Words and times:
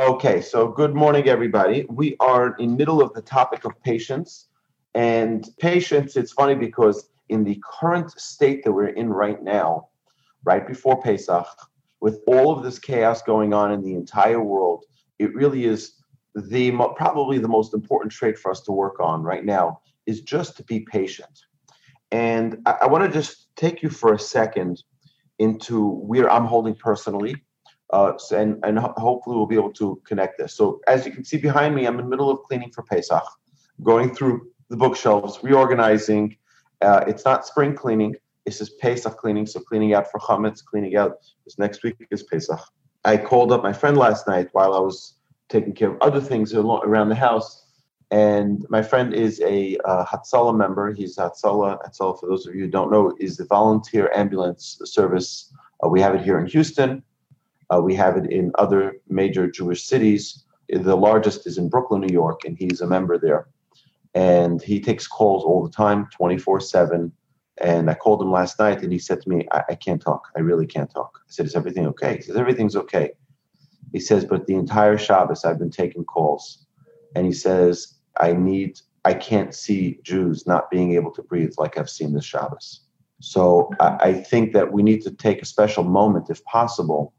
Okay, 0.00 0.40
so 0.40 0.66
good 0.66 0.94
morning, 0.94 1.28
everybody. 1.28 1.84
We 1.90 2.16
are 2.20 2.56
in 2.56 2.74
middle 2.74 3.02
of 3.02 3.12
the 3.12 3.20
topic 3.20 3.66
of 3.66 3.78
patience, 3.82 4.48
and 4.94 5.46
patience. 5.58 6.16
It's 6.16 6.32
funny 6.32 6.54
because 6.54 7.10
in 7.28 7.44
the 7.44 7.62
current 7.70 8.10
state 8.18 8.64
that 8.64 8.72
we're 8.72 8.86
in 8.86 9.10
right 9.10 9.42
now, 9.42 9.88
right 10.42 10.66
before 10.66 11.02
Pesach, 11.02 11.46
with 12.00 12.20
all 12.26 12.50
of 12.50 12.64
this 12.64 12.78
chaos 12.78 13.20
going 13.20 13.52
on 13.52 13.72
in 13.72 13.82
the 13.82 13.92
entire 13.92 14.42
world, 14.42 14.86
it 15.18 15.34
really 15.34 15.66
is 15.66 15.96
the 16.34 16.70
probably 16.96 17.36
the 17.36 17.46
most 17.46 17.74
important 17.74 18.10
trait 18.10 18.38
for 18.38 18.50
us 18.50 18.62
to 18.62 18.72
work 18.72 19.00
on 19.00 19.22
right 19.22 19.44
now 19.44 19.82
is 20.06 20.22
just 20.22 20.56
to 20.56 20.64
be 20.64 20.80
patient. 20.80 21.40
And 22.10 22.56
I, 22.64 22.70
I 22.80 22.86
want 22.86 23.04
to 23.04 23.10
just 23.10 23.54
take 23.54 23.82
you 23.82 23.90
for 23.90 24.14
a 24.14 24.18
second 24.18 24.82
into 25.38 25.90
where 25.90 26.30
I'm 26.30 26.46
holding 26.46 26.74
personally 26.74 27.36
uh, 27.92 28.12
and, 28.32 28.58
and 28.64 28.78
hopefully 28.78 29.36
we'll 29.36 29.46
be 29.46 29.56
able 29.56 29.72
to 29.72 30.00
connect 30.04 30.38
this. 30.38 30.54
So 30.54 30.80
as 30.86 31.04
you 31.06 31.12
can 31.12 31.24
see 31.24 31.38
behind 31.38 31.74
me, 31.74 31.86
I'm 31.86 31.98
in 31.98 32.04
the 32.04 32.10
middle 32.10 32.30
of 32.30 32.42
cleaning 32.42 32.70
for 32.70 32.82
Pesach, 32.82 33.24
going 33.82 34.14
through 34.14 34.48
the 34.68 34.76
bookshelves, 34.76 35.40
reorganizing. 35.42 36.36
Uh, 36.80 37.04
it's 37.06 37.24
not 37.24 37.46
spring 37.46 37.74
cleaning. 37.74 38.14
This 38.46 38.60
is 38.60 38.70
Pesach 38.70 39.16
cleaning. 39.16 39.46
So 39.46 39.60
cleaning 39.60 39.94
out 39.94 40.10
for 40.10 40.20
chametz, 40.20 40.64
cleaning 40.64 40.96
out. 40.96 41.18
This 41.44 41.58
next 41.58 41.82
week 41.82 41.96
is 42.10 42.22
Pesach. 42.22 42.60
I 43.04 43.16
called 43.16 43.52
up 43.52 43.62
my 43.62 43.72
friend 43.72 43.96
last 43.96 44.28
night 44.28 44.48
while 44.52 44.74
I 44.74 44.80
was 44.80 45.14
taking 45.48 45.74
care 45.74 45.90
of 45.90 46.00
other 46.00 46.20
things 46.20 46.54
around 46.54 47.08
the 47.08 47.14
house. 47.14 47.66
And 48.12 48.66
my 48.68 48.82
friend 48.82 49.14
is 49.14 49.40
a 49.40 49.78
uh, 49.84 50.04
Hatzalah 50.04 50.56
member. 50.56 50.92
He's 50.92 51.16
Hatzalah. 51.16 51.78
Hatzalah, 51.84 52.18
for 52.18 52.28
those 52.28 52.46
of 52.46 52.54
you 52.54 52.62
who 52.62 52.70
don't 52.70 52.90
know, 52.90 53.14
is 53.20 53.36
the 53.36 53.44
volunteer 53.44 54.10
ambulance 54.14 54.80
service. 54.84 55.52
Uh, 55.84 55.88
we 55.88 56.00
have 56.00 56.14
it 56.14 56.22
here 56.22 56.38
in 56.38 56.46
Houston. 56.46 57.02
Uh, 57.72 57.80
we 57.80 57.94
have 57.94 58.16
it 58.16 58.30
in 58.30 58.50
other 58.56 58.96
major 59.08 59.50
Jewish 59.50 59.84
cities. 59.84 60.44
The 60.68 60.96
largest 60.96 61.46
is 61.46 61.58
in 61.58 61.68
Brooklyn, 61.68 62.00
New 62.00 62.12
York, 62.12 62.40
and 62.44 62.56
he's 62.56 62.80
a 62.80 62.86
member 62.86 63.18
there. 63.18 63.48
And 64.14 64.60
he 64.60 64.80
takes 64.80 65.06
calls 65.06 65.44
all 65.44 65.62
the 65.62 65.70
time, 65.70 66.08
24 66.16 66.60
7. 66.60 67.12
And 67.60 67.90
I 67.90 67.94
called 67.94 68.22
him 68.22 68.32
last 68.32 68.58
night 68.58 68.82
and 68.82 68.92
he 68.92 68.98
said 68.98 69.20
to 69.20 69.28
me, 69.28 69.46
I, 69.52 69.62
I 69.70 69.74
can't 69.74 70.00
talk. 70.00 70.28
I 70.36 70.40
really 70.40 70.66
can't 70.66 70.90
talk. 70.90 71.20
I 71.20 71.28
said, 71.28 71.46
Is 71.46 71.54
everything 71.54 71.86
okay? 71.88 72.16
He 72.16 72.22
says, 72.22 72.36
Everything's 72.36 72.76
okay. 72.76 73.10
He 73.92 74.00
says, 74.00 74.24
But 74.24 74.46
the 74.46 74.54
entire 74.54 74.96
Shabbos 74.96 75.44
I've 75.44 75.58
been 75.58 75.70
taking 75.70 76.04
calls. 76.04 76.66
And 77.14 77.26
he 77.26 77.32
says, 77.32 77.98
I 78.18 78.32
need, 78.32 78.80
I 79.04 79.14
can't 79.14 79.54
see 79.54 79.98
Jews 80.02 80.46
not 80.46 80.70
being 80.70 80.94
able 80.94 81.10
to 81.12 81.22
breathe 81.22 81.52
like 81.58 81.76
I've 81.76 81.90
seen 81.90 82.14
this 82.14 82.24
Shabbos. 82.24 82.80
So 83.20 83.70
I, 83.78 83.96
I 84.00 84.12
think 84.14 84.52
that 84.54 84.72
we 84.72 84.82
need 84.82 85.02
to 85.02 85.10
take 85.10 85.42
a 85.42 85.46
special 85.46 85.84
moment, 85.84 86.30
if 86.30 86.42
possible, 86.44 87.12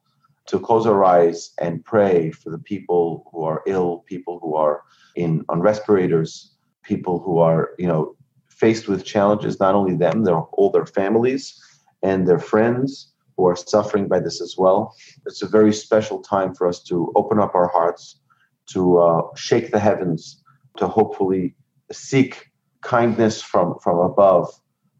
to 0.47 0.59
close 0.59 0.85
our 0.85 1.03
eyes 1.03 1.51
and 1.59 1.83
pray 1.85 2.31
for 2.31 2.49
the 2.49 2.59
people 2.59 3.29
who 3.31 3.43
are 3.43 3.61
ill, 3.67 3.99
people 4.07 4.39
who 4.41 4.55
are 4.55 4.81
in 5.15 5.45
on 5.49 5.61
respirators, 5.61 6.55
people 6.83 7.19
who 7.19 7.39
are, 7.39 7.71
you 7.77 7.87
know, 7.87 8.15
faced 8.49 8.87
with 8.87 9.05
challenges, 9.05 9.59
not 9.59 9.75
only 9.75 9.95
them, 9.95 10.23
their 10.23 10.37
all 10.37 10.71
their 10.71 10.85
families 10.85 11.59
and 12.03 12.27
their 12.27 12.39
friends 12.39 13.13
who 13.37 13.47
are 13.47 13.55
suffering 13.55 14.07
by 14.07 14.19
this 14.19 14.41
as 14.41 14.55
well. 14.57 14.95
It's 15.25 15.41
a 15.41 15.47
very 15.47 15.73
special 15.73 16.19
time 16.19 16.53
for 16.53 16.67
us 16.67 16.83
to 16.83 17.11
open 17.15 17.39
up 17.39 17.55
our 17.55 17.67
hearts, 17.67 18.19
to 18.67 18.97
uh, 18.97 19.21
shake 19.35 19.71
the 19.71 19.79
heavens, 19.79 20.43
to 20.77 20.87
hopefully 20.87 21.55
seek 21.91 22.51
kindness 22.81 23.41
from, 23.41 23.75
from 23.83 23.99
above, 23.99 24.49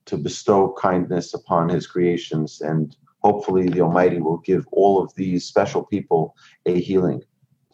to 0.05 0.17
bestow 0.17 0.75
kindness 0.79 1.33
upon 1.33 1.69
his 1.69 1.87
creations 1.87 2.61
and 2.61 2.95
hopefully 3.21 3.69
the 3.69 3.81
Almighty 3.81 4.19
will 4.19 4.37
give 4.37 4.65
all 4.71 5.01
of 5.01 5.13
these 5.15 5.45
special 5.45 5.83
people 5.83 6.35
a 6.65 6.79
healing. 6.79 7.21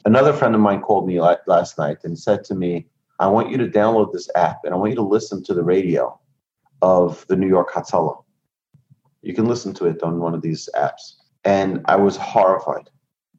Another 0.05 0.33
friend 0.33 0.55
of 0.55 0.61
mine 0.61 0.81
called 0.81 1.07
me 1.07 1.19
last 1.19 1.77
night 1.77 1.97
and 2.03 2.17
said 2.17 2.43
to 2.45 2.55
me, 2.55 2.87
I 3.19 3.27
want 3.27 3.49
you 3.49 3.57
to 3.57 3.67
download 3.67 4.13
this 4.13 4.29
app 4.35 4.59
and 4.63 4.73
I 4.73 4.77
want 4.77 4.91
you 4.91 4.95
to 4.97 5.01
listen 5.01 5.43
to 5.45 5.53
the 5.53 5.63
radio 5.63 6.19
of 6.81 7.25
the 7.27 7.35
New 7.35 7.47
York 7.47 7.71
Hatzalah. 7.71 8.23
You 9.21 9.33
can 9.33 9.45
listen 9.45 9.73
to 9.75 9.85
it 9.85 10.03
on 10.03 10.19
one 10.19 10.33
of 10.33 10.41
these 10.41 10.69
apps. 10.75 11.15
And 11.43 11.81
I 11.85 11.95
was 11.95 12.15
horrified. 12.15 12.89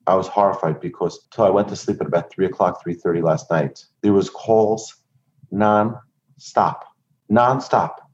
I 0.07 0.15
was 0.15 0.27
horrified 0.27 0.81
because 0.81 1.21
until 1.27 1.45
I 1.45 1.51
went 1.51 1.69
to 1.69 1.77
sleep 1.77 2.01
at 2.01 2.07
about 2.07 2.31
three 2.31 2.47
o'clock, 2.47 2.83
three 2.83 2.95
thirty 2.95 3.21
last 3.21 3.51
night, 3.51 3.85
there 4.01 4.15
was 4.15 4.31
calls 4.31 4.97
non-stop, 5.51 6.85
non-stop. 7.29 8.11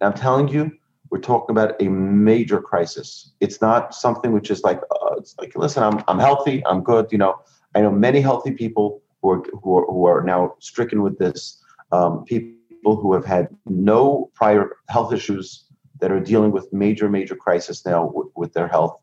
And 0.00 0.12
I'm 0.12 0.18
telling 0.18 0.48
you, 0.48 0.72
we're 1.14 1.20
talking 1.20 1.54
about 1.54 1.80
a 1.80 1.88
major 1.88 2.60
crisis. 2.60 3.30
It's 3.38 3.60
not 3.60 3.94
something 3.94 4.32
which 4.32 4.50
is 4.50 4.64
like, 4.64 4.80
uh, 4.90 5.14
it's 5.16 5.36
like, 5.38 5.54
listen, 5.54 5.84
I'm, 5.84 6.02
I'm 6.08 6.18
healthy, 6.18 6.60
I'm 6.66 6.82
good. 6.82 7.06
You 7.12 7.18
know, 7.18 7.40
I 7.76 7.82
know 7.82 7.92
many 7.92 8.20
healthy 8.20 8.50
people 8.50 9.00
who 9.22 9.30
are, 9.30 9.42
who 9.62 9.78
are, 9.78 9.86
who 9.86 10.06
are 10.06 10.24
now 10.24 10.56
stricken 10.58 11.02
with 11.02 11.16
this, 11.20 11.62
um, 11.92 12.24
people 12.24 12.96
who 12.96 13.12
have 13.12 13.24
had 13.24 13.46
no 13.64 14.32
prior 14.34 14.78
health 14.88 15.12
issues 15.12 15.66
that 16.00 16.10
are 16.10 16.18
dealing 16.18 16.50
with 16.50 16.72
major, 16.72 17.08
major 17.08 17.36
crisis 17.36 17.86
now 17.86 18.10
with, 18.12 18.26
with 18.34 18.52
their 18.52 18.66
health. 18.66 18.98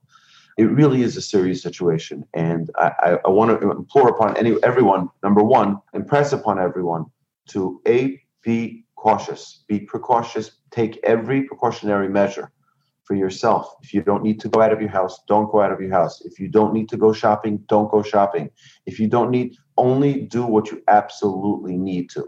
It 0.57 0.65
really 0.65 1.03
is 1.03 1.15
a 1.15 1.21
serious 1.21 1.63
situation. 1.63 2.25
And 2.33 2.69
I, 2.75 2.91
I, 2.99 3.19
I 3.23 3.29
want 3.29 3.57
to 3.57 3.71
implore 3.71 4.09
upon 4.09 4.35
any 4.35 4.61
everyone, 4.63 5.07
number 5.23 5.43
one, 5.43 5.79
impress 5.93 6.33
upon 6.33 6.59
everyone 6.59 7.05
to 7.51 7.79
A, 7.87 8.21
be 8.43 8.83
cautious, 8.97 9.63
be 9.69 9.79
precautious, 9.79 10.51
take 10.71 10.99
every 11.03 11.43
precautionary 11.43 12.09
measure 12.09 12.51
for 13.03 13.15
yourself. 13.15 13.75
If 13.83 13.93
you 13.93 14.01
don't 14.01 14.23
need 14.23 14.39
to 14.41 14.49
go 14.49 14.61
out 14.61 14.71
of 14.71 14.81
your 14.81 14.89
house, 14.89 15.21
don't 15.27 15.51
go 15.51 15.61
out 15.61 15.71
of 15.71 15.81
your 15.81 15.91
house. 15.91 16.21
If 16.21 16.39
you 16.39 16.47
don't 16.47 16.73
need 16.73 16.89
to 16.89 16.97
go 16.97 17.11
shopping, 17.13 17.57
don't 17.67 17.91
go 17.91 18.01
shopping. 18.01 18.49
If 18.85 18.99
you 18.99 19.07
don't 19.07 19.31
need, 19.31 19.55
only 19.77 20.21
do 20.21 20.45
what 20.45 20.71
you 20.71 20.81
absolutely 20.87 21.77
need 21.77 22.09
to. 22.11 22.25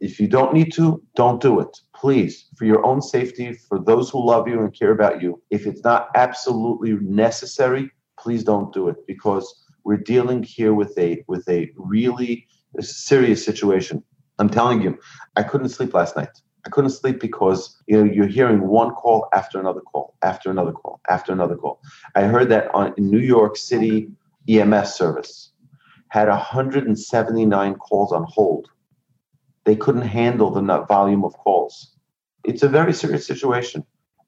If 0.00 0.20
you 0.20 0.28
don't 0.28 0.52
need 0.52 0.72
to, 0.74 1.02
don't 1.14 1.40
do 1.40 1.60
it. 1.60 1.76
Please, 1.94 2.46
for 2.56 2.64
your 2.64 2.84
own 2.84 3.00
safety, 3.00 3.52
for 3.52 3.78
those 3.78 4.10
who 4.10 4.26
love 4.26 4.48
you 4.48 4.60
and 4.60 4.78
care 4.78 4.92
about 4.92 5.22
you, 5.22 5.40
if 5.50 5.66
it's 5.66 5.84
not 5.84 6.08
absolutely 6.14 6.92
necessary, 7.00 7.90
please 8.18 8.44
don't 8.44 8.72
do 8.72 8.88
it 8.88 8.96
because 9.06 9.64
we're 9.84 9.96
dealing 9.96 10.42
here 10.42 10.74
with 10.74 10.96
a 10.98 11.22
with 11.28 11.48
a 11.48 11.70
really 11.76 12.46
serious 12.80 13.44
situation. 13.44 14.02
I'm 14.38 14.50
telling 14.50 14.82
you, 14.82 14.98
I 15.36 15.42
couldn't 15.42 15.68
sleep 15.68 15.94
last 15.94 16.16
night. 16.16 16.36
I 16.66 16.70
couldn't 16.70 16.90
sleep 16.90 17.20
because 17.20 17.76
you 17.86 17.96
know 17.96 18.10
you're 18.10 18.26
hearing 18.26 18.66
one 18.66 18.92
call 18.92 19.28
after 19.32 19.60
another 19.60 19.80
call, 19.80 20.14
after 20.22 20.50
another 20.50 20.72
call, 20.72 21.00
after 21.10 21.32
another 21.32 21.56
call. 21.56 21.80
I 22.14 22.22
heard 22.22 22.48
that 22.50 22.74
on 22.74 22.94
New 22.96 23.18
York 23.18 23.56
City 23.56 24.08
EMS 24.48 24.94
service 24.94 25.52
had 26.08 26.28
179 26.28 27.74
calls 27.74 28.12
on 28.12 28.24
hold. 28.28 28.68
They 29.64 29.76
couldn't 29.76 30.02
handle 30.02 30.50
the 30.50 30.84
volume 30.84 31.24
of 31.24 31.36
calls. 31.36 31.96
It's 32.44 32.62
a 32.62 32.68
very 32.68 32.92
serious 32.92 33.26
situation 33.26 33.84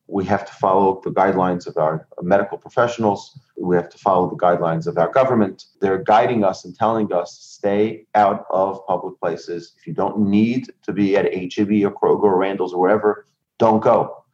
we 0.09 0.25
have 0.25 0.47
to 0.47 0.53
follow 0.53 1.01
the 1.03 1.11
guidelines 1.11 1.67
of 1.67 1.77
our 1.77 2.07
medical 2.23 2.59
professionals. 2.59 3.41
We 3.57 3.75
have 3.77 3.89
to 3.89 3.99
follow 3.99 4.31
the 4.31 4.37
guidelines 4.37 4.87
of 4.87 4.99
our 4.99 5.11
government. 5.11 5.65
They're 5.81 6.03
guiding 6.03 6.45
us 6.45 6.65
and 6.65 6.75
telling 6.77 7.13
us 7.13 7.37
stay 7.41 8.07
out 8.15 8.47
of 8.51 8.87
public 8.87 9.19
places. 9.19 9.75
If 9.79 9.87
you 9.87 9.95
don't 9.95 10.19
need 10.19 10.71
to 10.83 10.93
be 10.93 11.17
at 11.17 11.25
HEB 11.25 11.71
or 11.85 11.91
Kroger 11.91 12.25
or 12.25 12.39
Randall's 12.39 12.73
or 12.73 12.81
wherever, 12.81 13.27
don't 13.59 13.83
go. 13.83 14.25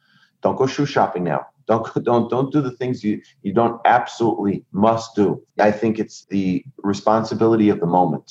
Don't 0.42 0.56
go 0.56 0.66
shoe 0.66 0.86
shopping 0.86 1.24
now. 1.24 1.46
Don't 1.68 2.04
don't 2.04 2.28
don't 2.28 2.52
do 2.52 2.60
the 2.60 2.72
things 2.72 3.04
you 3.04 3.22
you 3.42 3.54
don't 3.54 3.80
absolutely 3.84 4.64
must 4.72 5.14
do. 5.14 5.40
I 5.58 5.70
think 5.70 5.98
it's 5.98 6.26
the 6.26 6.64
responsibility 6.78 7.68
of 7.68 7.80
the 7.80 7.86
moment. 7.86 8.30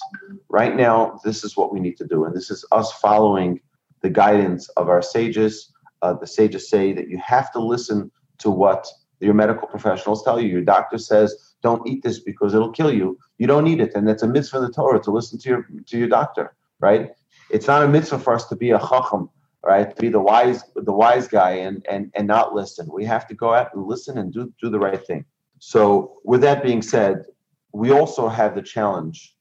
Right 0.49 0.75
now, 0.75 1.19
this 1.23 1.43
is 1.43 1.55
what 1.55 1.73
we 1.73 1.79
need 1.79 1.97
to 1.97 2.05
do, 2.05 2.25
and 2.25 2.35
this 2.35 2.51
is 2.51 2.65
us 2.73 2.91
following 2.91 3.61
the 4.01 4.09
guidance 4.09 4.67
of 4.69 4.89
our 4.89 5.01
sages 5.01 5.71
uh, 6.01 6.13
the 6.13 6.27
sages 6.27 6.69
say 6.69 6.93
that 6.93 7.07
you 7.07 7.17
have 7.17 7.51
to 7.53 7.59
listen 7.59 8.11
to 8.39 8.49
what 8.49 8.87
your 9.19 9.33
medical 9.33 9.67
professionals 9.67 10.23
tell 10.23 10.39
you. 10.39 10.49
Your 10.49 10.61
doctor 10.61 10.97
says, 10.97 11.53
"Don't 11.61 11.87
eat 11.87 12.03
this 12.03 12.19
because 12.19 12.53
it'll 12.53 12.71
kill 12.71 12.91
you." 12.91 13.17
You 13.37 13.47
don't 13.47 13.67
eat 13.67 13.79
it, 13.79 13.93
and 13.95 14.07
that's 14.07 14.23
a 14.23 14.27
mitzvah 14.27 14.57
in 14.57 14.63
the 14.63 14.71
Torah 14.71 15.01
to 15.01 15.11
listen 15.11 15.39
to 15.39 15.49
your 15.49 15.67
to 15.87 15.97
your 15.97 16.07
doctor, 16.07 16.55
right? 16.79 17.11
It's 17.49 17.67
not 17.67 17.83
a 17.83 17.87
mitzvah 17.87 18.19
for 18.19 18.33
us 18.33 18.47
to 18.47 18.55
be 18.55 18.71
a 18.71 18.79
chacham, 18.79 19.29
right? 19.63 19.95
To 19.95 20.01
be 20.01 20.09
the 20.09 20.19
wise 20.19 20.63
the 20.75 20.93
wise 20.93 21.27
guy 21.27 21.51
and 21.51 21.85
and 21.89 22.11
and 22.15 22.27
not 22.27 22.53
listen. 22.53 22.89
We 22.91 23.05
have 23.05 23.27
to 23.27 23.35
go 23.35 23.53
out 23.53 23.73
and 23.73 23.85
listen 23.85 24.17
and 24.17 24.33
do 24.33 24.51
do 24.61 24.69
the 24.69 24.79
right 24.79 25.05
thing. 25.05 25.25
So, 25.59 26.19
with 26.23 26.41
that 26.41 26.63
being 26.63 26.81
said, 26.81 27.25
we 27.71 27.91
also 27.91 28.27
have 28.27 28.55
the 28.55 28.63
challenge 28.63 29.35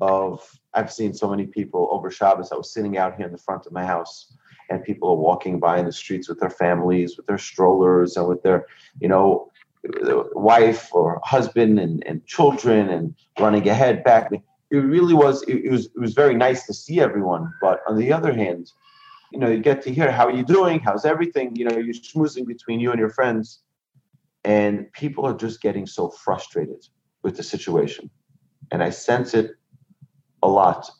of 0.00 0.40
I've 0.74 0.92
seen 0.92 1.12
so 1.14 1.28
many 1.28 1.46
people 1.46 1.88
over 1.90 2.10
Shabbos. 2.10 2.52
I 2.52 2.56
was 2.56 2.72
sitting 2.72 2.96
out 2.96 3.16
here 3.16 3.26
in 3.26 3.32
the 3.32 3.38
front 3.38 3.66
of 3.66 3.72
my 3.72 3.84
house 3.84 4.34
and 4.70 4.82
people 4.82 5.08
are 5.10 5.16
walking 5.16 5.58
by 5.60 5.78
in 5.78 5.86
the 5.86 5.92
streets 5.92 6.28
with 6.28 6.40
their 6.40 6.50
families, 6.50 7.16
with 7.16 7.26
their 7.26 7.38
strollers, 7.38 8.16
and 8.16 8.26
with 8.26 8.42
their, 8.42 8.66
you 9.00 9.08
know, 9.08 9.50
wife 10.34 10.88
or 10.92 11.20
husband 11.24 11.78
and, 11.78 12.04
and 12.06 12.24
children, 12.26 12.88
and 12.90 13.14
running 13.38 13.68
ahead 13.68 14.02
back. 14.04 14.32
It 14.32 14.76
really 14.76 15.14
was. 15.14 15.42
It, 15.44 15.64
it 15.66 15.70
was. 15.70 15.86
It 15.86 16.00
was 16.00 16.14
very 16.14 16.34
nice 16.34 16.66
to 16.66 16.74
see 16.74 17.00
everyone. 17.00 17.52
But 17.60 17.80
on 17.88 17.96
the 17.96 18.12
other 18.12 18.32
hand, 18.32 18.72
you 19.32 19.38
know, 19.38 19.48
you 19.48 19.60
get 19.60 19.82
to 19.82 19.92
hear 19.92 20.10
how 20.10 20.26
are 20.26 20.32
you 20.32 20.44
doing, 20.44 20.80
how's 20.80 21.04
everything. 21.04 21.54
You 21.54 21.66
know, 21.66 21.76
you're 21.76 21.94
schmoozing 21.94 22.46
between 22.46 22.80
you 22.80 22.90
and 22.90 22.98
your 22.98 23.10
friends, 23.10 23.60
and 24.44 24.92
people 24.92 25.24
are 25.24 25.36
just 25.36 25.60
getting 25.60 25.86
so 25.86 26.08
frustrated 26.08 26.84
with 27.22 27.36
the 27.36 27.42
situation. 27.42 28.10
and 28.72 28.82
I 28.82 28.90
sense 28.90 29.34
it 29.34 29.52
a 30.42 30.48
lot 30.48 30.90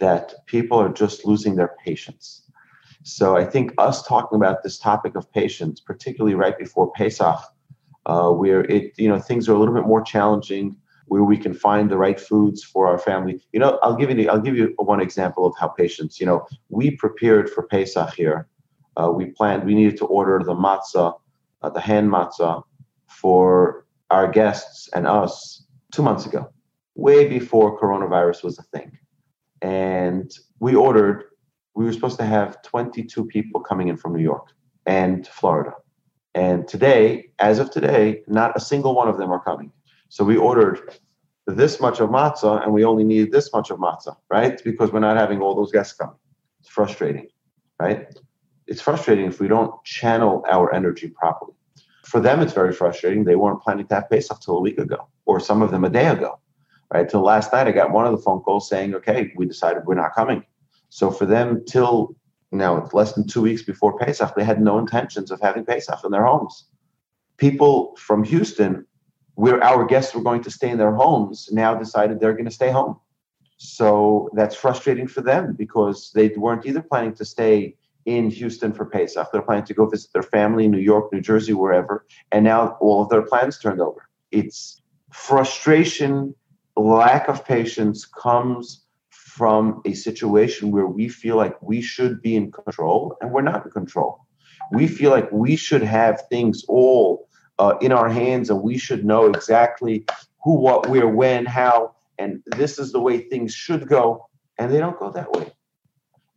that 0.00 0.34
people 0.46 0.78
are 0.78 0.88
just 0.88 1.24
losing 1.24 1.56
their 1.56 1.74
patience. 1.84 2.47
So 3.02 3.36
I 3.36 3.44
think 3.44 3.72
us 3.78 4.06
talking 4.06 4.36
about 4.36 4.62
this 4.62 4.78
topic 4.78 5.14
of 5.14 5.30
patience, 5.32 5.80
particularly 5.80 6.34
right 6.34 6.58
before 6.58 6.92
Pesach, 6.92 7.38
uh, 8.06 8.30
where 8.30 8.62
it 8.64 8.92
you 8.96 9.08
know 9.08 9.18
things 9.18 9.48
are 9.48 9.54
a 9.54 9.58
little 9.58 9.74
bit 9.74 9.86
more 9.86 10.02
challenging, 10.02 10.76
where 11.06 11.24
we 11.24 11.36
can 11.36 11.54
find 11.54 11.90
the 11.90 11.96
right 11.96 12.20
foods 12.20 12.62
for 12.62 12.86
our 12.86 12.98
family. 12.98 13.40
You 13.52 13.60
know, 13.60 13.78
I'll 13.82 13.96
give 13.96 14.10
you 14.10 14.28
I'll 14.28 14.40
give 14.40 14.56
you 14.56 14.74
one 14.76 15.00
example 15.00 15.46
of 15.46 15.54
how 15.58 15.68
patience. 15.68 16.20
You 16.20 16.26
know, 16.26 16.46
we 16.68 16.92
prepared 16.92 17.48
for 17.50 17.62
Pesach 17.64 18.14
here. 18.14 18.48
Uh, 18.96 19.10
we 19.10 19.26
planned 19.26 19.64
we 19.64 19.74
needed 19.74 19.96
to 19.98 20.06
order 20.06 20.42
the 20.44 20.54
matzah, 20.54 21.18
uh, 21.62 21.70
the 21.70 21.80
hand 21.80 22.10
matzah, 22.10 22.62
for 23.06 23.86
our 24.10 24.28
guests 24.28 24.88
and 24.94 25.06
us 25.06 25.64
two 25.92 26.02
months 26.02 26.26
ago, 26.26 26.50
way 26.94 27.28
before 27.28 27.78
coronavirus 27.80 28.42
was 28.44 28.58
a 28.58 28.62
thing. 28.64 28.96
And 29.62 30.30
we 30.60 30.74
ordered, 30.74 31.24
we 31.78 31.84
were 31.84 31.92
supposed 31.92 32.18
to 32.18 32.24
have 32.24 32.60
22 32.62 33.24
people 33.26 33.60
coming 33.60 33.86
in 33.86 33.96
from 33.96 34.12
New 34.12 34.22
York 34.22 34.48
and 34.86 35.24
Florida. 35.28 35.74
And 36.34 36.66
today, 36.66 37.30
as 37.38 37.60
of 37.60 37.70
today, 37.70 38.22
not 38.26 38.56
a 38.56 38.60
single 38.60 38.96
one 38.96 39.06
of 39.06 39.16
them 39.16 39.30
are 39.30 39.38
coming. 39.38 39.70
So 40.08 40.24
we 40.24 40.36
ordered 40.36 40.96
this 41.46 41.80
much 41.80 42.00
of 42.00 42.10
matzah 42.10 42.64
and 42.64 42.72
we 42.72 42.84
only 42.84 43.04
need 43.04 43.30
this 43.30 43.52
much 43.52 43.70
of 43.70 43.78
matzah, 43.78 44.16
right? 44.28 44.60
Because 44.64 44.90
we're 44.90 44.98
not 44.98 45.16
having 45.16 45.40
all 45.40 45.54
those 45.54 45.70
guests 45.70 45.92
come. 45.92 46.16
It's 46.58 46.68
frustrating, 46.68 47.28
right? 47.78 48.12
It's 48.66 48.80
frustrating 48.80 49.26
if 49.26 49.38
we 49.38 49.46
don't 49.46 49.72
channel 49.84 50.44
our 50.50 50.74
energy 50.74 51.06
properly. 51.10 51.54
For 52.04 52.18
them, 52.18 52.40
it's 52.40 52.54
very 52.54 52.72
frustrating. 52.72 53.22
They 53.22 53.36
weren't 53.36 53.62
planning 53.62 53.86
to 53.86 53.94
have 53.94 54.10
Pesach 54.10 54.40
till 54.40 54.56
a 54.56 54.60
week 54.60 54.78
ago, 54.78 55.06
or 55.26 55.38
some 55.38 55.62
of 55.62 55.70
them 55.70 55.84
a 55.84 55.90
day 55.90 56.08
ago, 56.08 56.40
right? 56.92 57.08
Till 57.08 57.22
last 57.22 57.52
night, 57.52 57.68
I 57.68 57.70
got 57.70 57.92
one 57.92 58.04
of 58.04 58.10
the 58.10 58.18
phone 58.18 58.40
calls 58.40 58.68
saying, 58.68 58.96
okay, 58.96 59.32
we 59.36 59.46
decided 59.46 59.84
we're 59.86 59.94
not 59.94 60.12
coming. 60.16 60.42
So 60.88 61.10
for 61.10 61.26
them, 61.26 61.64
till 61.66 62.16
now, 62.50 62.76
it's 62.78 62.94
less 62.94 63.12
than 63.12 63.26
two 63.26 63.42
weeks 63.42 63.62
before 63.62 63.98
Pesach, 63.98 64.34
they 64.34 64.44
had 64.44 64.60
no 64.60 64.78
intentions 64.78 65.30
of 65.30 65.40
having 65.40 65.64
Pesach 65.64 66.02
in 66.04 66.10
their 66.10 66.24
homes. 66.24 66.64
People 67.36 67.94
from 67.96 68.24
Houston, 68.24 68.86
where 69.34 69.62
our 69.62 69.84
guests 69.84 70.14
were 70.14 70.22
going 70.22 70.42
to 70.42 70.50
stay 70.50 70.70
in 70.70 70.78
their 70.78 70.94
homes, 70.94 71.48
now 71.52 71.74
decided 71.74 72.18
they're 72.18 72.32
going 72.32 72.46
to 72.46 72.50
stay 72.50 72.70
home. 72.70 72.98
So 73.58 74.30
that's 74.34 74.54
frustrating 74.54 75.08
for 75.08 75.20
them 75.20 75.54
because 75.58 76.10
they 76.14 76.28
weren't 76.28 76.64
either 76.64 76.82
planning 76.82 77.14
to 77.16 77.24
stay 77.24 77.76
in 78.06 78.30
Houston 78.30 78.72
for 78.72 78.86
Pesach. 78.86 79.28
They're 79.30 79.42
planning 79.42 79.66
to 79.66 79.74
go 79.74 79.86
visit 79.86 80.12
their 80.12 80.22
family 80.22 80.64
in 80.64 80.70
New 80.70 80.78
York, 80.78 81.12
New 81.12 81.20
Jersey, 81.20 81.52
wherever. 81.52 82.06
And 82.32 82.44
now 82.44 82.78
all 82.80 83.02
of 83.02 83.10
their 83.10 83.22
plans 83.22 83.58
turned 83.58 83.80
over. 83.80 84.08
It's 84.30 84.80
frustration, 85.12 86.34
lack 86.76 87.28
of 87.28 87.44
patience 87.44 88.06
comes 88.06 88.86
from 89.28 89.82
a 89.84 89.92
situation 89.92 90.70
where 90.70 90.86
we 90.86 91.08
feel 91.08 91.36
like 91.36 91.60
we 91.60 91.80
should 91.82 92.22
be 92.22 92.34
in 92.34 92.50
control 92.50 93.16
and 93.20 93.30
we're 93.30 93.42
not 93.42 93.64
in 93.64 93.70
control. 93.70 94.26
We 94.72 94.86
feel 94.88 95.10
like 95.10 95.30
we 95.30 95.54
should 95.54 95.82
have 95.82 96.22
things 96.30 96.64
all 96.68 97.28
uh, 97.58 97.74
in 97.80 97.92
our 97.92 98.08
hands 98.08 98.48
and 98.50 98.62
we 98.62 98.78
should 98.78 99.04
know 99.04 99.26
exactly 99.26 100.06
who, 100.42 100.54
what, 100.54 100.88
where, 100.88 101.08
when, 101.08 101.44
how, 101.44 101.94
and 102.18 102.42
this 102.46 102.78
is 102.78 102.90
the 102.92 103.00
way 103.00 103.18
things 103.18 103.54
should 103.54 103.86
go. 103.86 104.26
And 104.58 104.72
they 104.72 104.78
don't 104.78 104.98
go 104.98 105.10
that 105.10 105.30
way. 105.32 105.52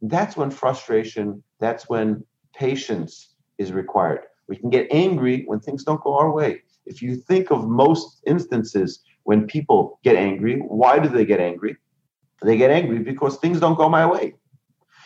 That's 0.02 0.36
when 0.36 0.52
frustration 0.52 1.44
that's 1.60 1.88
when 1.88 2.24
patience 2.56 3.36
is 3.58 3.72
required. 3.72 4.22
We 4.48 4.58
can 4.58 4.70
get 4.70 4.88
angry 4.92 5.44
when 5.46 5.60
things 5.60 5.84
don't 5.84 6.02
go 6.02 6.18
our 6.18 6.32
way. 6.32 6.64
If 6.86 7.02
you 7.02 7.16
think 7.16 7.52
of 7.52 7.68
most 7.68 8.22
instances 8.26 9.02
when 9.24 9.48
people 9.48 10.00
get 10.04 10.16
angry, 10.16 10.60
why 10.60 11.00
do 11.00 11.08
they 11.08 11.26
get 11.26 11.40
angry? 11.40 11.78
They 12.44 12.58
get 12.58 12.72
angry 12.72 13.00
because 13.00 13.38
things 13.38 13.60
don't 13.60 13.78
go 13.78 13.90
my 13.90 14.06
way. 14.06 14.36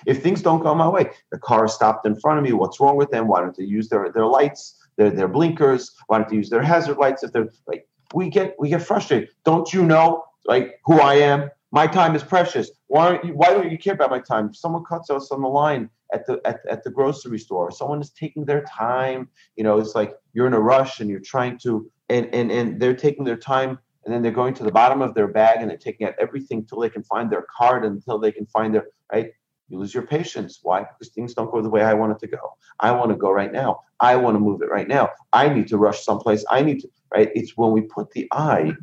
If 0.06 0.22
things 0.22 0.42
don't 0.42 0.62
go 0.62 0.76
my 0.76 0.88
way, 0.88 1.12
the 1.32 1.40
car 1.40 1.68
stopped 1.68 2.06
in 2.06 2.20
front 2.20 2.38
of 2.38 2.44
me. 2.44 2.54
What's 2.54 2.80
wrong 2.80 2.96
with 2.96 3.12
them? 3.12 3.28
Why 3.28 3.42
don't 3.42 3.56
they 3.56 3.64
use 3.64 3.90
their, 3.90 4.12
their 4.12 4.26
lights, 4.26 4.76
their, 4.98 5.10
their 5.10 5.28
blinkers? 5.28 5.92
Why 6.08 6.20
don't 6.20 6.30
they 6.30 6.36
use 6.36 6.50
their 6.50 6.62
hazard 6.62 6.98
lights? 6.98 7.24
If 7.24 7.32
they're 7.32 7.50
like, 7.68 7.88
we 8.14 8.30
get 8.30 8.56
we 8.60 8.70
get 8.70 8.82
frustrated. 8.82 9.30
Don't 9.44 9.74
you 9.74 9.84
know 9.84 10.24
like 10.46 10.80
who 10.86 11.00
I 11.00 11.16
am? 11.16 11.50
My 11.72 11.88
time 11.88 12.16
is 12.16 12.24
precious. 12.24 12.70
Why 12.88 13.12
don't 13.12 13.26
you, 13.26 13.34
why 13.34 13.50
don't 13.50 13.72
you 13.72 13.78
care 13.78 13.94
about 13.94 14.12
my 14.12 14.20
time? 14.20 14.50
If 14.50 14.56
someone 14.56 14.84
cuts 14.86 15.10
us 15.10 15.32
on 15.32 15.42
the 15.42 15.50
line 15.50 15.90
at 16.14 16.26
the 16.26 16.40
at, 16.46 16.60
at 16.70 16.84
the 16.84 16.92
grocery 16.92 17.40
store, 17.40 17.72
someone 17.72 18.02
is 18.02 18.12
taking 18.12 18.46
their 18.46 18.64
time. 18.64 19.28
You 19.56 19.64
know, 19.64 19.80
it's 19.80 19.96
like 19.96 20.16
you're 20.34 20.48
in 20.48 20.54
a 20.54 20.60
rush 20.60 21.00
and 21.00 21.10
you're 21.10 21.20
trying 21.20 21.58
to 21.60 21.92
and 22.10 22.34
and 22.34 22.52
and 22.52 22.80
they're 22.80 22.96
taking 22.96 23.26
their 23.26 23.38
time 23.38 23.80
and 24.06 24.14
then 24.14 24.22
they're 24.22 24.32
going 24.32 24.54
to 24.54 24.64
the 24.64 24.72
bottom 24.72 25.02
of 25.02 25.14
their 25.14 25.28
bag 25.28 25.58
and 25.62 25.70
they're 25.70 25.78
taking 25.78 26.08
out 26.08 26.14
everything 26.20 26.60
until 26.60 26.80
they 26.80 26.90
can 26.90 27.04
find 27.04 27.32
their 27.32 27.46
card 27.58 27.84
until 27.86 28.20
they 28.20 28.32
can 28.32 28.46
find 28.48 28.74
their 28.74 28.88
right? 29.12 29.32
You 29.68 29.80
lose 29.80 29.94
your 29.94 30.06
patience. 30.06 30.60
Why? 30.62 30.82
Because 30.82 31.12
things 31.14 31.34
don't 31.34 31.52
go 31.52 31.60
the 31.60 31.70
way 31.70 31.82
i 31.82 31.94
want 31.94 32.12
it 32.12 32.20
to 32.20 32.28
go. 32.28 32.54
I 32.80 32.92
want 32.92 33.10
to 33.10 33.18
go 33.18 33.32
right 33.32 33.52
now. 33.52 33.82
I 34.00 34.16
want 34.16 34.36
to 34.36 34.40
move 34.40 34.62
it 34.62 34.70
right 34.70 34.88
now. 34.88 35.10
I 35.34 35.50
need 35.50 35.68
to 35.70 35.78
rush 35.78 36.04
someplace. 36.04 36.46
I 36.52 36.62
need 36.62 36.82
to 36.82 36.90
right? 37.14 37.32
It's 37.34 37.58
when 37.58 37.72
we 37.72 37.82
put 37.82 38.12
the 38.12 38.28
i 38.32 38.74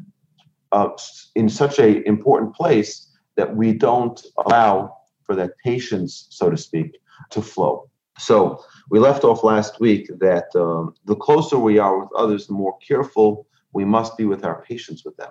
uh, 0.72 0.88
in 1.34 1.48
such 1.48 1.78
a 1.78 2.06
important 2.08 2.54
place 2.54 3.08
that 3.36 3.54
we 3.54 3.72
don't 3.72 4.24
allow 4.44 4.96
for 5.24 5.36
that 5.36 5.52
patience, 5.64 6.26
so 6.30 6.50
to 6.50 6.56
speak, 6.56 6.98
to 7.30 7.42
flow. 7.42 7.88
So 8.18 8.62
we 8.90 8.98
left 8.98 9.24
off 9.24 9.44
last 9.44 9.80
week 9.80 10.10
that 10.18 10.46
um, 10.54 10.94
the 11.04 11.16
closer 11.16 11.58
we 11.58 11.78
are 11.78 11.98
with 12.00 12.08
others, 12.16 12.46
the 12.46 12.52
more 12.54 12.76
careful 12.86 13.46
we 13.72 13.84
must 13.84 14.16
be 14.16 14.24
with 14.24 14.44
our 14.44 14.62
patience 14.62 15.04
with 15.04 15.16
them, 15.16 15.30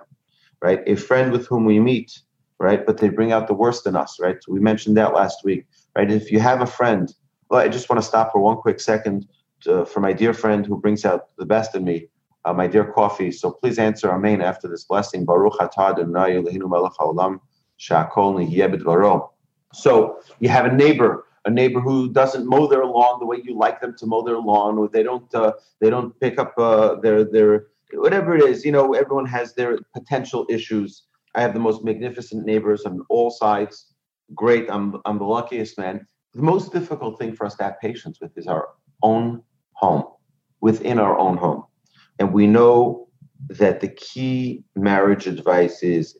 right? 0.61 0.81
A 0.88 0.95
friend 0.95 1.31
with 1.31 1.47
whom 1.47 1.65
we 1.65 1.79
meet, 1.79 2.19
right, 2.59 2.85
but 2.85 2.97
they 2.97 3.09
bring 3.09 3.31
out 3.31 3.47
the 3.47 3.53
worst 3.53 3.88
in 3.88 3.95
us, 3.95 4.19
right? 4.19 4.38
We 4.47 4.59
mentioned 4.59 4.97
that 4.97 5.13
last 5.13 5.43
week, 5.43 5.65
right? 5.95 6.09
If 6.11 6.31
you 6.31 6.39
have 6.39 6.61
a 6.61 6.65
friend, 6.65 7.13
well, 7.49 7.59
I 7.59 7.67
just 7.67 7.89
want 7.89 8.01
to 8.01 8.07
stop 8.07 8.31
for 8.31 8.39
one 8.39 8.57
quick 8.57 8.79
second 8.79 9.27
to, 9.61 9.85
for 9.85 9.99
my 9.99 10.13
dear 10.13 10.33
friend 10.33 10.65
who 10.65 10.79
brings 10.79 11.05
out 11.05 11.35
the 11.38 11.45
best 11.45 11.75
in 11.75 11.83
me, 11.83 12.07
uh, 12.45 12.53
my 12.53 12.67
dear 12.67 12.85
coffee. 12.91 13.31
So 13.31 13.51
please 13.51 13.77
answer 13.77 14.11
Amen 14.11 14.41
after 14.41 14.67
this 14.67 14.85
blessing. 14.85 15.25
Baruch 15.25 15.57
so 19.73 20.19
you 20.39 20.49
have 20.49 20.65
a 20.65 20.73
neighbor, 20.73 21.25
a 21.45 21.49
neighbor 21.49 21.79
who 21.79 22.11
doesn't 22.11 22.45
mow 22.45 22.67
their 22.67 22.85
lawn 22.85 23.19
the 23.19 23.25
way 23.25 23.41
you 23.43 23.57
like 23.57 23.81
them 23.81 23.95
to 23.97 24.05
mow 24.05 24.21
their 24.21 24.38
lawn, 24.38 24.77
or 24.77 24.88
they 24.89 25.03
don't 25.03 25.33
uh, 25.33 25.53
they 25.79 25.89
don't 25.89 26.17
pick 26.19 26.39
up 26.39 26.53
uh, 26.57 26.95
their 26.95 27.23
their 27.23 27.67
whatever 27.93 28.35
it 28.35 28.43
is. 28.43 28.65
You 28.65 28.71
know, 28.71 28.93
everyone 28.93 29.25
has 29.25 29.53
their 29.53 29.77
potential 29.93 30.45
issues. 30.49 31.03
I 31.35 31.41
have 31.41 31.53
the 31.53 31.59
most 31.59 31.83
magnificent 31.83 32.45
neighbors 32.45 32.85
on 32.85 33.01
all 33.09 33.31
sides. 33.31 33.93
Great, 34.36 34.69
I'm 34.69 35.01
I'm 35.05 35.17
the 35.17 35.25
luckiest 35.25 35.77
man. 35.77 36.05
The 36.33 36.41
most 36.41 36.71
difficult 36.71 37.19
thing 37.19 37.36
for 37.36 37.45
us 37.45 37.55
to 37.55 37.63
have 37.63 37.79
patience 37.81 38.19
with 38.21 38.38
is 38.38 38.48
our 38.48 38.69
own 39.03 39.43
home, 39.74 40.05
within 40.62 41.00
our 41.00 41.17
own 41.17 41.38
home, 41.38 41.63
and 42.19 42.33
we 42.33 42.48
know 42.48 43.10
that 43.50 43.81
the 43.81 43.89
key 43.89 44.63
marriage 44.75 45.27
advice 45.27 45.83
is 45.83 46.17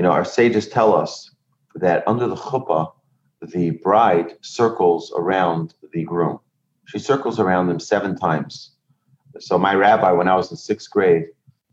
you 0.00 0.02
know, 0.02 0.12
our 0.12 0.24
sages 0.24 0.66
tell 0.66 0.94
us 0.96 1.30
that 1.74 2.02
under 2.06 2.26
the 2.26 2.34
chuppah, 2.34 2.90
the 3.42 3.72
bride 3.82 4.32
circles 4.40 5.12
around 5.14 5.74
the 5.92 6.04
groom. 6.04 6.38
She 6.86 6.98
circles 6.98 7.38
around 7.38 7.68
them 7.68 7.78
seven 7.78 8.16
times. 8.16 8.76
So 9.38 9.58
my 9.58 9.74
rabbi, 9.74 10.10
when 10.12 10.28
I 10.28 10.36
was 10.36 10.50
in 10.50 10.56
sixth 10.56 10.90
grade, 10.90 11.26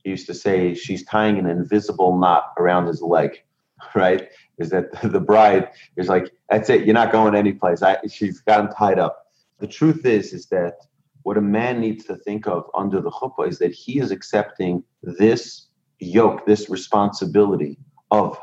he 0.04 0.12
used 0.12 0.28
to 0.28 0.34
say 0.34 0.74
she's 0.74 1.04
tying 1.06 1.38
an 1.38 1.48
invisible 1.48 2.18
knot 2.18 2.54
around 2.58 2.88
his 2.88 3.02
leg, 3.02 3.44
right? 3.96 4.30
Is 4.58 4.70
that 4.70 5.02
the 5.04 5.20
bride 5.20 5.70
is 5.96 6.08
like, 6.08 6.32
that's 6.50 6.70
it, 6.70 6.86
you're 6.86 6.94
not 6.94 7.12
going 7.12 7.36
anyplace. 7.36 7.82
I, 7.82 7.98
she's 8.10 8.40
got 8.42 8.62
him 8.62 8.70
tied 8.72 9.00
up. 9.00 9.26
The 9.60 9.68
truth 9.68 10.06
is, 10.06 10.34
is 10.34 10.48
that 10.48 10.76
what 11.24 11.38
a 11.38 11.42
man 11.42 11.82
needs 11.82 12.06
to 12.06 12.16
think 12.16 12.48
of 12.48 12.70
under 12.74 13.02
the 13.02 13.12
chuppah 13.12 13.50
is 13.50 13.60
that 13.60 13.74
he 13.74 14.00
is 14.00 14.12
accepting 14.12 14.84
this 15.02 15.68
yoke, 16.00 16.46
this 16.46 16.70
responsibility 16.70 17.78
of 18.12 18.38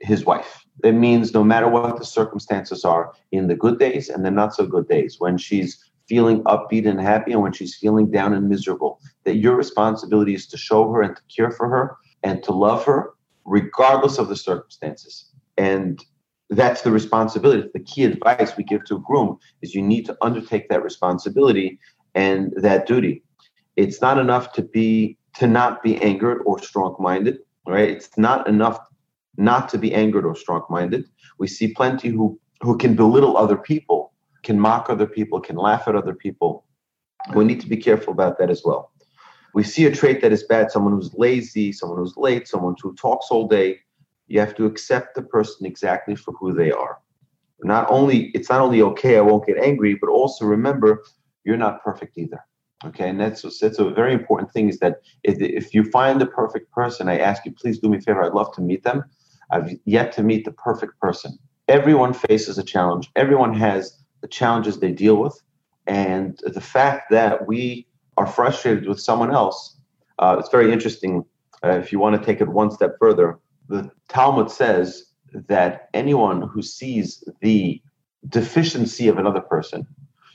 his 0.00 0.24
wife. 0.24 0.64
It 0.82 0.92
means 0.92 1.34
no 1.34 1.44
matter 1.44 1.68
what 1.68 1.98
the 1.98 2.04
circumstances 2.04 2.84
are 2.84 3.12
in 3.32 3.48
the 3.48 3.54
good 3.54 3.78
days 3.78 4.08
and 4.08 4.24
the 4.24 4.30
not 4.30 4.54
so 4.54 4.66
good 4.66 4.88
days, 4.88 5.16
when 5.18 5.36
she's 5.36 5.89
feeling 6.10 6.42
upbeat 6.54 6.88
and 6.88 7.00
happy 7.00 7.32
and 7.32 7.42
when 7.42 7.52
she's 7.52 7.76
feeling 7.76 8.10
down 8.10 8.34
and 8.34 8.48
miserable, 8.48 9.00
that 9.24 9.36
your 9.36 9.56
responsibility 9.56 10.34
is 10.34 10.46
to 10.48 10.56
show 10.56 10.90
her 10.92 11.02
and 11.02 11.16
to 11.16 11.22
care 11.34 11.52
for 11.52 11.68
her 11.68 11.96
and 12.22 12.42
to 12.42 12.52
love 12.52 12.84
her 12.84 13.10
regardless 13.44 14.18
of 14.18 14.28
the 14.28 14.36
circumstances. 14.36 15.30
And 15.56 16.04
that's 16.50 16.82
the 16.82 16.90
responsibility. 16.90 17.68
The 17.72 17.86
key 17.90 18.04
advice 18.04 18.56
we 18.56 18.64
give 18.64 18.84
to 18.86 18.96
a 18.96 19.00
groom 19.00 19.38
is 19.62 19.74
you 19.74 19.82
need 19.82 20.04
to 20.06 20.16
undertake 20.20 20.68
that 20.68 20.82
responsibility 20.82 21.78
and 22.14 22.52
that 22.56 22.86
duty. 22.86 23.22
It's 23.76 24.02
not 24.02 24.18
enough 24.18 24.52
to 24.54 24.62
be 24.62 25.16
to 25.36 25.46
not 25.46 25.82
be 25.82 25.96
angered 26.02 26.42
or 26.44 26.60
strong-minded 26.60 27.38
right? 27.70 27.88
It's 27.88 28.16
not 28.18 28.48
enough 28.48 28.78
not 29.36 29.68
to 29.70 29.78
be 29.78 29.94
angered 29.94 30.26
or 30.26 30.34
strong-minded. 30.34 31.04
We 31.38 31.46
see 31.46 31.72
plenty 31.72 32.08
who 32.08 32.38
who 32.62 32.76
can 32.76 32.94
belittle 32.94 33.38
other 33.38 33.56
people, 33.56 34.09
can 34.42 34.58
mock 34.58 34.88
other 34.88 35.06
people, 35.06 35.40
can 35.40 35.56
laugh 35.56 35.86
at 35.86 35.96
other 35.96 36.14
people. 36.14 36.64
We 37.34 37.44
need 37.44 37.60
to 37.60 37.68
be 37.68 37.76
careful 37.76 38.12
about 38.12 38.38
that 38.38 38.50
as 38.50 38.62
well. 38.64 38.92
we 39.54 39.62
see 39.64 39.84
a 39.86 39.90
trait 39.90 40.20
that 40.22 40.32
is 40.32 40.44
bad, 40.44 40.70
someone 40.70 40.92
who's 40.92 41.12
lazy, 41.14 41.72
someone 41.72 41.98
who's 41.98 42.16
late, 42.16 42.46
someone 42.48 42.76
who 42.82 42.94
talks 42.94 43.26
all 43.30 43.48
day, 43.48 43.80
you 44.28 44.38
have 44.40 44.54
to 44.56 44.64
accept 44.64 45.14
the 45.14 45.22
person 45.22 45.66
exactly 45.66 46.14
for 46.14 46.32
who 46.34 46.52
they 46.52 46.70
are. 46.70 46.98
Not 47.62 47.86
only 47.90 48.30
it's 48.32 48.48
not 48.48 48.60
only 48.60 48.80
okay, 48.82 49.18
I 49.18 49.20
won't 49.20 49.46
get 49.46 49.58
angry, 49.58 49.94
but 49.94 50.08
also 50.08 50.46
remember 50.46 51.02
you're 51.44 51.56
not 51.56 51.82
perfect 51.82 52.16
either. 52.16 52.40
Okay, 52.86 53.08
and 53.10 53.20
that's 53.20 53.42
that's 53.42 53.78
a 53.78 53.90
very 53.90 54.14
important 54.14 54.52
thing 54.52 54.68
is 54.68 54.78
that 54.78 55.02
if, 55.24 55.38
if 55.40 55.74
you 55.74 55.84
find 55.84 56.20
the 56.20 56.26
perfect 56.26 56.70
person, 56.72 57.08
I 57.08 57.18
ask 57.18 57.44
you 57.44 57.52
please 57.52 57.78
do 57.78 57.90
me 57.90 57.98
a 57.98 58.00
favor. 58.00 58.22
I'd 58.22 58.32
love 58.32 58.54
to 58.54 58.62
meet 58.62 58.84
them. 58.84 59.04
I've 59.50 59.74
yet 59.84 60.12
to 60.12 60.22
meet 60.22 60.44
the 60.44 60.52
perfect 60.52 60.98
person. 61.00 61.38
Everyone 61.68 62.14
faces 62.14 62.56
a 62.56 62.62
challenge. 62.62 63.10
Everyone 63.16 63.52
has 63.54 63.99
the 64.20 64.28
challenges 64.28 64.78
they 64.78 64.92
deal 64.92 65.16
with, 65.16 65.40
and 65.86 66.38
the 66.44 66.60
fact 66.60 67.10
that 67.10 67.46
we 67.46 67.86
are 68.16 68.26
frustrated 68.26 68.86
with 68.86 69.00
someone 69.00 69.30
else, 69.30 69.76
uh, 70.18 70.36
it's 70.38 70.50
very 70.50 70.72
interesting. 70.72 71.24
Uh, 71.64 71.70
if 71.70 71.92
you 71.92 71.98
want 71.98 72.18
to 72.18 72.24
take 72.24 72.40
it 72.40 72.48
one 72.48 72.70
step 72.70 72.96
further, 72.98 73.38
the 73.68 73.90
Talmud 74.08 74.50
says 74.50 75.06
that 75.48 75.88
anyone 75.94 76.42
who 76.42 76.62
sees 76.62 77.24
the 77.40 77.80
deficiency 78.28 79.08
of 79.08 79.18
another 79.18 79.40
person, 79.40 79.86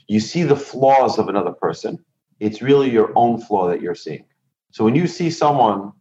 you 0.08 0.20
see 0.20 0.42
the 0.42 0.56
flaws 0.56 1.18
of 1.18 1.28
another 1.28 1.52
person, 1.52 1.98
it's 2.40 2.62
really 2.62 2.90
your 2.90 3.12
own 3.16 3.40
flaw 3.40 3.68
that 3.68 3.80
you're 3.80 3.94
seeing. 3.94 4.24
So 4.70 4.84
when 4.84 4.94
you 4.94 5.06
see 5.06 5.30
someone 5.30 5.92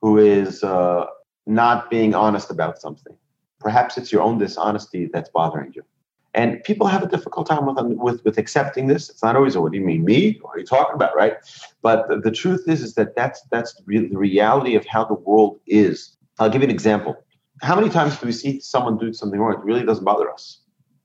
who 0.00 0.18
is 0.18 0.62
uh, 0.62 1.06
not 1.46 1.90
being 1.90 2.14
honest 2.14 2.50
about 2.50 2.80
something, 2.80 3.16
perhaps 3.60 3.96
it's 3.96 4.12
your 4.12 4.22
own 4.22 4.38
dishonesty 4.38 5.08
that's 5.12 5.30
bothering 5.30 5.72
you. 5.74 5.82
And 6.34 6.62
people 6.64 6.88
have 6.88 7.02
a 7.02 7.06
difficult 7.06 7.46
time 7.46 7.64
with, 7.64 7.78
with, 7.96 8.24
with 8.24 8.38
accepting 8.38 8.88
this. 8.88 9.08
It's 9.08 9.22
not 9.22 9.36
always, 9.36 9.54
oh, 9.54 9.62
what 9.62 9.72
do 9.72 9.78
you 9.78 9.84
mean, 9.84 10.04
me? 10.04 10.38
What 10.42 10.56
are 10.56 10.58
you 10.58 10.66
talking 10.66 10.94
about, 10.94 11.14
right? 11.14 11.34
But 11.80 12.08
the, 12.08 12.18
the 12.18 12.32
truth 12.32 12.64
is, 12.66 12.82
is 12.82 12.94
that 12.94 13.14
that's, 13.14 13.42
that's 13.52 13.74
the 13.86 14.08
reality 14.12 14.74
of 14.74 14.84
how 14.84 15.04
the 15.04 15.14
world 15.14 15.60
is. 15.66 16.16
I'll 16.40 16.50
give 16.50 16.62
you 16.62 16.68
an 16.68 16.74
example. 16.74 17.16
How 17.62 17.76
many 17.76 17.88
times 17.88 18.18
do 18.18 18.26
we 18.26 18.32
see 18.32 18.58
someone 18.58 18.98
do 18.98 19.12
something 19.12 19.38
wrong? 19.38 19.52
It 19.52 19.64
really 19.64 19.84
doesn't 19.84 20.04
bother 20.04 20.28
us. 20.30 20.60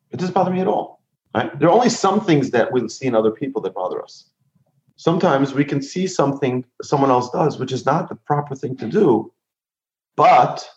It 0.09 0.17
doesn't 0.17 0.33
bother 0.33 0.51
me 0.51 0.61
at 0.61 0.67
all. 0.67 1.03
Right? 1.35 1.57
There 1.59 1.69
are 1.69 1.73
only 1.73 1.89
some 1.89 2.21
things 2.21 2.49
that 2.49 2.71
we'll 2.71 2.89
see 2.89 3.05
in 3.05 3.13
other 3.13 3.31
people 3.31 3.61
that 3.61 3.75
bother 3.75 4.01
us. 4.01 4.31
Sometimes 4.95 5.53
we 5.53 5.63
can 5.63 5.81
see 5.81 6.07
something 6.07 6.65
someone 6.81 7.11
else 7.11 7.29
does, 7.29 7.59
which 7.59 7.71
is 7.71 7.85
not 7.85 8.09
the 8.09 8.15
proper 8.15 8.55
thing 8.55 8.75
to 8.77 8.87
do, 8.87 9.31
but 10.15 10.67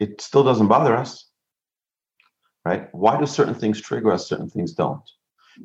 it 0.00 0.20
still 0.20 0.42
doesn't 0.42 0.66
bother 0.66 0.96
us. 0.96 1.29
Right? 2.64 2.88
Why 2.94 3.18
do 3.18 3.26
certain 3.26 3.54
things 3.54 3.80
trigger 3.80 4.12
us, 4.12 4.28
certain 4.28 4.50
things 4.50 4.72
don't? 4.72 5.02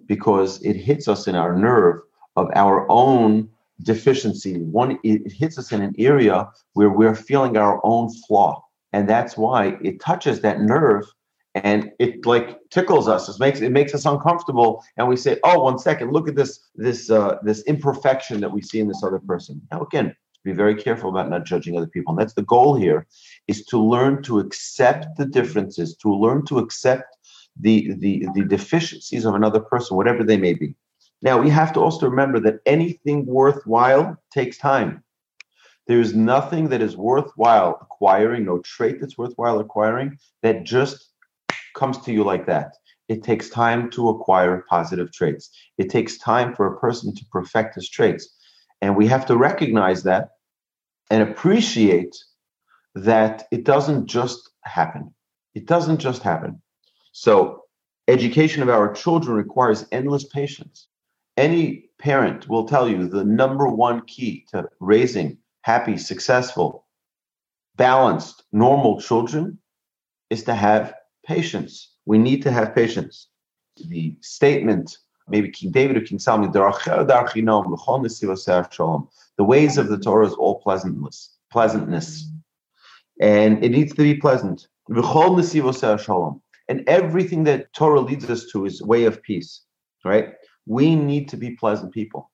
Because 0.06 0.62
it 0.64 0.76
hits 0.76 1.08
us 1.08 1.28
in 1.28 1.36
our 1.36 1.56
nerve 1.56 2.02
of 2.36 2.50
our 2.56 2.90
own 2.90 3.50
deficiency. 3.84 4.62
One, 4.62 4.98
it 5.04 5.32
hits 5.32 5.58
us 5.58 5.72
in 5.72 5.82
an 5.82 5.94
area 5.98 6.50
where 6.74 6.90
we're 6.90 7.16
feeling 7.16 7.58
our 7.58 7.82
own 7.84 8.10
flaw. 8.28 8.64
And 8.94 9.10
that's 9.10 9.38
why 9.38 9.78
it 9.82 10.00
touches 10.00 10.42
that 10.42 10.62
nerve 10.62 11.06
and 11.56 11.92
it 12.00 12.26
like 12.26 12.60
tickles 12.70 13.08
us. 13.08 13.30
It 13.30 13.40
makes 13.40 13.62
it 13.62 13.72
makes 13.72 13.96
us 13.96 14.06
uncomfortable, 14.06 14.84
and 14.98 15.08
we 15.08 15.16
say, 15.16 15.40
"Oh, 15.44 15.64
one 15.64 15.80
second, 15.80 16.12
look 16.12 16.28
at 16.28 16.36
this 16.36 16.60
this 16.76 17.10
uh, 17.10 17.38
this 17.44 17.64
imperfection 17.64 18.42
that 18.42 18.52
we 18.52 18.62
see 18.62 18.80
in 18.82 18.88
this 18.90 19.04
other 19.04 19.20
person." 19.20 19.62
Now, 19.72 19.82
again, 19.82 20.14
be 20.46 20.54
very 20.54 20.76
careful 20.76 21.10
about 21.10 21.30
not 21.30 21.46
judging 21.46 21.76
other 21.76 21.88
people, 21.88 22.14
and 22.14 22.22
that's 22.22 22.36
the 22.36 22.44
goal 22.44 22.76
here: 22.76 23.06
is 23.48 23.66
to 23.66 23.78
learn 23.78 24.24
to 24.24 24.40
accept 24.40 25.18
the 25.18 25.26
differences, 25.26 25.98
to 25.98 26.10
learn 26.14 26.46
to 26.46 26.60
accept 26.60 27.18
the 27.60 27.94
the 27.98 28.28
the 28.36 28.46
deficiencies 28.46 29.26
of 29.26 29.36
another 29.36 29.60
person, 29.60 29.98
whatever 29.98 30.24
they 30.24 30.38
may 30.38 30.54
be. 30.54 30.76
Now, 31.22 31.42
we 31.42 31.50
have 31.50 31.74
to 31.74 31.80
also 31.80 32.08
remember 32.08 32.40
that 32.42 32.60
anything 32.66 33.26
worthwhile 33.26 34.18
takes 34.32 34.58
time. 34.58 35.04
There 35.88 36.00
is 36.00 36.14
nothing 36.14 36.70
that 36.70 36.82
is 36.82 36.98
worthwhile 36.98 37.80
acquiring, 37.82 38.46
no 38.46 38.60
trait 38.60 39.00
that's 39.00 39.18
worthwhile 39.18 39.60
acquiring, 39.60 40.18
that 40.44 40.64
just 40.64 41.14
comes 41.76 41.98
to 42.00 42.12
you 42.12 42.24
like 42.24 42.46
that. 42.48 42.76
It 43.08 43.24
takes 43.24 43.50
time 43.50 43.90
to 43.92 44.10
acquire 44.10 44.66
positive 44.68 45.12
traits. 45.12 45.52
It 45.78 45.90
takes 45.90 46.18
time 46.18 46.56
for 46.56 46.66
a 46.66 46.80
person 46.80 47.14
to 47.16 47.26
perfect 47.32 47.76
his 47.76 47.90
traits. 47.90 48.30
And 48.82 48.96
we 48.96 49.08
have 49.08 49.26
to 49.28 49.38
recognize 49.38 50.04
that 50.04 50.32
and 51.10 51.22
appreciate 51.22 52.16
that 52.96 53.48
it 53.52 53.64
doesn't 53.64 54.08
just 54.08 54.50
happen. 54.64 55.14
It 55.54 55.66
doesn't 55.66 56.00
just 56.00 56.24
happen. 56.24 56.62
So, 57.12 57.64
education 58.08 58.62
of 58.62 58.70
our 58.70 58.94
children 58.94 59.36
requires 59.36 59.86
endless 59.92 60.26
patience 60.26 60.88
any 61.38 61.90
parent 62.00 62.48
will 62.50 62.68
tell 62.68 62.88
you 62.88 63.08
the 63.08 63.24
number 63.24 63.68
one 63.68 64.02
key 64.06 64.46
to 64.52 64.68
raising 64.80 65.38
happy, 65.62 65.98
successful, 65.98 66.86
balanced, 67.76 68.44
normal 68.52 69.00
children 69.02 69.58
is 70.30 70.44
to 70.44 70.54
have 70.54 70.94
patience. 71.26 71.94
We 72.06 72.18
need 72.18 72.42
to 72.44 72.52
have 72.52 72.76
patience. 72.76 73.30
The 73.78 74.18
statement, 74.22 74.98
maybe 75.28 75.50
King 75.50 75.72
David 75.72 75.98
or 75.98 76.02
King 76.02 76.20
Solomon, 76.20 76.52
the 79.38 79.44
ways 79.44 79.78
of 79.78 79.90
the 79.90 79.98
Torah 79.98 80.28
is 80.28 80.34
all 80.34 80.62
pleasantness, 80.62 81.36
pleasantness. 81.52 82.32
And 83.22 83.64
it 83.64 83.70
needs 83.70 83.94
to 83.94 84.02
be 84.02 84.16
pleasant. 84.16 84.68
And 86.68 86.84
everything 86.88 87.44
that 87.46 87.74
Torah 87.74 88.02
leads 88.02 88.30
us 88.30 88.46
to 88.52 88.66
is 88.66 88.82
way 88.82 89.06
of 89.06 89.22
peace, 89.22 89.64
right? 90.04 90.34
We 90.66 90.96
need 90.96 91.30
to 91.30 91.38
be 91.38 91.52
pleasant 91.52 91.94
people 91.94 92.32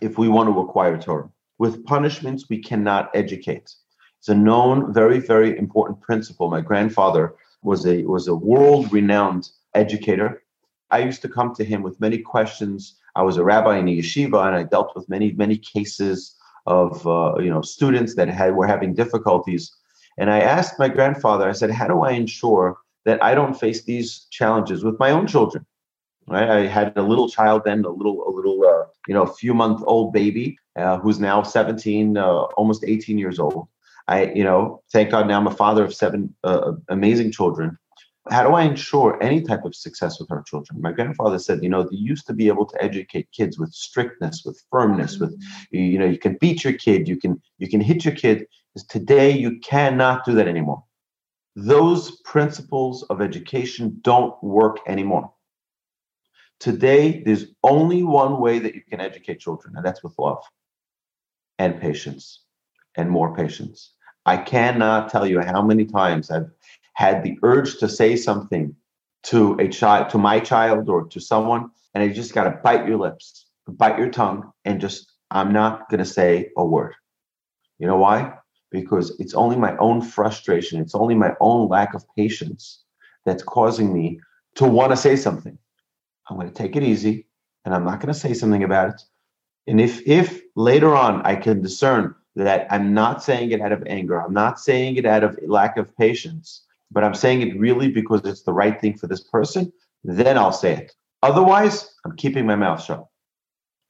if 0.00 0.16
we 0.18 0.28
want 0.28 0.48
to 0.48 0.60
acquire 0.60 0.98
Torah. 0.98 1.30
With 1.58 1.84
punishments, 1.84 2.48
we 2.48 2.58
cannot 2.58 3.10
educate. 3.14 3.74
It's 4.18 4.28
a 4.28 4.34
known, 4.34 4.92
very, 4.92 5.18
very 5.18 5.58
important 5.58 6.00
principle. 6.00 6.50
My 6.50 6.60
grandfather 6.60 7.34
was 7.62 7.86
a 7.86 8.02
was 8.04 8.28
a 8.28 8.34
world-renowned 8.34 9.50
educator. 9.74 10.42
I 10.90 10.98
used 11.00 11.22
to 11.22 11.28
come 11.28 11.54
to 11.54 11.64
him 11.64 11.82
with 11.82 12.00
many 12.00 12.18
questions. 12.18 12.96
I 13.20 13.22
was 13.22 13.36
a 13.36 13.44
rabbi 13.44 13.76
in 13.76 13.86
a 13.86 13.98
yeshiva, 13.98 14.46
and 14.46 14.56
I 14.56 14.62
dealt 14.62 14.96
with 14.96 15.06
many, 15.10 15.32
many 15.32 15.58
cases 15.58 16.34
of 16.66 17.06
uh, 17.06 17.34
you 17.38 17.50
know 17.50 17.60
students 17.60 18.14
that 18.14 18.28
had 18.28 18.56
were 18.56 18.66
having 18.66 18.94
difficulties. 18.94 19.70
And 20.16 20.30
I 20.30 20.40
asked 20.40 20.78
my 20.78 20.88
grandfather, 20.88 21.46
I 21.46 21.52
said, 21.52 21.70
how 21.70 21.86
do 21.86 22.00
I 22.00 22.12
ensure 22.12 22.78
that 23.04 23.22
I 23.22 23.34
don't 23.34 23.60
face 23.64 23.84
these 23.84 24.26
challenges 24.30 24.84
with 24.84 24.98
my 24.98 25.10
own 25.10 25.26
children? 25.26 25.66
Right? 26.26 26.48
I 26.48 26.66
had 26.66 26.96
a 26.96 27.02
little 27.02 27.28
child 27.28 27.62
then, 27.64 27.84
a 27.84 27.90
little, 27.90 28.18
a 28.26 28.30
little, 28.30 28.58
uh, 28.72 28.84
you 29.06 29.14
know, 29.14 29.22
a 29.22 29.34
few 29.34 29.52
month 29.52 29.82
old 29.86 30.12
baby 30.12 30.58
uh, 30.76 30.98
who's 30.98 31.20
now 31.20 31.42
17, 31.42 32.16
uh, 32.16 32.42
almost 32.60 32.84
18 32.86 33.18
years 33.18 33.38
old. 33.38 33.68
I, 34.08 34.26
you 34.38 34.44
know, 34.44 34.82
thank 34.92 35.10
God 35.10 35.28
now 35.28 35.38
I'm 35.38 35.46
a 35.46 35.60
father 35.64 35.84
of 35.84 35.94
seven 35.94 36.34
uh, 36.42 36.72
amazing 36.88 37.32
children. 37.32 37.78
How 38.28 38.42
do 38.46 38.54
I 38.54 38.62
ensure 38.64 39.20
any 39.22 39.40
type 39.40 39.64
of 39.64 39.74
success 39.74 40.20
with 40.20 40.30
our 40.30 40.42
children? 40.42 40.82
My 40.82 40.92
grandfather 40.92 41.38
said, 41.38 41.62
you 41.62 41.70
know, 41.70 41.82
they 41.82 41.96
used 41.96 42.26
to 42.26 42.34
be 42.34 42.48
able 42.48 42.66
to 42.66 42.82
educate 42.82 43.32
kids 43.32 43.58
with 43.58 43.72
strictness, 43.72 44.42
with 44.44 44.62
firmness, 44.70 45.18
with, 45.18 45.32
mm-hmm. 45.32 45.76
you 45.76 45.98
know, 45.98 46.04
you 46.04 46.18
can 46.18 46.36
beat 46.40 46.62
your 46.62 46.74
kid, 46.74 47.08
you 47.08 47.16
can, 47.16 47.40
you 47.58 47.68
can 47.68 47.80
hit 47.80 48.04
your 48.04 48.14
kid. 48.14 48.46
Today, 48.88 49.30
you 49.30 49.58
cannot 49.60 50.24
do 50.24 50.34
that 50.34 50.46
anymore. 50.46 50.84
Those 51.56 52.20
principles 52.22 53.02
of 53.04 53.20
education 53.20 53.98
don't 54.02 54.40
work 54.42 54.78
anymore. 54.86 55.32
Today, 56.60 57.22
there's 57.24 57.46
only 57.64 58.02
one 58.02 58.38
way 58.38 58.58
that 58.58 58.74
you 58.74 58.82
can 58.82 59.00
educate 59.00 59.40
children, 59.40 59.74
and 59.76 59.84
that's 59.84 60.04
with 60.04 60.14
love 60.18 60.44
and 61.58 61.80
patience 61.80 62.42
and 62.96 63.10
more 63.10 63.34
patience. 63.34 63.94
I 64.26 64.36
cannot 64.36 65.10
tell 65.10 65.26
you 65.26 65.40
how 65.40 65.62
many 65.62 65.86
times 65.86 66.30
I've 66.30 66.50
had 66.94 67.22
the 67.22 67.38
urge 67.42 67.78
to 67.78 67.88
say 67.88 68.16
something 68.16 68.74
to 69.24 69.56
a 69.60 69.68
child, 69.68 70.10
to 70.10 70.18
my 70.18 70.40
child, 70.40 70.88
or 70.88 71.06
to 71.08 71.20
someone, 71.20 71.70
and 71.94 72.04
you 72.04 72.14
just 72.14 72.34
got 72.34 72.44
to 72.44 72.50
bite 72.62 72.86
your 72.86 72.98
lips, 72.98 73.46
bite 73.66 73.98
your 73.98 74.10
tongue, 74.10 74.50
and 74.64 74.80
just, 74.80 75.12
I'm 75.30 75.52
not 75.52 75.88
going 75.88 75.98
to 75.98 76.04
say 76.04 76.50
a 76.56 76.64
word. 76.64 76.94
You 77.78 77.86
know 77.86 77.96
why? 77.96 78.34
Because 78.70 79.18
it's 79.18 79.34
only 79.34 79.56
my 79.56 79.76
own 79.78 80.02
frustration, 80.02 80.80
it's 80.80 80.94
only 80.94 81.14
my 81.14 81.34
own 81.40 81.68
lack 81.68 81.94
of 81.94 82.04
patience 82.16 82.82
that's 83.24 83.42
causing 83.42 83.92
me 83.92 84.20
to 84.56 84.64
want 84.64 84.92
to 84.92 84.96
say 84.96 85.16
something. 85.16 85.58
I'm 86.28 86.36
going 86.36 86.48
to 86.48 86.54
take 86.54 86.76
it 86.76 86.82
easy 86.82 87.26
and 87.64 87.74
I'm 87.74 87.84
not 87.84 88.00
going 88.00 88.12
to 88.12 88.18
say 88.18 88.34
something 88.34 88.64
about 88.64 88.90
it. 88.90 89.02
And 89.66 89.80
if 89.80 90.06
if 90.06 90.42
later 90.56 90.94
on 90.94 91.22
I 91.22 91.36
can 91.36 91.62
discern 91.62 92.14
that 92.36 92.66
I'm 92.70 92.94
not 92.94 93.22
saying 93.22 93.50
it 93.50 93.60
out 93.60 93.72
of 93.72 93.82
anger, 93.86 94.20
I'm 94.20 94.32
not 94.32 94.58
saying 94.58 94.96
it 94.96 95.06
out 95.06 95.24
of 95.24 95.38
lack 95.46 95.76
of 95.76 95.94
patience, 95.96 96.64
but 96.90 97.04
I'm 97.04 97.14
saying 97.14 97.42
it 97.42 97.58
really 97.58 97.88
because 97.88 98.22
it's 98.24 98.42
the 98.42 98.52
right 98.52 98.80
thing 98.80 98.96
for 98.96 99.06
this 99.06 99.22
person, 99.22 99.72
then 100.04 100.38
I'll 100.38 100.52
say 100.52 100.74
it. 100.74 100.92
Otherwise, 101.22 101.94
I'm 102.04 102.16
keeping 102.16 102.46
my 102.46 102.56
mouth 102.56 102.82
shut. 102.82 103.06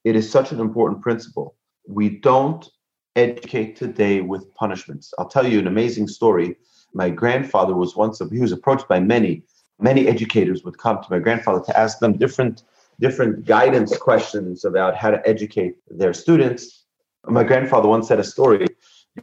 It 0.04 0.16
is 0.16 0.30
such 0.30 0.52
an 0.52 0.60
important 0.60 1.02
principle. 1.02 1.56
We 1.88 2.08
don't 2.08 2.68
educate 3.16 3.76
today 3.76 4.20
with 4.20 4.52
punishments. 4.54 5.12
I'll 5.18 5.28
tell 5.28 5.46
you 5.46 5.58
an 5.58 5.66
amazing 5.66 6.08
story. 6.08 6.56
My 6.94 7.10
grandfather 7.10 7.74
was 7.74 7.96
once, 7.96 8.20
he 8.30 8.40
was 8.40 8.52
approached 8.52 8.88
by 8.88 9.00
many 9.00 9.44
many 9.80 10.08
educators 10.08 10.62
would 10.62 10.78
come 10.78 11.02
to 11.02 11.10
my 11.10 11.18
grandfather 11.18 11.64
to 11.64 11.78
ask 11.78 11.98
them 11.98 12.16
different 12.16 12.62
different 13.00 13.46
guidance 13.46 13.96
questions 13.96 14.64
about 14.64 14.94
how 14.94 15.10
to 15.10 15.26
educate 15.26 15.74
their 15.88 16.12
students 16.12 16.84
My 17.26 17.44
grandfather 17.44 17.88
once 17.88 18.08
said 18.08 18.18
a 18.18 18.24
story. 18.24 18.66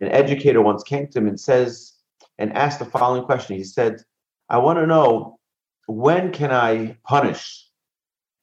An 0.02 0.10
educator 0.10 0.62
once 0.62 0.84
came 0.84 1.08
to 1.08 1.18
him 1.20 1.28
and 1.28 1.40
says, 1.40 1.94
and 2.38 2.54
asked 2.54 2.80
the 2.80 2.86
following 2.86 3.24
question. 3.24 3.58
He 3.58 3.64
said, 3.64 4.02
I 4.50 4.58
want 4.58 4.80
to 4.80 4.88
know 4.88 5.40
when 5.88 6.32
can 6.32 6.52
I 6.52 6.98
punish? 7.04 7.66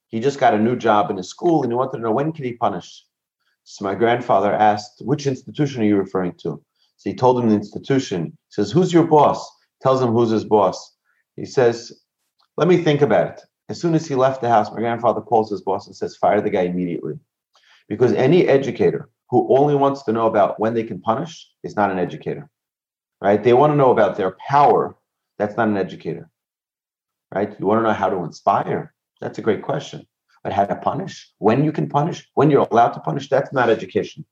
He 0.07 0.19
just 0.19 0.39
got 0.39 0.53
a 0.53 0.59
new 0.59 0.75
job 0.75 1.09
in 1.09 1.17
his 1.17 1.29
school 1.29 1.63
and 1.63 1.71
he 1.71 1.75
wanted 1.75 1.97
to 1.97 2.03
know 2.03 2.11
when 2.11 2.31
can 2.31 2.45
he 2.45 2.53
punish? 2.53 3.05
So 3.63 3.83
my 3.83 3.95
grandfather 3.95 4.53
asked, 4.53 5.01
which 5.01 5.25
institution 5.25 5.81
are 5.81 5.85
you 5.85 5.97
referring 5.97 6.33
to? 6.43 6.61
So 6.97 7.09
he 7.09 7.15
told 7.15 7.39
him 7.39 7.49
the 7.49 7.55
institution. 7.55 8.25
He 8.25 8.51
says, 8.51 8.71
Who's 8.71 8.93
your 8.93 9.05
boss? 9.05 9.49
Tells 9.81 10.01
him 10.01 10.11
who's 10.11 10.29
his 10.29 10.45
boss. 10.45 10.95
He 11.35 11.45
says, 11.45 11.91
Let 12.57 12.67
me 12.67 12.77
think 12.77 13.01
about 13.01 13.27
it. 13.27 13.41
As 13.67 13.81
soon 13.81 13.95
as 13.95 14.07
he 14.07 14.15
left 14.15 14.41
the 14.41 14.49
house, 14.49 14.71
my 14.71 14.79
grandfather 14.79 15.21
calls 15.21 15.49
his 15.49 15.61
boss 15.61 15.87
and 15.87 15.95
says, 15.95 16.15
Fire 16.15 16.41
the 16.41 16.49
guy 16.49 16.61
immediately. 16.61 17.15
Because 17.89 18.13
any 18.13 18.47
educator 18.47 19.09
who 19.29 19.47
only 19.55 19.75
wants 19.75 20.03
to 20.03 20.11
know 20.11 20.27
about 20.27 20.59
when 20.59 20.73
they 20.73 20.83
can 20.83 21.01
punish 21.01 21.49
is 21.63 21.75
not 21.75 21.91
an 21.91 21.99
educator. 21.99 22.49
Right? 23.25 23.43
They 23.43 23.53
want 23.53 23.73
to 23.73 23.75
know 23.75 23.89
about 23.89 24.17
their 24.17 24.37
power. 24.47 24.95
That's 25.39 25.57
not 25.57 25.67
an 25.67 25.77
educator. 25.77 26.29
Right? 27.33 27.59
You 27.59 27.65
want 27.65 27.79
to 27.79 27.87
know 27.87 27.93
how 27.93 28.07
to 28.07 28.23
inspire. 28.23 28.93
That's 29.19 29.39
a 29.39 29.41
great 29.41 29.63
question. 29.63 30.05
But 30.43 30.53
how 30.53 30.65
to 30.65 30.75
punish, 30.75 31.31
when 31.39 31.63
you 31.63 31.71
can 31.71 31.89
punish, 31.89 32.29
when 32.35 32.51
you're 32.51 32.67
allowed 32.69 32.91
to 32.91 32.99
punish, 32.99 33.27
that's 33.27 33.51
not 33.51 33.67
education. 33.67 34.23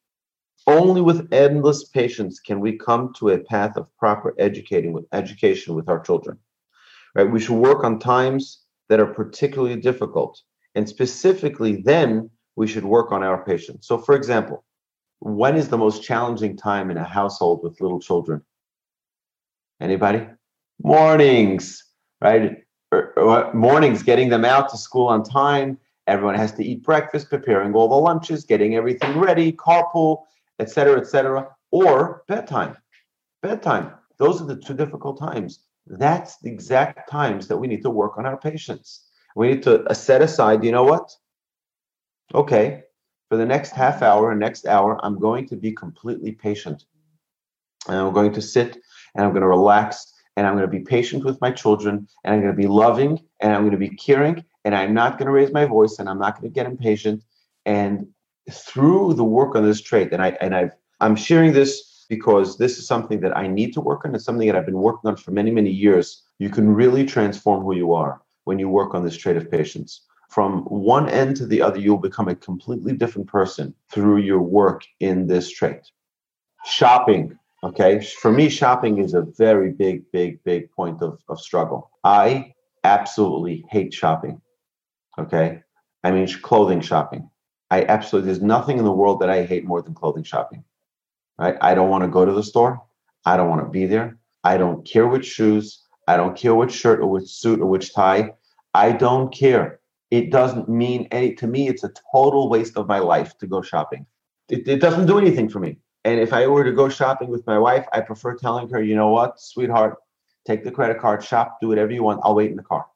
Only 0.68 1.02
with 1.02 1.28
endless 1.34 1.86
patience 1.86 2.40
can 2.40 2.60
we 2.60 2.78
come 2.78 3.12
to 3.14 3.30
a 3.30 3.40
path 3.40 3.78
of 3.78 3.90
proper 3.98 4.36
educating 4.38 4.94
with 4.94 5.06
education 5.12 5.74
with 5.74 5.90
our 5.90 6.00
children. 6.00 6.38
Right? 7.16 7.32
We 7.32 7.40
should 7.40 7.58
work 7.58 7.84
on 7.84 7.98
times 7.98 8.62
that 8.90 9.00
are 9.00 9.08
particularly 9.08 9.78
difficult. 9.82 10.40
And 10.76 10.88
specifically, 10.88 11.82
then 11.82 12.30
we 12.56 12.68
should 12.68 12.86
work 12.86 13.12
on 13.12 13.24
our 13.24 13.44
patience. 13.44 13.88
So, 13.88 13.98
for 13.98 14.14
example, 14.14 14.64
when 15.18 15.56
is 15.56 15.70
the 15.70 15.80
most 15.80 16.04
challenging 16.04 16.56
time 16.56 16.92
in 16.92 16.98
a 16.98 17.04
household 17.04 17.62
with 17.64 17.82
little 17.82 18.00
children? 18.00 18.44
Anybody? 19.84 20.25
Mornings, 20.82 21.84
right? 22.22 22.63
Er, 22.94 23.13
er, 23.18 23.54
mornings, 23.54 24.02
getting 24.02 24.30
them 24.30 24.46
out 24.46 24.70
to 24.70 24.78
school 24.78 25.08
on 25.08 25.24
time. 25.24 25.78
Everyone 26.08 26.36
has 26.36 26.54
to 26.54 26.63
eat 26.63 26.84
breakfast, 26.84 27.30
preparing 27.30 27.74
all 27.74 27.90
the 27.90 27.96
lunches, 27.96 28.46
getting 28.46 28.75
everything 28.78 29.20
ready, 29.20 29.52
carpool, 29.52 30.24
etc., 30.60 31.02
etc., 31.02 31.50
or 31.72 32.24
bedtime. 32.30 32.78
Bedtime. 33.42 33.92
Those 34.20 34.42
are 34.42 34.46
the 34.46 34.56
two 34.56 34.74
difficult 34.74 35.20
times. 35.20 35.60
That's 35.86 36.38
the 36.38 36.50
exact 36.50 37.12
times 37.12 37.50
that 37.50 37.58
we 37.58 37.68
need 37.68 37.84
to 37.84 37.90
work 37.90 38.18
on 38.18 38.25
our 38.25 38.38
patience. 38.38 39.10
We 39.36 39.50
need 39.50 39.63
to 39.63 39.84
uh, 39.84 39.94
set 39.94 40.22
aside, 40.22 40.63
you 40.63 40.72
know 40.72 40.86
what? 40.86 41.13
Okay, 42.34 42.84
for 43.28 43.36
the 43.36 43.46
next 43.46 43.72
half 43.72 44.02
hour 44.02 44.34
next 44.34 44.66
hour, 44.66 44.98
I'm 45.04 45.20
going 45.20 45.46
to 45.48 45.58
be 45.58 45.74
completely 45.74 46.32
patient. 46.32 46.86
And 47.90 47.98
I'm 47.98 48.13
going 48.13 48.32
to 48.32 48.42
sit 48.42 48.78
and 49.15 49.25
I'm 49.25 49.32
going 49.32 49.41
to 49.41 49.48
relax 49.48 50.13
and 50.36 50.48
I'm 50.48 50.53
going 50.53 50.70
to 50.70 50.72
be 50.72 50.84
patient 50.84 51.24
with 51.24 51.39
my 51.41 51.51
children 51.51 52.08
and 52.24 52.34
I'm 52.34 52.41
going 52.41 52.53
to 52.53 52.62
be 52.62 52.67
loving 52.67 53.20
and 53.39 53.53
I'm 53.53 53.62
going 53.62 53.72
to 53.72 53.77
be 53.77 53.89
caring 53.89 54.43
and 54.65 54.75
I'm 54.75 54.93
not 54.93 55.17
going 55.17 55.27
to 55.27 55.32
raise 55.32 55.51
my 55.51 55.65
voice 55.65 55.98
and 56.00 56.10
I'm 56.10 56.20
not 56.20 56.39
going 56.39 56.51
to 56.51 56.53
get 56.53 56.65
impatient. 56.65 57.24
And 57.65 58.08
through 58.51 59.13
the 59.13 59.24
work 59.24 59.55
on 59.55 59.63
this 59.63 59.82
trait, 59.82 60.12
and 60.12 60.22
I 60.22 60.38
and 60.41 60.55
I've 60.55 60.74
I'm 61.00 61.15
sharing 61.15 61.53
this 61.53 62.05
because 62.10 62.58
this 62.58 62.77
is 62.77 62.88
something 62.88 63.22
that 63.22 63.36
I 63.36 63.48
need 63.48 63.74
to 63.74 63.82
work 63.82 64.05
on. 64.05 64.13
It's 64.13 64.25
something 64.25 64.48
that 64.48 64.55
I've 64.55 64.65
been 64.65 64.77
working 64.77 65.10
on 65.10 65.15
for 65.15 65.32
many, 65.32 65.51
many 65.51 65.70
years. 65.70 66.24
You 66.39 66.50
can 66.50 66.74
really 66.74 67.05
transform 67.05 67.63
who 67.63 67.75
you 67.75 67.93
are 67.93 68.22
when 68.43 68.60
you 68.60 68.70
work 68.70 68.93
on 68.93 69.03
this 69.03 69.17
trait 69.17 69.38
of 69.38 69.50
patience. 69.50 70.05
From 70.29 70.63
one 70.63 71.10
end 71.10 71.36
to 71.38 71.46
the 71.46 71.62
other, 71.62 71.79
you'll 71.79 71.98
become 71.98 72.27
a 72.27 72.36
completely 72.36 72.93
different 72.93 73.27
person 73.27 73.74
through 73.89 74.17
your 74.17 74.41
work 74.41 74.84
in 75.00 75.27
this 75.27 75.50
trait. 75.50 75.91
Shopping, 76.65 77.38
okay? 77.63 78.00
For 78.01 78.32
me, 78.32 78.50
shopping 78.50 79.00
is 79.00 79.13
a 79.13 79.22
very 79.22 79.72
big, 79.72 80.03
big, 80.12 80.43
big 80.43 80.72
point 80.72 81.01
of, 81.01 81.20
of 81.29 81.39
struggle. 81.39 81.89
I 82.03 82.53
absolutely 82.84 83.65
hate 83.70 83.94
shopping, 83.94 84.42
okay? 85.18 85.61
I 86.03 86.11
mean, 86.11 86.27
clothing 86.42 86.81
shopping. 86.81 87.29
I 87.72 87.85
absolutely, 87.85 88.27
there's 88.27 88.44
nothing 88.44 88.77
in 88.77 88.83
the 88.83 88.92
world 88.92 89.20
that 89.22 89.29
I 89.29 89.46
hate 89.46 89.66
more 89.66 89.81
than 89.81 89.94
clothing 89.94 90.24
shopping. 90.24 90.64
Right? 91.40 91.55
I 91.61 91.74
don't 91.74 91.90
want 91.90 92.03
to 92.03 92.09
go 92.09 92.25
to 92.25 92.31
the 92.31 92.44
store. 92.44 92.83
I 93.25 93.38
don't 93.38 93.50
want 93.50 93.66
to 93.66 93.70
be 93.70 93.85
there. 93.85 94.18
I 94.44 94.57
don't 94.57 94.85
care 94.85 95.07
which 95.07 95.25
shoes. 95.25 95.83
I 96.07 96.18
don't 96.18 96.38
care 96.38 96.53
which 96.53 96.74
shirt 96.74 97.00
or 97.00 97.07
which 97.07 97.29
suit 97.29 97.61
or 97.61 97.66
which 97.66 97.94
tie. 97.94 98.33
I 98.74 98.92
don't 98.92 99.33
care. 99.33 99.79
It 100.11 100.29
doesn't 100.29 100.70
mean 100.70 101.07
any 101.11 101.33
to 101.35 101.48
me. 101.48 101.70
It's 101.70 101.83
a 101.83 101.92
total 102.11 102.50
waste 102.50 102.77
of 102.77 102.88
my 102.88 103.00
life 103.00 103.38
to 103.40 103.48
go 103.48 103.61
shopping. 103.61 104.05
It, 104.50 104.68
it 104.68 104.79
doesn't 104.79 105.07
do 105.07 105.18
anything 105.18 105.50
for 105.50 105.59
me. 105.59 105.77
And 106.05 106.20
if 106.20 106.33
I 106.33 106.48
were 106.48 106.63
to 106.63 106.72
go 106.72 106.89
shopping 106.89 107.29
with 107.29 107.46
my 107.48 107.57
wife, 107.57 107.85
I 107.94 108.01
prefer 108.01 108.35
telling 108.35 108.70
her, 108.70 108.81
you 108.81 108.96
know 108.96 109.09
what, 109.09 109.39
sweetheart, 109.39 109.98
take 110.46 110.63
the 110.63 110.72
credit 110.72 111.00
card, 111.00 111.24
shop, 111.24 111.59
do 111.61 111.68
whatever 111.70 111.92
you 111.92 112.03
want. 112.03 112.22
I'll 112.24 112.35
wait 112.35 112.51
in 112.51 112.57
the 112.57 112.63
car. 112.63 112.87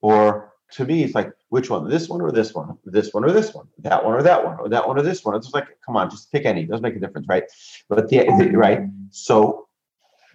Or 0.00 0.52
to 0.72 0.84
me, 0.84 1.04
it's 1.04 1.14
like, 1.14 1.32
which 1.50 1.70
one? 1.70 1.88
This 1.88 2.08
one 2.08 2.20
or 2.20 2.32
this 2.32 2.54
one? 2.54 2.76
This 2.84 3.12
one 3.12 3.24
or 3.24 3.30
this 3.30 3.54
one? 3.54 3.68
That 3.78 4.04
one 4.04 4.14
or 4.14 4.22
that 4.22 4.44
one? 4.44 4.58
Or 4.58 4.68
that 4.68 4.88
one 4.88 4.98
or 4.98 5.02
this 5.02 5.24
one? 5.24 5.36
It's 5.36 5.52
like, 5.52 5.68
come 5.84 5.96
on, 5.96 6.10
just 6.10 6.32
pick 6.32 6.44
any. 6.44 6.62
It 6.62 6.70
doesn't 6.70 6.82
make 6.82 6.96
a 6.96 7.00
difference, 7.00 7.28
right? 7.28 7.44
But 7.88 8.08
the, 8.08 8.18
the 8.18 8.24
mm-hmm. 8.24 8.56
right. 8.56 8.80
So, 9.10 9.68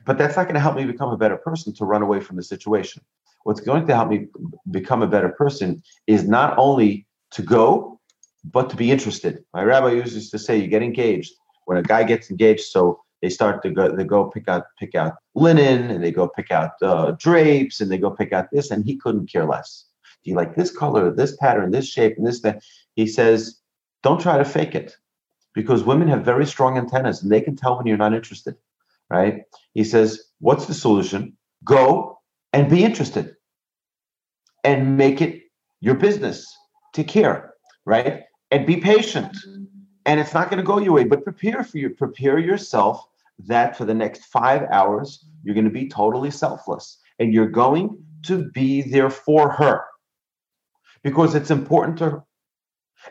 but 0.05 0.17
that's 0.17 0.37
not 0.37 0.43
going 0.43 0.53
to 0.53 0.61
help 0.61 0.75
me 0.75 0.85
become 0.85 1.09
a 1.09 1.17
better 1.17 1.37
person 1.37 1.73
to 1.73 1.85
run 1.85 2.01
away 2.01 2.21
from 2.21 2.37
the 2.37 2.43
situation. 2.43 3.01
What's 3.43 3.59
going 3.59 3.87
to 3.87 3.95
help 3.95 4.09
me 4.09 4.27
become 4.71 5.01
a 5.01 5.07
better 5.07 5.29
person 5.29 5.83
is 6.05 6.27
not 6.27 6.57
only 6.57 7.07
to 7.31 7.41
go, 7.41 7.99
but 8.45 8.69
to 8.69 8.75
be 8.77 8.91
interested. 8.91 9.43
My 9.53 9.63
rabbi 9.63 9.91
uses 9.91 10.29
to 10.29 10.39
say, 10.39 10.57
you 10.57 10.67
get 10.67 10.83
engaged. 10.83 11.33
When 11.67 11.77
a 11.77 11.83
guy 11.83 12.03
gets 12.03 12.29
engaged, 12.29 12.65
so 12.65 12.99
they 13.21 13.29
start 13.29 13.61
to 13.63 13.69
go, 13.69 13.95
they 13.95 14.03
go 14.03 14.25
pick 14.25 14.47
out 14.47 14.65
pick 14.79 14.95
out 14.95 15.13
linen, 15.35 15.91
and 15.91 16.03
they 16.03 16.11
go 16.11 16.27
pick 16.27 16.51
out 16.51 16.71
uh, 16.81 17.11
drapes, 17.11 17.79
and 17.79 17.91
they 17.91 17.97
go 17.97 18.11
pick 18.11 18.33
out 18.33 18.49
this, 18.51 18.71
and 18.71 18.83
he 18.83 18.97
couldn't 18.97 19.31
care 19.31 19.45
less 19.45 19.87
do 20.27 20.31
you 20.31 20.35
like 20.35 20.55
this 20.55 20.71
color, 20.71 21.09
this 21.09 21.37
pattern, 21.37 21.71
this 21.71 21.87
shape, 21.87 22.17
and 22.17 22.27
this, 22.27 22.41
that? 22.41 22.61
He 22.95 23.07
says, 23.07 23.61
don't 24.03 24.19
try 24.19 24.37
to 24.37 24.43
fake 24.43 24.75
it 24.75 24.97
because 25.53 25.83
women 25.83 26.09
have 26.09 26.25
very 26.25 26.45
strong 26.45 26.77
antennas 26.77 27.23
and 27.23 27.31
they 27.31 27.39
can 27.39 27.55
tell 27.55 27.77
when 27.77 27.87
you're 27.87 27.95
not 27.95 28.13
interested, 28.13 28.55
right? 29.09 29.43
He 29.73 29.85
says, 29.85 30.21
what's 30.39 30.65
the 30.65 30.73
solution? 30.73 31.37
Go 31.63 32.19
and 32.51 32.69
be 32.69 32.83
interested 32.83 33.37
and 34.65 34.97
make 34.97 35.21
it 35.21 35.43
your 35.79 35.95
business 35.95 36.45
to 36.93 37.05
care, 37.05 37.53
right? 37.85 38.23
And 38.51 38.65
be 38.65 38.77
patient. 38.77 39.35
And 40.07 40.21
it's 40.21 40.33
not 40.33 40.49
going 40.49 40.57
to 40.57 40.63
go 40.63 40.79
your 40.79 40.93
way, 40.93 41.03
but 41.03 41.25
prepare 41.25 41.63
for 41.63 41.77
you. 41.77 41.89
Prepare 41.89 42.39
yourself 42.39 43.05
that 43.39 43.77
for 43.77 43.83
the 43.85 43.93
next 43.93 44.25
five 44.25 44.63
hours, 44.71 45.25
you're 45.43 45.53
going 45.53 45.65
to 45.65 45.71
be 45.71 45.87
totally 45.87 46.31
selfless 46.31 46.97
and 47.19 47.33
you're 47.33 47.49
going 47.49 47.97
to 48.23 48.49
be 48.51 48.81
there 48.81 49.09
for 49.09 49.51
her 49.51 49.83
because 51.03 51.35
it's 51.35 51.51
important 51.51 51.97
to 51.97 52.09
her. 52.09 52.23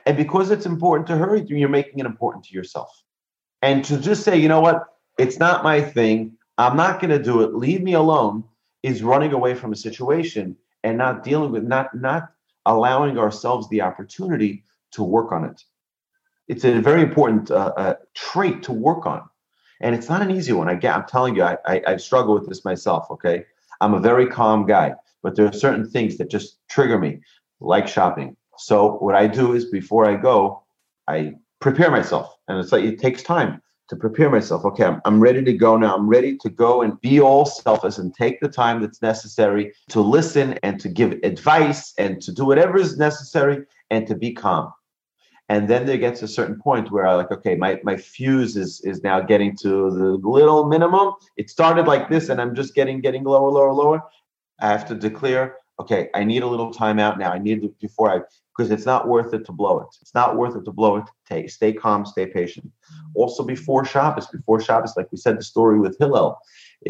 And 0.07 0.17
because 0.17 0.51
it's 0.51 0.67
important 0.67 1.07
to 1.09 1.17
her, 1.17 1.37
you're 1.37 1.69
making 1.69 2.01
it 2.01 2.07
important 2.07 2.45
to 2.47 2.55
yourself. 2.55 2.91
And 3.63 3.85
to 3.85 3.99
just 3.99 4.25
say, 4.25 4.37
you 4.37 4.49
know 4.49 4.61
what, 4.61 4.85
it's 5.19 5.39
not 5.39 5.63
my 5.63 5.81
thing, 5.81 6.37
I'm 6.59 6.77
not 6.77 7.01
going 7.01 7.11
to 7.11 7.23
do 7.23 7.43
it, 7.43 7.55
leave 7.55 7.83
me 7.83 7.93
alone, 7.93 8.45
is 8.83 9.03
running 9.03 9.33
away 9.33 9.55
from 9.55 9.73
a 9.73 9.77
situation 9.77 10.57
and 10.83 10.99
not 10.99 11.23
dealing 11.23 11.53
with, 11.53 11.63
not, 11.63 11.95
not 11.95 12.31
allowing 12.65 13.19
ourselves 13.19 13.69
the 13.69 13.83
opportunity 13.83 14.65
to 14.93 15.03
work 15.03 15.33
on 15.33 15.45
it. 15.45 15.63
It's 16.49 16.65
a 16.65 16.81
very 16.81 17.03
important 17.03 17.51
uh, 17.51 17.73
uh, 17.77 17.95
trait 18.15 18.63
to 18.65 18.73
work 18.73 19.07
on. 19.07 19.23
And 19.81 19.95
it's 19.95 20.09
not 20.09 20.23
an 20.23 20.31
easy 20.31 20.53
one. 20.53 20.69
I 20.69 20.75
get, 20.75 20.95
I'm 20.97 21.07
telling 21.07 21.37
you, 21.37 21.43
I, 21.43 21.59
I, 21.67 21.83
I 21.87 21.97
struggle 21.97 22.35
with 22.35 22.49
this 22.49 22.65
myself. 22.65 23.11
Okay. 23.11 23.45
I'm 23.81 23.95
a 23.95 24.01
very 24.01 24.27
calm 24.27 24.67
guy, 24.67 24.95
but 25.23 25.37
there 25.37 25.47
are 25.47 25.53
certain 25.53 25.89
things 25.89 26.17
that 26.19 26.31
just 26.31 26.59
trigger 26.69 26.99
me 26.99 27.21
like 27.61 27.89
shopping. 27.89 28.37
So 28.59 28.97
what 28.99 29.15
I 29.15 29.27
do 29.27 29.53
is 29.53 29.67
before 29.67 30.09
I 30.09 30.17
go, 30.17 30.63
I 31.09 31.35
prepare 31.61 31.91
myself. 31.91 32.35
And 32.49 32.59
it's 32.59 32.73
like 32.73 32.85
it 32.85 32.99
takes 32.99 33.23
time 33.23 33.61
to 33.89 33.97
prepare 33.97 34.31
myself. 34.31 34.65
Okay, 34.65 34.85
I'm, 34.85 35.01
I'm 35.05 35.21
ready 35.21 35.45
to 35.45 35.53
go 35.53 35.77
now. 35.77 35.95
I'm 35.95 36.09
ready 36.09 36.37
to 36.39 36.49
go 36.49 36.83
and 36.83 37.01
be 37.01 37.21
all 37.21 37.45
selfless 37.45 37.99
and 37.99 38.15
take 38.15 38.41
the 38.41 38.49
time 38.49 38.81
that's 38.81 39.03
necessary 39.03 39.73
to 39.91 40.01
listen 40.01 40.59
and 40.63 40.81
to 40.81 40.89
give 40.89 41.13
advice 41.23 41.93
and 41.99 42.21
to 42.23 42.33
do 42.33 42.45
whatever 42.47 42.79
is 42.79 42.97
necessary 42.97 43.65
and 43.91 44.07
to 44.07 44.15
be 44.15 44.33
calm. 44.33 44.73
And 45.49 45.69
then 45.69 45.87
there 45.87 45.97
gets 45.97 46.23
a 46.23 46.29
certain 46.29 46.61
point 46.61 46.91
where 46.91 47.07
I 47.07 47.15
like, 47.15 47.31
okay, 47.31 47.55
my, 47.55 47.81
my 47.85 47.97
fuse 47.97 48.57
is 48.57 48.81
is 48.81 49.03
now 49.03 49.21
getting 49.21 49.57
to 49.59 49.91
the 49.91 50.29
little 50.29 50.67
minimum. 50.67 51.15
It 51.37 51.51
started 51.51 51.87
like 51.87 52.09
this, 52.11 52.29
and 52.31 52.41
I'm 52.41 52.55
just 52.55 52.75
getting 52.75 53.01
getting 53.01 53.23
lower, 53.25 53.51
lower, 53.51 53.73
lower. 53.73 54.03
I 54.61 54.69
have 54.69 54.87
to 54.89 54.95
declare 54.95 55.57
okay, 55.81 56.09
I 56.15 56.25
need 56.25 56.43
a 56.43 56.47
little 56.47 56.73
time 56.73 56.99
out 56.99 57.19
now. 57.19 57.33
I 57.33 57.39
need 57.39 57.63
it 57.63 57.79
before 57.81 58.11
I, 58.11 58.21
because 58.57 58.71
it's 58.71 58.87
not 58.87 59.09
worth 59.09 59.35
it 59.35 59.45
to 59.47 59.53
blow 59.53 59.81
it. 59.81 59.89
It's 60.01 60.15
not 60.15 60.37
worth 60.37 60.57
it 60.57 60.65
to 60.65 60.73
blow 60.73 60.97
it. 60.97 61.05
Stay, 61.27 61.47
stay 61.47 61.73
calm, 61.73 62.07
stay 62.07 62.27
patient. 62.27 62.71
Also, 63.15 63.45
before 63.45 63.85
Shabbos, 63.85 64.27
before 64.29 64.61
Shabbos, 64.61 64.95
like 64.97 65.11
we 65.13 65.19
said 65.19 65.39
the 65.39 65.45
story 65.45 65.79
with 65.79 65.99
Hillel, 65.99 66.39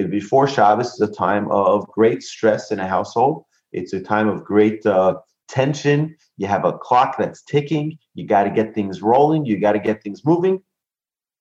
before 0.09 0.47
Shabbos 0.47 0.95
is 0.95 1.01
a 1.01 1.13
time 1.13 1.51
of 1.51 1.87
great 1.89 2.23
stress 2.23 2.71
in 2.71 2.79
a 2.79 2.87
household. 2.87 3.45
It's 3.73 3.93
a 3.93 4.01
time 4.01 4.29
of 4.29 4.45
great 4.45 4.87
uh, 4.87 5.17
tension. 5.49 6.17
You 6.37 6.47
have 6.47 6.65
a 6.65 6.73
clock 6.73 7.17
that's 7.19 7.43
ticking. 7.43 7.99
You 8.15 8.27
got 8.27 8.45
to 8.45 8.51
get 8.51 8.75
things 8.75 9.03
rolling. 9.03 9.45
You 9.45 9.61
got 9.61 9.73
to 9.73 9.79
get 9.79 10.03
things 10.03 10.25
moving. 10.25 10.63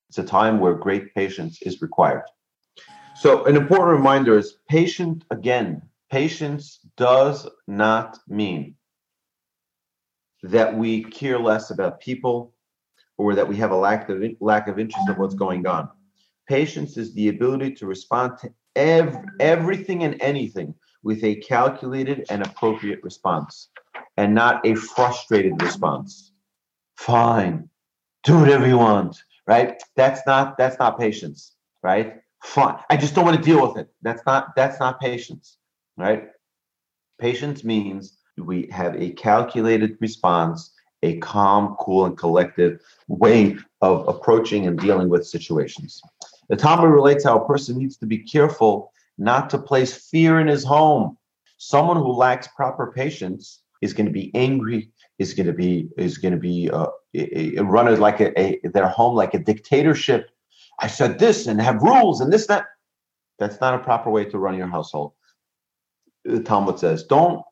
It's 0.09 0.17
a 0.17 0.23
time 0.23 0.59
where 0.59 0.73
great 0.75 1.13
patience 1.15 1.61
is 1.61 1.81
required. 1.81 2.23
So, 3.15 3.45
an 3.45 3.55
important 3.55 3.97
reminder 3.97 4.37
is 4.37 4.57
patient, 4.69 5.23
again, 5.31 5.81
patience 6.11 6.79
does 6.97 7.47
not 7.67 8.19
mean 8.27 8.75
that 10.43 10.77
we 10.77 11.03
care 11.03 11.39
less 11.39 11.71
about 11.71 11.99
people 11.99 12.53
or 13.17 13.33
that 13.35 13.47
we 13.47 13.55
have 13.57 13.71
a 13.71 13.75
lack 13.75 14.09
of, 14.09 14.21
lack 14.39 14.67
of 14.67 14.79
interest 14.79 15.09
of 15.09 15.17
what's 15.17 15.33
going 15.33 15.65
on. 15.65 15.89
Patience 16.47 16.97
is 16.97 17.13
the 17.13 17.29
ability 17.29 17.71
to 17.75 17.87
respond 17.87 18.37
to 18.41 18.53
ev- 18.75 19.17
everything 19.39 20.03
and 20.03 20.21
anything 20.21 20.75
with 21.03 21.23
a 21.23 21.35
calculated 21.37 22.25
and 22.29 22.45
appropriate 22.45 23.01
response 23.01 23.69
and 24.17 24.33
not 24.33 24.65
a 24.65 24.75
frustrated 24.75 25.61
response. 25.61 26.31
Fine, 26.95 27.69
do 28.23 28.39
whatever 28.39 28.67
you 28.67 28.77
want, 28.77 29.21
right? 29.47 29.81
That's 29.95 30.21
not 30.25 30.57
that's 30.57 30.79
not 30.79 30.99
patience, 30.99 31.55
right? 31.83 32.21
Fine. 32.43 32.77
I 32.89 32.97
just 32.97 33.15
don't 33.15 33.25
want 33.25 33.37
to 33.37 33.43
deal 33.43 33.65
with 33.65 33.77
it. 33.77 33.89
That's 34.01 34.25
not 34.25 34.55
that's 34.55 34.79
not 34.79 34.99
patience, 34.99 35.57
right? 35.97 36.29
Patience 37.19 37.63
means 37.63 38.17
we 38.37 38.67
have 38.71 38.95
a 38.95 39.11
calculated 39.11 39.97
response, 40.01 40.73
a 41.03 41.17
calm, 41.17 41.75
cool, 41.79 42.05
and 42.05 42.17
collective 42.17 42.81
way 43.07 43.57
of 43.81 44.07
approaching 44.07 44.67
and 44.67 44.79
dealing 44.79 45.09
with 45.09 45.25
situations. 45.25 46.01
The 46.49 46.55
Talmud 46.55 46.91
relates 46.91 47.23
how 47.23 47.39
a 47.39 47.47
person 47.47 47.77
needs 47.77 47.97
to 47.97 48.05
be 48.05 48.19
careful 48.19 48.91
not 49.17 49.49
to 49.49 49.57
place 49.57 50.09
fear 50.09 50.39
in 50.39 50.47
his 50.47 50.63
home. 50.63 51.17
Someone 51.57 51.97
who 51.97 52.11
lacks 52.11 52.47
proper 52.55 52.91
patience 52.91 53.61
is 53.85 53.93
going 53.93 54.07
to 54.07 54.11
be 54.11 54.31
angry, 54.35 54.91
is 55.19 55.33
going 55.33 55.47
to 55.47 55.53
be 55.53 55.87
is 55.97 56.17
going 56.17 56.33
to 56.33 56.39
be 56.39 56.69
uh, 56.69 56.87
run 57.63 57.99
like 57.99 58.19
a, 58.19 58.29
a 58.39 58.59
their 58.73 58.89
home 58.89 59.15
like 59.15 59.33
a 59.33 59.39
dictatorship. 59.39 60.29
I 60.79 60.87
said 60.87 61.19
this 61.19 61.47
and 61.47 61.61
have 61.61 61.81
rules 61.81 62.19
and 62.19 62.33
this 62.33 62.47
that. 62.47 62.65
That's 63.39 63.61
not 63.61 63.75
a 63.75 63.83
proper 63.83 64.09
way 64.09 64.25
to 64.25 64.37
run 64.37 64.57
your 64.57 64.67
household. 64.67 65.13
The 66.25 66.41
Talmud 66.41 66.79
says, 66.79 67.03
don't 67.03 67.43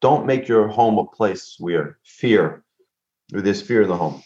don't 0.00 0.26
make 0.26 0.48
your 0.48 0.66
home 0.66 0.98
a 0.98 1.04
place 1.04 1.56
where 1.60 1.98
fear, 2.04 2.64
there's 3.28 3.62
fear 3.62 3.82
in 3.82 3.88
the 3.88 3.96
home. 3.96 4.22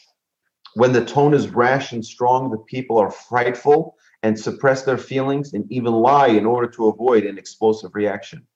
When 0.75 0.93
the 0.93 1.05
tone 1.05 1.35
is 1.35 1.49
rash 1.49 1.93
and 1.93 2.05
strong, 2.05 2.51
the 2.51 2.59
people 2.59 2.99
are 2.99 3.11
frightful 3.11 3.97
and 4.23 4.39
suppress 4.39 4.83
their 4.83 4.99
feelings 4.99 5.53
and 5.53 5.71
even 5.71 5.93
lie 5.93 6.29
in 6.29 6.47
order 6.47 6.69
to 6.73 6.89
avoid 6.89 7.25
an 7.25 7.39
explosive 7.39 7.95
reaction. 7.95 8.47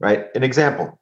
Right? 0.00 0.26
An 0.34 0.42
example 0.42 0.98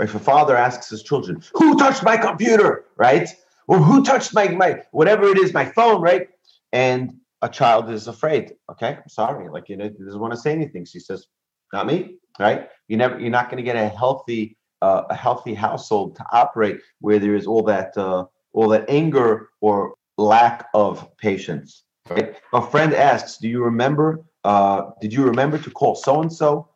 if 0.00 0.14
a 0.14 0.18
father 0.18 0.56
asks 0.56 0.90
his 0.90 1.02
children, 1.02 1.42
Who 1.54 1.76
touched 1.76 2.02
my 2.02 2.16
computer? 2.16 2.84
Right? 2.96 3.28
Or 3.66 3.78
who 3.78 4.02
touched 4.02 4.34
my, 4.34 4.48
my 4.48 4.82
whatever 4.92 5.26
it 5.26 5.38
is, 5.38 5.52
my 5.52 5.66
phone, 5.66 6.00
right? 6.00 6.28
And 6.72 7.14
a 7.42 7.48
child 7.48 7.90
is 7.90 8.08
afraid. 8.08 8.54
Okay, 8.70 8.96
I'm 8.96 9.08
sorry. 9.08 9.48
Like, 9.48 9.68
you 9.68 9.76
know, 9.76 9.88
doesn't 9.88 10.20
want 10.20 10.32
to 10.32 10.40
say 10.40 10.52
anything. 10.52 10.84
She 10.84 11.00
says, 11.00 11.26
Not 11.72 11.86
me, 11.86 12.16
right? 12.38 12.68
You 12.88 12.96
never 12.96 13.18
you're 13.20 13.30
not 13.30 13.50
going 13.50 13.58
to 13.58 13.62
get 13.62 13.76
a 13.76 13.88
healthy 13.88 14.56
uh, 14.80 15.02
a 15.10 15.14
healthy 15.14 15.54
household 15.54 16.16
to 16.16 16.24
operate 16.32 16.80
where 17.00 17.18
there 17.18 17.34
is 17.34 17.46
all 17.46 17.62
that 17.64 17.96
uh, 17.96 18.24
all 18.52 18.68
that 18.68 18.88
anger 18.88 19.50
or 19.60 19.94
lack 20.16 20.68
of 20.74 21.16
patience. 21.18 21.84
Right? 22.08 22.36
A 22.54 22.62
friend 22.62 22.94
asks, 22.94 23.38
"Do 23.38 23.48
you 23.48 23.62
remember? 23.62 24.24
Uh, 24.44 24.90
did 25.00 25.12
you 25.12 25.24
remember 25.24 25.58
to 25.58 25.70
call 25.70 25.94
so 25.94 26.22
and 26.22 26.32
so?" 26.32 26.68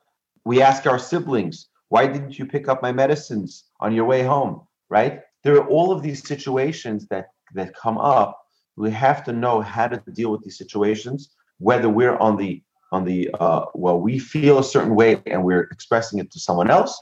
We 0.45 0.61
ask 0.61 0.87
our 0.87 0.99
siblings, 0.99 1.69
why 1.93 2.07
didn't 2.07 2.39
you 2.39 2.47
pick 2.47 2.69
up 2.69 2.81
my 2.81 2.91
medicines 2.91 3.65
on 3.81 3.95
your 3.95 4.07
way 4.07 4.23
home? 4.23 4.67
Right? 4.89 5.21
There 5.45 5.57
are 5.57 5.69
all 5.69 5.93
of 5.93 6.03
these 6.03 6.27
situations 6.27 7.07
that 7.09 7.27
that 7.53 7.77
come 7.77 7.99
up. 7.99 8.31
We 8.77 8.91
have 8.93 9.23
to 9.25 9.33
know 9.43 9.61
how 9.61 9.89
to 9.89 9.99
deal 10.19 10.31
with 10.33 10.43
these 10.43 10.57
situations, 10.57 11.19
whether 11.59 11.91
we're 11.91 12.17
on 12.17 12.39
the 12.39 12.63
on 12.93 13.05
the 13.05 13.29
uh, 13.39 13.67
well, 13.75 13.99
we 14.01 14.19
feel 14.19 14.59
a 14.59 14.65
certain 14.65 14.95
way 14.95 15.21
and 15.27 15.45
we're 15.45 15.65
expressing 15.77 16.19
it 16.19 16.31
to 16.33 16.41
someone 16.41 16.71
else, 16.71 16.95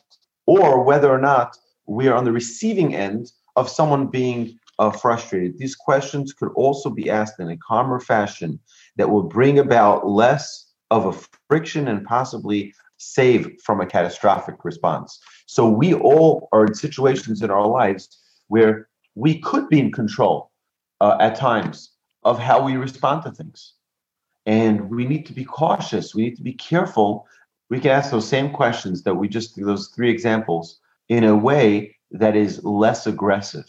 or 0.46 0.82
whether 0.82 1.08
or 1.08 1.20
not 1.20 1.56
we 1.86 2.08
are 2.08 2.16
on 2.16 2.24
the 2.24 2.32
receiving 2.32 2.90
end 2.96 3.30
of 3.54 3.68
someone 3.68 4.08
being 4.08 4.58
uh, 4.80 4.90
frustrated. 4.90 5.56
These 5.56 5.76
questions 5.76 6.32
could 6.32 6.50
also 6.56 6.90
be 6.90 7.08
asked 7.08 7.38
in 7.38 7.48
a 7.48 7.56
calmer 7.68 8.00
fashion 8.00 8.58
that 8.96 9.10
will 9.10 9.22
bring 9.38 9.60
about 9.60 10.08
less 10.08 10.72
of 10.90 11.06
a 11.06 11.18
friction 11.48 11.86
and 11.86 12.04
possibly 12.04 12.74
save 13.00 13.56
from 13.64 13.80
a 13.80 13.86
catastrophic 13.86 14.62
response. 14.62 15.20
So 15.46 15.68
we 15.68 15.94
all 15.94 16.48
are 16.52 16.66
in 16.66 16.74
situations 16.74 17.40
in 17.42 17.50
our 17.50 17.66
lives 17.66 18.18
where 18.48 18.88
we 19.14 19.40
could 19.40 19.70
be 19.70 19.80
in 19.80 19.90
control 19.90 20.50
uh, 21.00 21.16
at 21.18 21.34
times 21.34 21.92
of 22.24 22.38
how 22.38 22.62
we 22.62 22.76
respond 22.76 23.22
to 23.22 23.30
things. 23.32 23.72
And 24.44 24.90
we 24.90 25.06
need 25.06 25.24
to 25.26 25.32
be 25.32 25.44
cautious. 25.44 26.14
We 26.14 26.24
need 26.24 26.36
to 26.36 26.42
be 26.42 26.52
careful. 26.52 27.26
We 27.70 27.80
can 27.80 27.90
ask 27.92 28.10
those 28.10 28.28
same 28.28 28.50
questions 28.50 29.02
that 29.04 29.14
we 29.14 29.28
just, 29.28 29.56
those 29.56 29.88
three 29.88 30.10
examples, 30.10 30.78
in 31.08 31.24
a 31.24 31.34
way 31.34 31.96
that 32.10 32.36
is 32.36 32.62
less 32.64 33.06
aggressive 33.06 33.64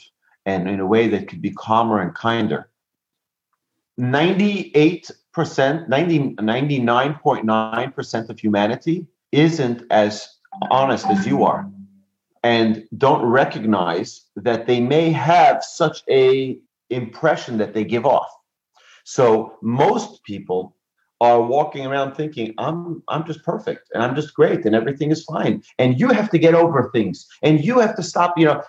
and 0.46 0.70
in 0.70 0.82
a 0.82 0.86
way 0.86 1.08
that 1.08 1.30
could 1.30 1.42
be 1.42 1.52
calmer 1.52 2.02
and 2.02 2.14
kinder. 2.16 2.70
98%, 3.98 5.88
90, 5.88 6.36
99.9% 6.36 8.30
of 8.30 8.40
humanity 8.40 9.08
isn't 9.32 9.84
as 9.92 10.28
honest 10.70 11.08
as 11.08 11.26
you 11.26 11.44
are 11.44 11.70
and 12.44 12.84
don't 12.98 13.24
recognize 13.24 14.26
that 14.36 14.68
they 14.68 14.80
may 14.80 15.12
have 15.12 15.64
such 15.64 16.04
a 16.10 16.58
impression 16.90 17.58
that 17.58 17.74
they 17.74 17.84
give 17.84 18.06
off. 18.06 18.30
So 19.04 19.58
most 19.62 20.24
people 20.24 20.76
are 21.22 21.42
walking 21.42 21.86
around 21.86 22.16
thinking 22.16 22.52
i'm 22.58 23.04
i'm 23.08 23.24
just 23.24 23.44
perfect 23.44 23.88
and 23.94 24.02
i'm 24.02 24.16
just 24.16 24.34
great 24.34 24.66
and 24.66 24.76
everything 24.76 25.12
is 25.12 25.24
fine. 25.24 25.62
And 25.78 26.00
you 26.00 26.10
have 26.10 26.30
to 26.32 26.40
get 26.40 26.56
over 26.56 26.90
things 26.92 27.28
and 27.44 27.64
you 27.64 27.80
have 27.80 27.96
to 27.96 28.04
stop 28.04 28.38
you 28.38 28.46
know 28.46 28.62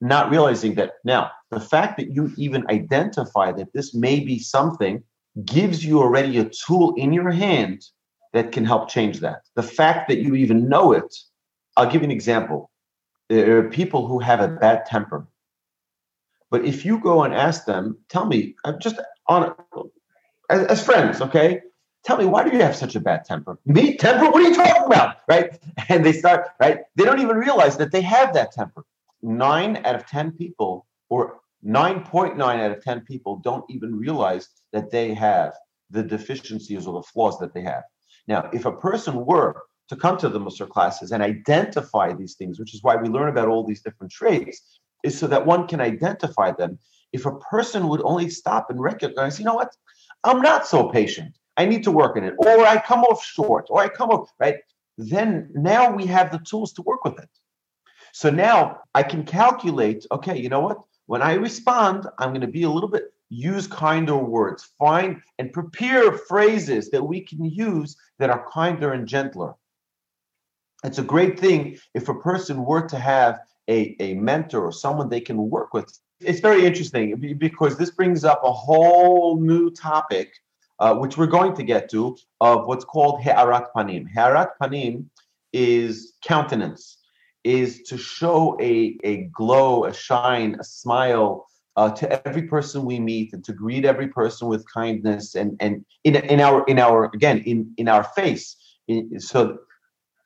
not 0.00 0.30
realizing 0.30 0.74
that 0.76 0.92
now 1.04 1.30
the 1.50 1.60
fact 1.60 1.98
that 1.98 2.14
you 2.14 2.32
even 2.36 2.64
identify 2.70 3.52
that 3.52 3.72
this 3.74 3.94
may 3.94 4.20
be 4.20 4.38
something 4.38 5.02
gives 5.44 5.84
you 5.84 6.00
already 6.00 6.38
a 6.38 6.48
tool 6.48 6.94
in 6.96 7.12
your 7.12 7.30
hand 7.30 7.84
that 8.32 8.52
can 8.52 8.64
help 8.64 8.88
change 8.88 9.20
that. 9.20 9.42
The 9.54 9.62
fact 9.62 10.08
that 10.08 10.18
you 10.18 10.34
even 10.34 10.68
know 10.68 10.92
it, 10.92 11.14
I'll 11.76 11.90
give 11.90 12.02
you 12.02 12.06
an 12.06 12.10
example. 12.10 12.70
There 13.28 13.58
are 13.58 13.68
people 13.68 14.06
who 14.06 14.18
have 14.18 14.40
a 14.40 14.48
bad 14.48 14.86
temper. 14.86 15.26
But 16.50 16.64
if 16.64 16.84
you 16.84 16.98
go 16.98 17.24
and 17.24 17.34
ask 17.34 17.66
them, 17.66 17.98
tell 18.08 18.26
me, 18.26 18.56
I'm 18.64 18.78
just 18.80 18.98
on 19.26 19.54
as, 20.48 20.66
as 20.66 20.84
friends, 20.84 21.20
okay? 21.20 21.60
Tell 22.04 22.16
me, 22.16 22.24
why 22.24 22.48
do 22.48 22.56
you 22.56 22.62
have 22.62 22.74
such 22.74 22.96
a 22.96 23.00
bad 23.00 23.24
temper? 23.24 23.58
Me? 23.66 23.96
Temper? 23.96 24.30
What 24.30 24.36
are 24.36 24.48
you 24.48 24.54
talking 24.54 24.84
about? 24.84 25.16
Right? 25.28 25.58
And 25.90 26.04
they 26.04 26.12
start, 26.12 26.48
right? 26.60 26.80
They 26.96 27.04
don't 27.04 27.20
even 27.20 27.36
realize 27.36 27.76
that 27.78 27.92
they 27.92 28.02
have 28.02 28.34
that 28.34 28.52
temper. 28.52 28.84
Nine 29.22 29.78
out 29.84 29.94
of 29.94 30.06
10 30.06 30.32
people, 30.32 30.86
or 31.08 31.40
9.9 31.66 32.40
out 32.40 32.70
of 32.70 32.82
10 32.82 33.00
people, 33.02 33.36
don't 33.36 33.64
even 33.68 33.96
realize 33.96 34.48
that 34.72 34.90
they 34.90 35.14
have 35.14 35.54
the 35.90 36.02
deficiencies 36.02 36.86
or 36.86 36.94
the 36.94 37.02
flaws 37.02 37.38
that 37.40 37.52
they 37.54 37.62
have. 37.62 37.82
Now, 38.28 38.50
if 38.52 38.66
a 38.66 38.72
person 38.72 39.24
were 39.24 39.62
to 39.88 39.96
come 39.96 40.18
to 40.18 40.28
the 40.28 40.38
Mussar 40.38 40.68
classes 40.68 41.12
and 41.12 41.22
identify 41.22 42.12
these 42.12 42.34
things, 42.34 42.60
which 42.60 42.74
is 42.74 42.82
why 42.82 42.94
we 42.96 43.08
learn 43.08 43.30
about 43.30 43.48
all 43.48 43.64
these 43.64 43.80
different 43.80 44.12
traits, 44.12 44.80
is 45.02 45.18
so 45.18 45.26
that 45.26 45.46
one 45.46 45.66
can 45.66 45.80
identify 45.80 46.52
them. 46.52 46.78
If 47.12 47.24
a 47.24 47.38
person 47.38 47.88
would 47.88 48.02
only 48.02 48.28
stop 48.28 48.68
and 48.68 48.78
recognize, 48.80 49.38
you 49.38 49.46
know 49.46 49.54
what, 49.54 49.74
I'm 50.24 50.42
not 50.42 50.66
so 50.66 50.88
patient. 50.90 51.34
I 51.56 51.64
need 51.64 51.82
to 51.84 51.90
work 51.90 52.16
on 52.16 52.24
it, 52.24 52.34
or 52.38 52.66
I 52.66 52.80
come 52.80 53.00
off 53.00 53.24
short, 53.24 53.66
or 53.70 53.80
I 53.80 53.88
come 53.88 54.10
off 54.10 54.30
right. 54.38 54.56
Then 54.98 55.50
now 55.54 55.90
we 55.90 56.06
have 56.06 56.30
the 56.30 56.38
tools 56.38 56.72
to 56.74 56.82
work 56.82 57.04
with 57.04 57.18
it. 57.18 57.30
So 58.12 58.30
now 58.30 58.80
I 58.94 59.02
can 59.04 59.24
calculate. 59.24 60.06
Okay, 60.12 60.38
you 60.38 60.48
know 60.48 60.60
what? 60.60 60.78
When 61.06 61.22
I 61.22 61.34
respond, 61.34 62.06
I'm 62.18 62.30
going 62.30 62.42
to 62.42 62.46
be 62.46 62.64
a 62.64 62.70
little 62.70 62.88
bit 62.90 63.04
use 63.30 63.66
kinder 63.66 64.16
words, 64.16 64.70
find 64.78 65.20
and 65.38 65.52
prepare 65.52 66.12
phrases 66.12 66.90
that 66.90 67.02
we 67.02 67.20
can 67.20 67.44
use 67.44 67.96
that 68.18 68.30
are 68.30 68.46
kinder 68.50 68.92
and 68.92 69.06
gentler. 69.06 69.54
It's 70.84 70.98
a 70.98 71.02
great 71.02 71.38
thing 71.38 71.78
if 71.94 72.08
a 72.08 72.14
person 72.14 72.64
were 72.64 72.86
to 72.88 72.98
have 72.98 73.40
a, 73.68 73.96
a 74.00 74.14
mentor 74.14 74.64
or 74.64 74.72
someone 74.72 75.08
they 75.08 75.20
can 75.20 75.36
work 75.50 75.74
with. 75.74 75.98
It's 76.20 76.40
very 76.40 76.64
interesting 76.64 77.36
because 77.38 77.76
this 77.76 77.90
brings 77.90 78.24
up 78.24 78.42
a 78.44 78.52
whole 78.52 79.40
new 79.40 79.70
topic, 79.70 80.32
uh, 80.78 80.94
which 80.94 81.16
we're 81.16 81.26
going 81.26 81.54
to 81.54 81.62
get 81.62 81.90
to, 81.90 82.16
of 82.40 82.66
what's 82.66 82.84
called 82.84 83.22
Ha'arat 83.22 83.72
Panim. 83.74 84.06
Ha'arat 84.14 84.58
Panim 84.60 85.06
is 85.52 86.14
countenance, 86.24 86.98
is 87.44 87.82
to 87.82 87.98
show 87.98 88.56
a, 88.60 88.96
a 89.04 89.24
glow, 89.32 89.84
a 89.84 89.92
shine, 89.92 90.56
a 90.58 90.64
smile, 90.64 91.47
uh, 91.78 91.88
to 91.92 92.26
every 92.26 92.42
person 92.42 92.84
we 92.84 92.98
meet 92.98 93.32
and 93.32 93.44
to 93.44 93.52
greet 93.52 93.84
every 93.84 94.08
person 94.08 94.48
with 94.48 94.62
kindness 94.80 95.36
and 95.36 95.56
and 95.60 95.84
in, 96.02 96.16
in 96.16 96.40
our 96.40 96.64
in 96.66 96.76
our 96.78 97.04
again 97.14 97.38
in 97.46 97.72
in 97.76 97.86
our 97.86 98.02
face. 98.02 98.56
So 99.18 99.58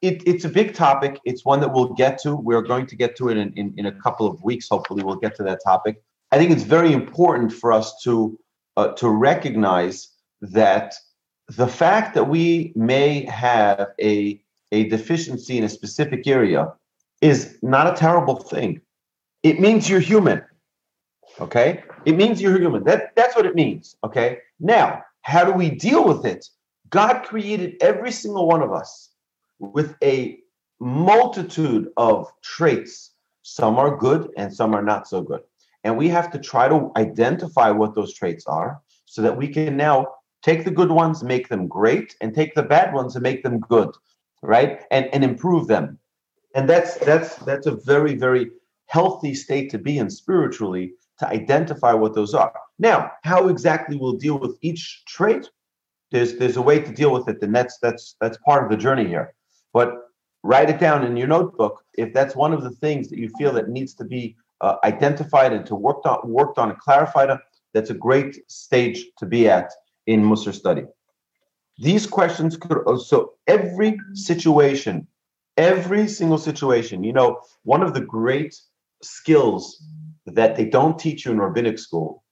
it, 0.00 0.22
it's 0.26 0.46
a 0.46 0.48
big 0.48 0.74
topic. 0.74 1.20
It's 1.26 1.44
one 1.44 1.60
that 1.60 1.72
we'll 1.74 1.92
get 1.92 2.18
to. 2.22 2.34
We're 2.34 2.62
going 2.62 2.86
to 2.86 2.96
get 2.96 3.16
to 3.16 3.28
it 3.28 3.36
in, 3.36 3.52
in, 3.54 3.74
in 3.76 3.86
a 3.86 3.92
couple 3.92 4.26
of 4.26 4.42
weeks. 4.42 4.68
Hopefully 4.68 5.04
we'll 5.04 5.22
get 5.26 5.36
to 5.36 5.42
that 5.42 5.60
topic. 5.64 6.02
I 6.32 6.38
think 6.38 6.50
it's 6.50 6.62
very 6.62 6.92
important 6.94 7.52
for 7.52 7.70
us 7.70 8.00
to 8.04 8.38
uh, 8.78 8.88
to 9.00 9.10
recognize 9.10 10.08
that 10.40 10.94
the 11.48 11.68
fact 11.68 12.14
that 12.14 12.24
we 12.24 12.72
may 12.74 13.26
have 13.26 13.88
a, 14.00 14.40
a 14.72 14.88
deficiency 14.88 15.58
in 15.58 15.64
a 15.64 15.68
specific 15.68 16.26
area 16.26 16.72
is 17.20 17.58
not 17.60 17.86
a 17.92 17.94
terrible 17.94 18.36
thing. 18.36 18.80
It 19.42 19.60
means 19.60 19.90
you're 19.90 20.00
human. 20.00 20.40
Okay? 21.40 21.82
It 22.04 22.16
means 22.16 22.40
you're 22.40 22.58
human. 22.58 22.84
That, 22.84 23.14
that's 23.16 23.34
what 23.36 23.46
it 23.46 23.54
means. 23.54 23.96
Okay? 24.04 24.38
Now, 24.60 25.02
how 25.22 25.44
do 25.44 25.52
we 25.52 25.70
deal 25.70 26.04
with 26.06 26.24
it? 26.24 26.48
God 26.90 27.22
created 27.24 27.76
every 27.80 28.12
single 28.12 28.46
one 28.46 28.62
of 28.62 28.72
us 28.72 29.10
with 29.58 29.96
a 30.02 30.38
multitude 30.80 31.88
of 31.96 32.30
traits. 32.42 33.12
Some 33.42 33.78
are 33.78 33.96
good 33.96 34.30
and 34.36 34.52
some 34.52 34.74
are 34.74 34.82
not 34.82 35.08
so 35.08 35.22
good. 35.22 35.40
And 35.84 35.96
we 35.96 36.08
have 36.08 36.30
to 36.32 36.38
try 36.38 36.68
to 36.68 36.90
identify 36.96 37.70
what 37.70 37.94
those 37.94 38.14
traits 38.14 38.46
are 38.46 38.80
so 39.06 39.22
that 39.22 39.36
we 39.36 39.48
can 39.48 39.76
now 39.76 40.06
take 40.42 40.64
the 40.64 40.70
good 40.70 40.90
ones, 40.90 41.22
make 41.22 41.48
them 41.48 41.66
great, 41.66 42.14
and 42.20 42.34
take 42.34 42.54
the 42.54 42.62
bad 42.62 42.92
ones 42.92 43.16
and 43.16 43.22
make 43.22 43.42
them 43.42 43.60
good, 43.60 43.90
right? 44.42 44.82
And 44.90 45.06
and 45.12 45.24
improve 45.24 45.66
them. 45.66 45.98
And 46.54 46.68
that's 46.68 46.96
that's 46.98 47.36
that's 47.36 47.66
a 47.66 47.76
very, 47.76 48.14
very 48.14 48.50
healthy 48.86 49.34
state 49.34 49.70
to 49.70 49.78
be 49.78 49.98
in 49.98 50.10
spiritually 50.10 50.92
to 51.18 51.28
identify 51.28 51.92
what 51.92 52.14
those 52.14 52.34
are. 52.34 52.52
Now, 52.78 53.12
how 53.22 53.48
exactly 53.48 53.96
we'll 53.96 54.16
deal 54.16 54.38
with 54.38 54.58
each 54.62 55.04
trait, 55.06 55.48
there's 56.10 56.36
there's 56.36 56.56
a 56.56 56.62
way 56.62 56.78
to 56.80 56.92
deal 56.92 57.12
with 57.12 57.28
it, 57.28 57.42
and 57.42 57.54
that's 57.54 57.78
that's 57.78 58.16
that's 58.20 58.38
part 58.38 58.64
of 58.64 58.70
the 58.70 58.76
journey 58.76 59.06
here. 59.06 59.34
But 59.72 59.94
write 60.42 60.70
it 60.70 60.78
down 60.78 61.04
in 61.04 61.16
your 61.16 61.28
notebook 61.28 61.84
if 61.94 62.12
that's 62.12 62.34
one 62.36 62.52
of 62.52 62.62
the 62.62 62.70
things 62.70 63.08
that 63.08 63.18
you 63.18 63.30
feel 63.38 63.52
that 63.52 63.68
needs 63.68 63.94
to 63.94 64.04
be 64.04 64.36
uh, 64.60 64.76
identified 64.84 65.52
and 65.52 65.64
to 65.66 65.74
worked 65.74 66.06
on 66.06 66.18
worked 66.28 66.58
on 66.58 66.70
and 66.70 66.78
clarified. 66.78 67.30
That's 67.72 67.90
a 67.90 67.94
great 67.94 68.38
stage 68.50 69.06
to 69.18 69.26
be 69.26 69.48
at 69.48 69.72
in 70.06 70.22
Musar 70.22 70.52
study. 70.52 70.84
These 71.78 72.06
questions 72.06 72.56
could 72.56 72.78
also 72.86 73.32
every 73.46 73.98
situation, 74.12 75.06
every 75.56 76.06
single 76.06 76.38
situation. 76.38 77.02
You 77.02 77.14
know, 77.14 77.40
one 77.62 77.82
of 77.82 77.94
the 77.94 78.02
great 78.02 78.54
skills 79.02 79.82
that 80.26 80.56
they 80.56 80.64
don't 80.64 80.98
teach 80.98 81.24
you 81.24 81.32
in 81.32 81.40
rabbinic 81.40 81.78
school 81.78 82.22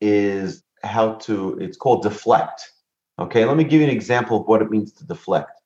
is 0.00 0.62
how 0.82 1.14
to. 1.14 1.58
It's 1.58 1.76
called 1.76 2.02
deflect. 2.02 2.72
Okay, 3.18 3.44
let 3.44 3.56
me 3.56 3.64
give 3.64 3.80
you 3.80 3.86
an 3.86 3.92
example 3.92 4.40
of 4.40 4.46
what 4.46 4.62
it 4.62 4.70
means 4.70 4.92
to 4.92 5.06
deflect. 5.06 5.60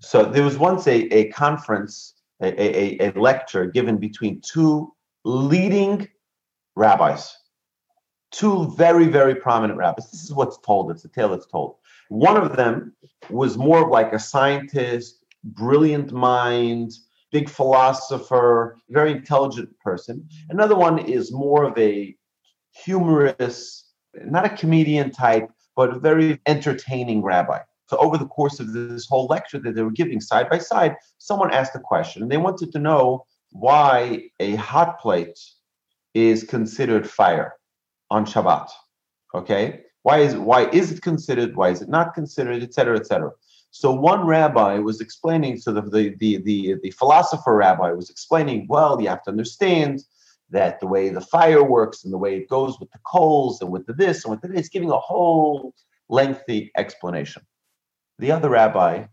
So 0.00 0.24
there 0.24 0.44
was 0.44 0.58
once 0.58 0.86
a, 0.86 1.02
a 1.14 1.30
conference, 1.30 2.14
a, 2.40 3.00
a, 3.02 3.08
a 3.08 3.20
lecture 3.20 3.66
given 3.66 3.98
between 3.98 4.40
two 4.40 4.92
leading 5.24 6.08
rabbis 6.76 7.36
two 8.32 8.72
very, 8.76 9.06
very 9.06 9.34
prominent 9.34 9.78
rabbis. 9.78 10.10
This 10.10 10.24
is 10.24 10.32
what's 10.32 10.58
told. 10.58 10.90
It's 10.90 11.04
a 11.04 11.08
tale 11.08 11.28
that's 11.28 11.46
told. 11.46 11.76
One 12.08 12.36
of 12.36 12.56
them 12.56 12.94
was 13.30 13.56
more 13.56 13.84
of 13.84 13.90
like 13.90 14.12
a 14.12 14.18
scientist, 14.18 15.22
brilliant 15.44 16.12
mind, 16.12 16.92
big 17.32 17.48
philosopher, 17.48 18.76
very 18.90 19.12
intelligent 19.12 19.76
person. 19.80 20.28
Another 20.50 20.76
one 20.76 20.98
is 20.98 21.32
more 21.32 21.64
of 21.64 21.76
a 21.78 22.14
humorous, 22.84 23.90
not 24.24 24.44
a 24.44 24.50
comedian 24.50 25.10
type, 25.10 25.48
but 25.74 25.90
a 25.90 25.98
very 25.98 26.40
entertaining 26.46 27.22
rabbi. 27.22 27.58
So 27.86 27.96
over 27.98 28.16
the 28.16 28.26
course 28.26 28.60
of 28.60 28.72
this 28.72 29.06
whole 29.08 29.26
lecture 29.26 29.58
that 29.60 29.74
they 29.74 29.82
were 29.82 29.90
giving 29.90 30.20
side 30.20 30.48
by 30.48 30.58
side, 30.58 30.96
someone 31.18 31.52
asked 31.52 31.74
a 31.74 31.80
question 31.80 32.22
and 32.22 32.30
they 32.30 32.36
wanted 32.36 32.72
to 32.72 32.78
know 32.78 33.26
why 33.50 34.28
a 34.40 34.54
hot 34.56 34.98
plate 35.00 35.38
is 36.14 36.44
considered 36.44 37.08
fire 37.08 37.54
on 38.10 38.24
Shabbat. 38.26 38.68
Okay, 39.34 39.80
why 40.02 40.18
is 40.18 40.36
why 40.36 40.68
is 40.70 40.92
it 40.92 41.02
considered? 41.02 41.56
Why 41.56 41.70
is 41.70 41.80
it 41.80 41.88
not 41.88 42.14
considered? 42.14 42.62
Etc. 42.62 42.96
Etc. 42.96 43.30
So 43.72 43.92
one 43.92 44.26
rabbi 44.26 44.78
was 44.78 45.00
explaining, 45.00 45.56
so 45.56 45.72
the, 45.72 45.82
the 46.18 46.36
the 46.38 46.76
the 46.82 46.90
philosopher 46.90 47.56
rabbi 47.56 47.90
was 47.92 48.10
explaining. 48.10 48.66
Well, 48.68 49.00
you 49.00 49.08
have 49.08 49.24
to 49.24 49.30
understand 49.30 50.04
that 50.50 50.78
the 50.78 50.86
way 50.86 51.08
the 51.08 51.20
fire 51.20 51.64
works 51.64 52.04
and 52.04 52.12
the 52.12 52.18
way 52.18 52.36
it 52.36 52.48
goes 52.48 52.78
with 52.78 52.90
the 52.92 53.00
coals 53.06 53.60
and 53.60 53.70
with 53.72 53.86
the 53.86 53.94
this 53.94 54.24
and 54.24 54.30
with 54.30 54.42
the 54.42 54.48
this, 54.48 54.68
giving 54.68 54.90
a 54.90 54.98
whole 54.98 55.74
lengthy 56.08 56.70
explanation. 56.76 57.42
The 58.18 58.30
other 58.30 58.50
rabbi 58.50 59.06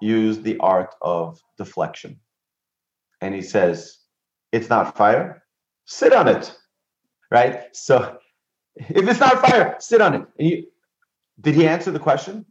used 0.00 0.44
the 0.44 0.58
art 0.60 0.94
of 1.02 1.40
deflection. 1.56 2.20
And 3.20 3.34
he 3.34 3.42
says, 3.42 3.98
It's 4.52 4.68
not 4.68 4.96
fire, 4.96 5.42
sit 5.86 6.12
on 6.12 6.28
it 6.28 6.54
right? 7.30 7.64
So 7.74 8.18
if 8.76 9.08
it's 9.08 9.20
not 9.20 9.40
fire, 9.40 9.76
sit 9.80 10.00
on 10.00 10.26
it. 10.38 10.68
did 11.40 11.54
he 11.54 11.66
answer 11.66 11.90
the 11.90 11.98
question? 11.98 12.46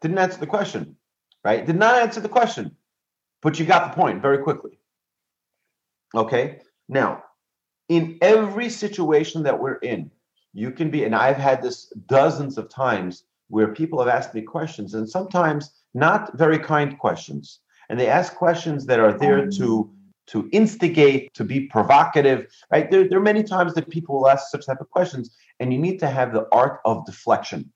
Didn't 0.00 0.18
answer 0.18 0.38
the 0.38 0.46
question, 0.46 0.96
right? 1.44 1.64
Did 1.64 1.76
not 1.76 2.00
answer 2.00 2.20
the 2.20 2.28
question, 2.28 2.76
but 3.42 3.58
you 3.58 3.66
got 3.66 3.90
the 3.90 4.00
point 4.00 4.22
very 4.22 4.38
quickly. 4.38 4.78
Okay. 6.14 6.60
Now, 6.88 7.24
in 7.88 8.18
every 8.20 8.68
situation 8.68 9.42
that 9.44 9.58
we're 9.58 9.74
in, 9.74 10.10
you 10.52 10.70
can 10.70 10.90
be, 10.90 11.04
and 11.04 11.14
I've 11.14 11.36
had 11.36 11.62
this 11.62 11.92
dozens 12.06 12.58
of 12.58 12.68
times 12.68 13.24
where 13.48 13.68
people 13.68 13.98
have 13.98 14.08
asked 14.08 14.34
me 14.34 14.42
questions, 14.42 14.94
and 14.94 15.08
sometimes 15.08 15.70
not 15.94 16.36
very 16.36 16.58
kind 16.58 16.98
questions. 16.98 17.60
And 17.88 17.98
they 17.98 18.08
ask 18.08 18.34
questions 18.34 18.86
that 18.86 19.00
are 19.00 19.12
there 19.12 19.48
to 19.50 19.90
to 20.30 20.48
instigate, 20.52 21.34
to 21.34 21.42
be 21.42 21.66
provocative, 21.66 22.46
right? 22.70 22.88
There, 22.88 23.08
there 23.08 23.18
are 23.18 23.22
many 23.22 23.42
times 23.42 23.74
that 23.74 23.90
people 23.90 24.14
will 24.16 24.28
ask 24.28 24.48
such 24.48 24.64
type 24.64 24.80
of 24.80 24.88
questions, 24.90 25.34
and 25.58 25.72
you 25.72 25.78
need 25.78 25.98
to 25.98 26.08
have 26.08 26.32
the 26.32 26.46
art 26.52 26.80
of 26.84 27.04
deflection. 27.04 27.72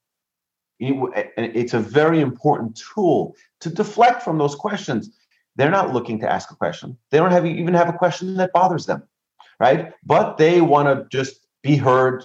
It's 0.79 1.75
a 1.75 1.81
very 1.81 2.21
important 2.21 2.81
tool 2.95 3.37
to 3.61 3.71
deflect 3.71 4.23
from 4.23 4.39
those 4.39 4.55
questions. 4.55 5.11
They're 5.57 5.71
not 5.71 5.93
looking 5.93 6.19
to 6.21 6.31
ask 6.31 6.51
a 6.51 6.57
question. 6.57 6.99
They 7.11 7.19
don't 7.19 7.31
have 7.31 7.47
even 7.47 7.75
have 7.75 7.89
a 7.89 7.93
question 7.93 8.37
that 8.37 8.53
bothers 8.53 8.87
them, 8.87 9.03
right? 9.61 9.93
But 10.05 10.37
they 10.37 10.61
want 10.61 10.89
to 10.89 11.07
just 11.17 11.47
be 11.63 11.77
heard. 11.77 12.25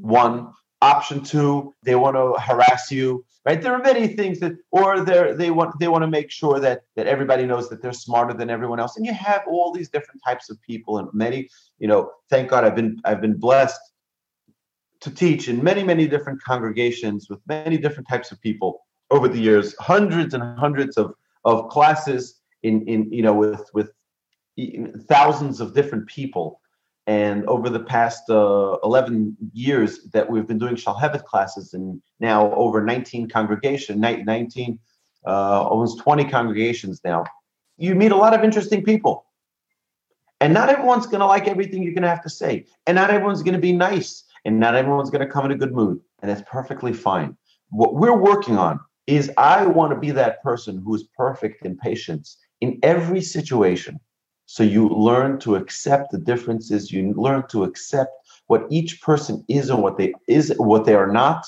One 0.00 0.52
option 0.80 1.22
two, 1.22 1.74
they 1.84 1.94
want 1.94 2.16
to 2.16 2.40
harass 2.40 2.90
you 2.90 3.24
right 3.44 3.60
there 3.60 3.72
are 3.72 3.82
many 3.82 4.06
things 4.06 4.40
that 4.40 4.52
or 4.70 5.00
they 5.00 5.32
they 5.32 5.50
want 5.50 5.78
they 5.78 5.88
want 5.88 6.02
to 6.02 6.08
make 6.08 6.30
sure 6.30 6.60
that 6.60 6.82
that 6.96 7.06
everybody 7.06 7.44
knows 7.44 7.68
that 7.68 7.82
they're 7.82 7.92
smarter 7.92 8.34
than 8.34 8.50
everyone 8.50 8.80
else 8.80 8.96
and 8.96 9.06
you 9.06 9.12
have 9.12 9.42
all 9.46 9.72
these 9.72 9.88
different 9.88 10.20
types 10.24 10.50
of 10.50 10.60
people 10.62 10.98
and 10.98 11.08
many 11.12 11.48
you 11.78 11.88
know 11.88 12.10
thank 12.30 12.48
god 12.48 12.64
i've 12.64 12.76
been 12.76 13.00
i've 13.04 13.20
been 13.20 13.36
blessed 13.36 13.80
to 15.02 15.10
teach 15.10 15.48
in 15.48 15.62
many 15.62 15.82
many 15.82 16.06
different 16.06 16.42
congregations 16.42 17.28
with 17.28 17.40
many 17.46 17.76
different 17.76 18.08
types 18.08 18.32
of 18.32 18.40
people 18.40 18.86
over 19.10 19.28
the 19.28 19.38
years 19.38 19.74
hundreds 19.78 20.32
and 20.34 20.42
hundreds 20.58 20.96
of 20.96 21.14
of 21.44 21.68
classes 21.68 22.40
in 22.62 22.86
in 22.86 23.12
you 23.12 23.22
know 23.22 23.34
with 23.34 23.68
with 23.74 23.90
thousands 25.08 25.60
of 25.60 25.74
different 25.74 26.06
people 26.06 26.60
and 27.06 27.44
over 27.46 27.68
the 27.68 27.80
past 27.80 28.30
uh, 28.30 28.76
11 28.84 29.36
years 29.52 30.04
that 30.12 30.30
we've 30.30 30.46
been 30.46 30.58
doing 30.58 30.76
Shalhevet 30.76 31.24
classes, 31.24 31.74
and 31.74 32.00
now 32.20 32.52
over 32.54 32.80
19 32.80 33.28
congregation, 33.28 33.98
19, 33.98 34.78
uh, 35.26 35.62
almost 35.62 35.98
20 36.00 36.24
congregations 36.26 37.00
now, 37.04 37.24
you 37.76 37.96
meet 37.96 38.12
a 38.12 38.16
lot 38.16 38.34
of 38.34 38.44
interesting 38.44 38.84
people. 38.84 39.26
And 40.40 40.54
not 40.54 40.68
everyone's 40.68 41.06
going 41.06 41.20
to 41.20 41.26
like 41.26 41.48
everything 41.48 41.82
you're 41.82 41.94
going 41.94 42.02
to 42.02 42.08
have 42.08 42.22
to 42.22 42.30
say. 42.30 42.66
And 42.86 42.96
not 42.96 43.10
everyone's 43.10 43.42
going 43.42 43.54
to 43.54 43.60
be 43.60 43.72
nice. 43.72 44.24
And 44.44 44.58
not 44.58 44.74
everyone's 44.74 45.10
going 45.10 45.26
to 45.26 45.32
come 45.32 45.44
in 45.44 45.52
a 45.52 45.56
good 45.56 45.72
mood. 45.72 46.00
And 46.20 46.30
that's 46.30 46.42
perfectly 46.50 46.92
fine. 46.92 47.36
What 47.70 47.94
we're 47.94 48.16
working 48.16 48.58
on 48.58 48.80
is 49.06 49.30
I 49.36 49.66
want 49.66 49.92
to 49.92 49.98
be 49.98 50.10
that 50.12 50.42
person 50.42 50.82
who 50.84 50.94
is 50.94 51.04
perfect 51.16 51.64
in 51.64 51.76
patience 51.76 52.38
in 52.60 52.78
every 52.82 53.20
situation 53.20 53.98
so 54.46 54.62
you 54.62 54.88
learn 54.88 55.38
to 55.40 55.56
accept 55.56 56.10
the 56.10 56.18
differences. 56.18 56.92
You 56.92 57.14
learn 57.14 57.46
to 57.48 57.64
accept 57.64 58.12
what 58.48 58.66
each 58.70 59.00
person 59.00 59.42
is 59.48 59.70
and 59.70 59.82
what 59.82 59.96
they 59.96 60.12
is 60.28 60.52
what 60.58 60.84
they 60.84 60.94
are 60.94 61.10
not, 61.10 61.46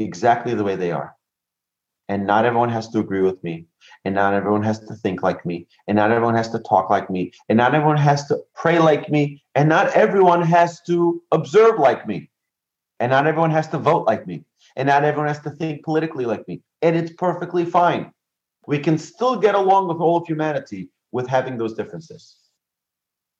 exactly 0.00 0.52
the 0.54 0.64
way 0.64 0.74
they 0.74 0.90
are. 0.90 1.14
And 2.12 2.26
not 2.26 2.44
everyone 2.44 2.68
has 2.68 2.90
to 2.90 2.98
agree 2.98 3.22
with 3.22 3.42
me, 3.42 3.64
and 4.04 4.14
not 4.14 4.34
everyone 4.34 4.62
has 4.64 4.78
to 4.80 4.94
think 4.94 5.22
like 5.22 5.46
me, 5.46 5.66
and 5.88 5.96
not 5.96 6.10
everyone 6.10 6.34
has 6.34 6.50
to 6.50 6.58
talk 6.58 6.90
like 6.90 7.08
me, 7.08 7.32
and 7.48 7.56
not 7.56 7.74
everyone 7.74 7.96
has 7.96 8.26
to 8.26 8.38
pray 8.54 8.78
like 8.78 9.08
me, 9.08 9.42
and 9.54 9.66
not 9.66 9.86
everyone 10.04 10.42
has 10.42 10.82
to 10.88 11.22
observe 11.32 11.78
like 11.78 12.06
me, 12.06 12.28
and 13.00 13.08
not 13.12 13.26
everyone 13.26 13.50
has 13.50 13.66
to 13.68 13.78
vote 13.78 14.06
like 14.06 14.26
me, 14.26 14.44
and 14.76 14.88
not 14.88 15.04
everyone 15.04 15.28
has 15.28 15.40
to 15.40 15.50
think 15.52 15.84
politically 15.84 16.26
like 16.26 16.46
me. 16.48 16.60
And 16.82 16.96
it's 16.96 17.14
perfectly 17.14 17.64
fine. 17.64 18.12
We 18.66 18.78
can 18.78 18.98
still 18.98 19.36
get 19.36 19.54
along 19.54 19.88
with 19.88 19.96
all 19.96 20.18
of 20.18 20.26
humanity 20.26 20.90
with 21.12 21.26
having 21.26 21.56
those 21.56 21.72
differences. 21.72 22.36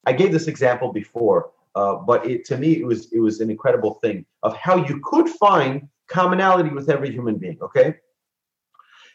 I 0.06 0.14
gave 0.14 0.32
this 0.32 0.46
example 0.46 0.94
before, 0.94 1.50
uh, 1.74 1.96
but 1.96 2.26
it, 2.26 2.46
to 2.46 2.56
me 2.56 2.80
it 2.80 2.86
was 2.86 3.12
it 3.12 3.20
was 3.20 3.40
an 3.40 3.50
incredible 3.50 3.98
thing 4.02 4.24
of 4.42 4.56
how 4.56 4.76
you 4.76 4.98
could 5.04 5.28
find 5.28 5.90
commonality 6.08 6.70
with 6.70 6.88
every 6.88 7.10
human 7.12 7.36
being. 7.36 7.58
Okay, 7.60 7.96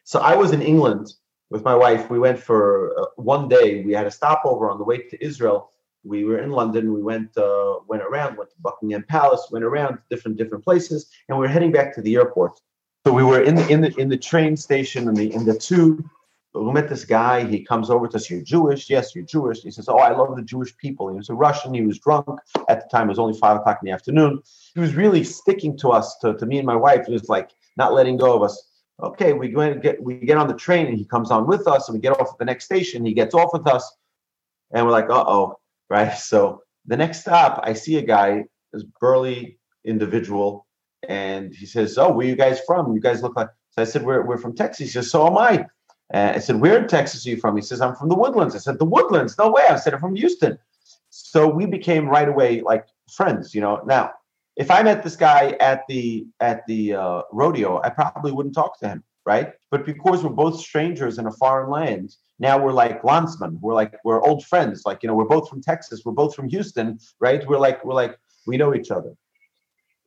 so 0.08 0.22
I 0.22 0.38
was 0.38 0.54
in 0.54 0.62
England 0.62 1.12
with 1.50 1.66
my 1.66 1.76
wife. 1.76 2.10
We 2.10 2.18
went 2.18 2.40
for 2.40 2.98
uh, 2.98 3.06
one 3.18 3.50
day. 3.50 3.84
We 3.84 3.92
had 3.92 4.08
a 4.08 4.12
stopover 4.12 4.70
on 4.70 4.78
the 4.78 4.86
way 4.86 5.00
to 5.00 5.16
Israel. 5.22 5.60
we 6.06 6.24
were 6.24 6.40
in 6.40 6.52
London. 6.52 6.94
We 6.94 7.04
went 7.04 7.38
uh, 7.38 7.80
went 7.92 8.04
around, 8.04 8.38
went 8.38 8.52
to 8.52 8.56
Buckingham 8.62 9.04
Palace, 9.10 9.44
went 9.52 9.66
around 9.66 9.98
different 10.10 10.38
different 10.38 10.64
places, 10.64 11.00
and 11.28 11.38
we 11.38 11.42
were 11.46 11.54
heading 11.56 11.74
back 11.74 11.94
to 11.96 12.02
the 12.02 12.16
airport. 12.16 12.54
So 13.06 13.12
we 13.12 13.26
were 13.32 13.42
in 13.50 13.56
the 13.56 13.68
in 13.68 13.82
the 13.82 13.92
in 14.04 14.08
the 14.08 14.22
train 14.32 14.56
station 14.56 15.10
in 15.10 15.16
the 15.22 15.28
in 15.38 15.44
the 15.44 15.58
tube. 15.58 16.00
We 16.54 16.72
met 16.72 16.88
this 16.88 17.04
guy. 17.04 17.44
He 17.44 17.60
comes 17.72 17.90
over 17.90 18.08
to 18.08 18.16
us. 18.16 18.30
You're 18.30 18.48
Jewish? 18.56 18.90
Yes, 18.90 19.14
you're 19.14 19.26
Jewish. 19.36 19.60
He 19.62 19.72
says, 19.72 19.90
"Oh, 19.90 19.98
I 19.98 20.12
love 20.20 20.38
the 20.38 20.48
Jewish 20.54 20.72
people." 20.78 21.10
He 21.10 21.18
was 21.18 21.30
a 21.30 21.40
Russian. 21.48 21.74
He 21.74 21.86
was 21.92 22.00
drunk 22.00 22.28
at 22.72 22.78
the 22.80 22.88
time. 22.94 23.08
It 23.08 23.16
was 23.16 23.24
only 23.26 23.38
five 23.38 23.58
o'clock 23.58 23.80
in 23.82 23.88
the 23.88 23.96
afternoon. 23.98 24.42
He 24.74 24.80
was 24.80 24.96
really 24.96 25.26
sticking 25.26 25.78
to 25.80 25.90
us, 25.90 26.18
to, 26.22 26.34
to 26.38 26.46
me 26.46 26.58
and 26.60 26.66
my 26.74 26.80
wife. 26.88 27.08
He 27.08 27.14
was 27.20 27.28
like 27.28 27.50
not 27.76 27.94
letting 27.94 28.16
go 28.16 28.34
of 28.38 28.42
us 28.42 28.56
okay, 29.02 29.34
we 29.34 29.50
go 29.50 29.62
and 29.62 29.82
get 29.82 30.02
we 30.02 30.16
get 30.16 30.38
on 30.38 30.48
the 30.48 30.54
train 30.54 30.88
and 30.88 30.98
he 30.98 31.06
comes 31.06 31.32
on 31.32 31.48
with 31.48 31.68
us 31.68 31.88
and 31.88 31.96
we 31.96 32.02
get 32.02 32.20
off 32.20 32.30
at 32.32 32.38
the 32.40 32.46
next 32.46 32.66
station. 32.66 33.06
He 33.06 33.14
gets 33.14 33.34
off 33.34 33.52
with 33.54 33.68
us, 33.68 33.96
and 34.72 34.86
we're 34.86 34.92
like, 34.92 35.10
uh 35.10 35.26
oh, 35.28 35.60
right? 35.90 36.14
So 36.18 36.64
the 36.86 36.98
next 36.98 37.22
stop, 37.22 37.60
I 37.64 37.74
see 37.74 37.98
a 37.98 38.02
guy, 38.02 38.46
this 38.72 38.84
burly 39.00 39.60
individual, 39.84 40.66
and 41.08 41.54
he 41.54 41.66
says, 41.66 41.98
"Oh, 41.98 42.12
where 42.12 42.28
you 42.28 42.36
guys 42.36 42.60
from? 42.66 42.94
You 42.94 43.02
guys 43.02 43.22
look 43.22 43.36
like." 43.36 43.50
So 43.72 43.82
I 43.82 43.86
said, 43.86 44.04
"We're 44.04 44.26
we're 44.26 44.38
from 44.38 44.56
Texas." 44.56 44.80
He 44.80 44.92
says, 44.92 45.12
"So 45.12 45.28
am 45.28 45.38
I." 45.38 45.66
And 46.10 46.36
I 46.36 46.40
said, 46.40 46.62
"Where 46.62 46.78
in 46.78 46.88
Texas 46.88 47.26
are 47.26 47.30
you 47.30 47.38
from?" 47.38 47.56
He 47.56 47.62
says, 47.62 47.82
"I'm 47.82 47.96
from 47.96 48.10
the 48.10 48.16
Woodlands." 48.16 48.56
I 48.56 48.60
said, 48.60 48.80
"The 48.80 48.86
Woodlands? 48.86 49.38
No 49.38 49.52
way!" 49.52 49.66
I 49.70 49.76
said, 49.76 49.94
"I'm 49.94 50.00
from 50.00 50.16
Houston." 50.16 50.58
So 51.10 51.48
we 51.48 51.66
became 51.66 52.08
right 52.08 52.28
away 52.28 52.62
like 52.62 52.86
friends, 53.12 53.54
you 53.54 53.62
know. 53.62 53.82
Now 53.86 54.12
if 54.58 54.72
I 54.72 54.82
met 54.82 55.04
this 55.04 55.16
guy 55.16 55.56
at 55.60 55.84
the 55.88 56.28
at 56.40 56.66
the 56.68 56.96
uh, 56.96 57.22
rodeo, 57.32 57.80
I 57.84 57.90
probably 57.90 58.32
wouldn't 58.32 58.56
talk 58.56 58.80
to 58.80 58.88
him, 58.88 59.04
right? 59.26 59.54
But 59.70 59.86
because 59.86 60.24
we're 60.24 60.32
both 60.32 60.60
strangers 60.60 61.20
in 61.20 61.28
a 61.28 61.32
foreign 61.32 61.70
land, 61.70 62.16
now 62.40 62.58
we're 62.58 62.74
like 62.74 63.04
landsmen. 63.04 63.60
We're 63.62 63.76
like 63.76 63.94
we're 64.04 64.22
old 64.22 64.46
friends. 64.46 64.84
Like 64.86 65.04
you 65.04 65.08
know, 65.08 65.16
we're 65.16 65.26
both 65.26 65.48
from 65.48 65.62
Texas. 65.62 66.02
We're 66.04 66.14
both 66.14 66.36
from 66.36 66.50
Houston, 66.50 67.00
right? 67.20 67.48
We're 67.48 67.60
like 67.60 67.86
we're 67.86 67.94
like 67.94 68.18
we 68.48 68.58
know 68.58 68.74
each 68.74 68.90
other. 68.90 69.14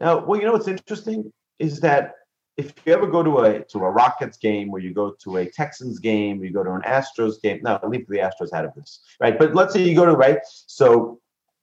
Now, 0.00 0.24
well, 0.24 0.40
you 0.40 0.46
know 0.46 0.52
what's 0.52 0.68
interesting 0.68 1.32
is 1.60 1.78
that 1.80 2.14
if 2.56 2.74
you 2.84 2.92
ever 2.92 3.06
go 3.06 3.22
to 3.22 3.38
a 3.38 3.60
to 3.66 3.78
a 3.78 3.90
Rockets 3.90 4.36
game, 4.36 4.70
or 4.70 4.80
you 4.80 4.92
go 4.92 5.14
to 5.22 5.36
a 5.36 5.46
Texans 5.46 6.00
game, 6.00 6.40
or 6.40 6.44
you 6.44 6.52
go 6.52 6.64
to 6.64 6.72
an 6.72 6.82
Astros 6.82 7.40
game. 7.40 7.60
No, 7.62 7.78
leave 7.86 8.08
the 8.08 8.18
Astros 8.18 8.52
out 8.52 8.64
of 8.64 8.74
this, 8.74 9.00
right? 9.20 9.38
But 9.38 9.54
let's 9.54 9.72
say 9.72 9.82
you 9.84 9.94
go 9.94 10.06
to 10.06 10.16
right. 10.16 10.40
So 10.44 11.20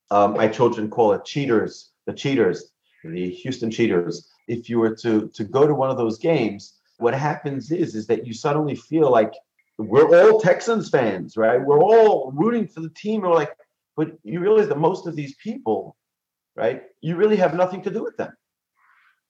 um, 0.10 0.36
my 0.36 0.47
children 0.47 0.89
call 0.89 1.12
it 1.12 1.26
cheaters. 1.26 1.91
The 2.06 2.13
cheaters 2.13 2.71
the 3.11 3.29
Houston 3.29 3.71
Cheaters, 3.71 4.29
if 4.47 4.69
you 4.69 4.79
were 4.79 4.95
to 4.97 5.29
to 5.33 5.43
go 5.43 5.67
to 5.67 5.73
one 5.73 5.89
of 5.89 5.97
those 5.97 6.17
games, 6.17 6.77
what 6.97 7.13
happens 7.13 7.71
is 7.71 7.95
is 7.95 8.07
that 8.07 8.25
you 8.25 8.33
suddenly 8.33 8.75
feel 8.75 9.11
like 9.11 9.33
we're 9.77 10.31
all 10.31 10.39
Texans 10.39 10.89
fans, 10.89 11.37
right? 11.37 11.61
We're 11.61 11.81
all 11.81 12.31
rooting 12.31 12.67
for 12.67 12.81
the 12.81 12.89
team. 12.89 13.21
We're 13.21 13.33
like, 13.33 13.51
but 13.95 14.17
you 14.23 14.39
realize 14.39 14.69
that 14.69 14.79
most 14.79 15.07
of 15.07 15.15
these 15.15 15.35
people, 15.35 15.95
right? 16.55 16.83
You 17.01 17.15
really 17.15 17.35
have 17.37 17.53
nothing 17.53 17.83
to 17.83 17.91
do 17.91 18.03
with 18.03 18.17
them, 18.17 18.31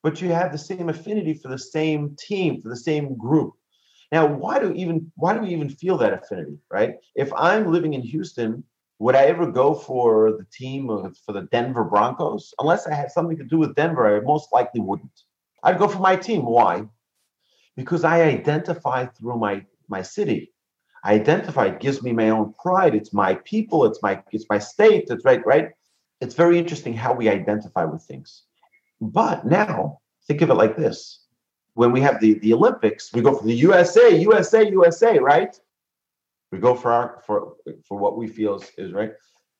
but 0.04 0.22
you 0.22 0.30
have 0.30 0.52
the 0.52 0.58
same 0.58 0.90
affinity 0.90 1.34
for 1.34 1.50
the 1.50 1.60
same 1.60 2.16
team, 2.18 2.62
for 2.62 2.70
the 2.70 2.78
same 2.78 3.18
group. 3.18 3.54
Now, 4.12 4.26
why 4.26 4.60
do 4.60 4.72
even 4.74 5.12
why 5.16 5.34
do 5.34 5.42
we 5.42 5.50
even 5.50 5.70
feel 5.70 5.98
that 5.98 6.14
affinity, 6.14 6.58
right? 6.72 6.96
If 7.16 7.32
I'm 7.34 7.72
living 7.72 7.94
in 7.94 8.02
Houston 8.02 8.64
would 9.00 9.16
I 9.16 9.26
ever 9.26 9.52
go 9.52 9.74
for 9.76 10.32
the 10.32 10.46
team 10.52 10.88
for 11.26 11.32
the 11.32 11.48
Denver 11.52 11.84
Broncos? 11.84 12.54
Unless 12.60 12.88
I 12.88 12.96
had 12.96 13.12
something 13.12 13.38
to 13.38 13.44
do 13.44 13.60
with 13.60 13.76
Denver, 13.76 14.18
I 14.18 14.22
most 14.22 14.52
likely 14.52 14.82
wouldn't. 14.82 15.24
I'd 15.64 15.78
go 15.78 15.88
for 15.88 16.00
my 16.00 16.16
team. 16.16 16.46
Why? 16.46 16.86
Because 17.76 18.04
I 18.04 18.24
identify 18.24 19.06
through 19.06 19.38
my 19.38 19.66
my 19.88 20.02
city. 20.02 20.52
I 21.04 21.14
identify. 21.14 21.68
It 21.68 21.80
gives 21.80 22.02
me 22.02 22.12
my 22.12 22.30
own 22.30 22.54
pride. 22.62 22.96
It's 22.96 23.14
my 23.14 23.36
people. 23.36 23.86
It's 23.86 24.02
my 24.02 24.22
it's 24.32 24.46
my 24.50 24.58
state. 24.58 25.06
It's 25.10 25.26
right. 25.26 25.46
Right. 25.46 25.70
It's 26.20 26.34
very 26.34 26.58
interesting 26.58 26.94
how 26.96 27.14
we 27.14 27.30
identify 27.30 27.86
with 27.86 28.02
things. 28.02 28.44
But 29.00 29.46
now 29.46 30.00
think 30.26 30.42
of 30.42 30.50
it 30.50 30.56
like 30.56 30.76
this: 30.76 31.20
when 31.76 31.92
we 31.92 32.02
have 32.02 32.20
the 32.20 32.40
the 32.40 32.54
Olympics, 32.54 33.14
we 33.14 33.22
go 33.22 33.36
for 33.36 33.46
the 33.46 33.54
USA, 33.54 34.18
USA, 34.18 34.68
USA. 34.68 35.20
Right? 35.20 35.56
We 36.52 36.60
go 36.60 36.76
for 36.76 36.92
our 36.92 37.22
for 37.26 37.54
for 37.86 37.98
what 37.98 38.18
we 38.18 38.28
feel 38.28 38.56
is, 38.56 38.72
is 38.78 38.94
right. 38.94 39.12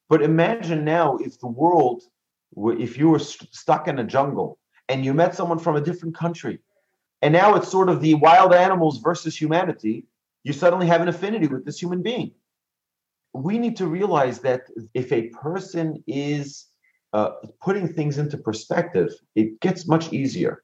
But 0.10 0.22
imagine 0.22 0.86
now 0.86 1.18
if 1.18 1.40
the 1.40 1.48
world, 1.48 2.04
if 2.56 2.98
you 2.98 3.10
were 3.10 3.20
st- 3.20 3.54
stuck 3.54 3.88
in 3.88 4.00
a 4.00 4.04
jungle 4.04 4.58
and 4.88 5.04
you 5.04 5.14
met 5.14 5.36
someone 5.36 5.60
from 5.60 5.76
a 5.76 5.82
different 5.82 6.16
country, 6.16 6.60
and 7.22 7.34
now 7.34 7.56
it's 7.56 7.70
sort 7.70 7.90
of 7.90 8.02
the 8.02 8.14
wild 8.14 8.54
animals 8.54 9.00
versus 9.00 9.36
humanity. 9.40 10.06
You 10.44 10.54
suddenly 10.54 10.88
have 10.88 11.02
an 11.02 11.10
affinity 11.10 11.48
with 11.48 11.66
this 11.66 11.80
human 11.80 12.02
being. 12.02 12.32
We 13.34 13.58
need 13.58 13.76
to 13.78 13.88
realize 13.88 14.40
that 14.40 14.62
if 14.94 15.12
a 15.12 15.28
person 15.30 16.02
is 16.08 16.68
uh, 17.12 17.32
putting 17.62 17.88
things 17.88 18.18
into 18.18 18.38
perspective, 18.38 19.12
it 19.36 19.60
gets 19.60 19.88
much 19.88 20.14
easier, 20.14 20.64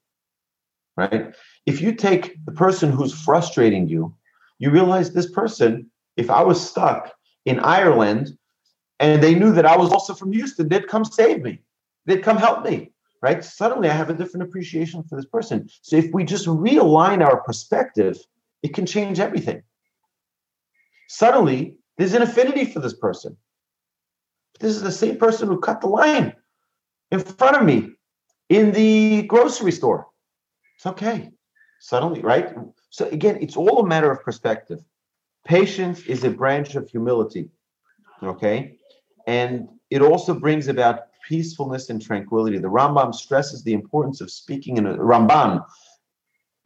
right? 0.96 1.36
If 1.66 1.82
you 1.82 1.94
take 1.94 2.38
the 2.46 2.54
person 2.54 2.92
who's 2.92 3.14
frustrating 3.14 3.90
you, 3.90 4.16
you 4.60 4.70
realize 4.70 5.12
this 5.12 5.30
person 5.32 5.92
if 6.18 6.30
I 6.30 6.44
was 6.44 6.70
stuck 6.70 7.12
in 7.46 7.60
Ireland 7.60 8.38
and 9.00 9.22
they 9.22 9.36
knew 9.36 9.52
that 9.54 9.66
I 9.66 9.78
was 9.78 9.92
also 9.92 10.14
from 10.14 10.32
Houston, 10.32 10.70
they'd 10.70 10.88
come 10.88 11.06
save 11.06 11.42
me. 11.42 11.60
They'd 12.06 12.24
come 12.24 12.38
help 12.38 12.66
me, 12.66 12.92
right? 13.22 13.44
Suddenly 13.44 13.90
I 13.90 13.94
have 13.94 14.10
a 14.10 14.14
different 14.14 14.48
appreciation 14.48 15.04
for 15.04 15.16
this 15.16 15.26
person. 15.26 15.70
So 15.82 15.96
if 15.96 16.14
we 16.14 16.24
just 16.24 16.48
realign 16.48 17.26
our 17.26 17.42
perspective, 17.42 18.18
it 18.62 18.74
can 18.74 18.86
change 18.86 19.20
everything. 19.20 19.64
Suddenly 21.10 21.76
there's 21.98 22.14
an 22.14 22.22
affinity 22.22 22.66
for 22.66 22.80
this 22.80 22.94
person. 22.94 23.38
This 24.60 24.76
is 24.76 24.84
the 24.84 24.92
same 24.92 25.18
person 25.18 25.48
who 25.48 25.60
cut 25.60 25.82
the 25.82 25.88
line 25.88 26.34
in 27.12 27.20
front 27.20 27.58
of 27.58 27.64
me 27.64 27.92
in 28.50 28.72
the 28.72 29.24
grocery 29.24 29.72
store. 29.72 30.08
It's 30.78 30.86
okay. 30.86 31.32
Suddenly, 31.80 32.22
right? 32.22 32.56
So 32.90 33.08
again, 33.10 33.38
it's 33.42 33.58
all 33.58 33.80
a 33.80 33.88
matter 33.88 34.12
of 34.12 34.24
perspective. 34.24 34.80
Patience 35.46 36.02
is 36.08 36.24
a 36.24 36.30
branch 36.30 36.76
of 36.76 36.90
humility, 36.90 37.50
okay? 38.22 38.78
And 39.28 39.68
it 39.90 40.02
also 40.02 40.34
brings 40.34 40.68
about 40.68 41.02
peacefulness 41.28 41.90
and 41.90 42.02
tranquility. 42.02 42.58
The 42.58 42.70
Rambam 42.70 43.14
stresses 43.14 43.64
the 43.64 43.74
importance 43.74 44.22
of 44.22 44.32
speaking 44.32 44.78
in 44.78 44.86
a 44.86 44.96
Ramban 44.96 45.64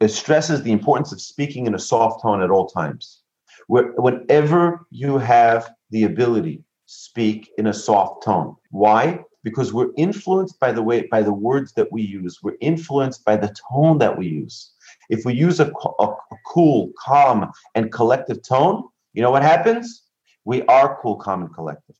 uh, 0.00 0.08
stresses 0.08 0.62
the 0.62 0.72
importance 0.72 1.12
of 1.12 1.20
speaking 1.20 1.66
in 1.66 1.74
a 1.74 1.78
soft 1.78 2.22
tone 2.22 2.42
at 2.42 2.50
all 2.50 2.68
times. 2.68 3.22
Whenever 3.68 4.86
you 4.90 5.18
have 5.18 5.70
the 5.90 6.04
ability, 6.04 6.62
speak 6.86 7.50
in 7.58 7.66
a 7.66 7.74
soft 7.74 8.24
tone. 8.24 8.56
Why? 8.70 9.20
Because 9.42 9.72
we're 9.72 9.92
influenced 9.96 10.58
by 10.58 10.72
the 10.72 10.82
way 10.82 11.06
by 11.10 11.22
the 11.22 11.32
words 11.32 11.72
that 11.74 11.90
we 11.92 12.02
use. 12.02 12.38
We're 12.42 12.56
influenced 12.60 13.24
by 13.24 13.36
the 13.36 13.54
tone 13.70 13.98
that 13.98 14.16
we 14.16 14.26
use. 14.26 14.72
If 15.08 15.24
we 15.24 15.34
use 15.34 15.60
a, 15.60 15.72
a, 16.00 16.04
a 16.04 16.36
cool, 16.46 16.90
calm, 16.98 17.50
and 17.74 17.90
collective 17.90 18.42
tone, 18.42 18.84
you 19.14 19.22
know 19.22 19.30
what 19.30 19.42
happens? 19.42 20.04
We 20.44 20.62
are 20.62 20.98
cool, 21.00 21.16
calm, 21.16 21.42
and 21.42 21.54
collective. 21.54 21.96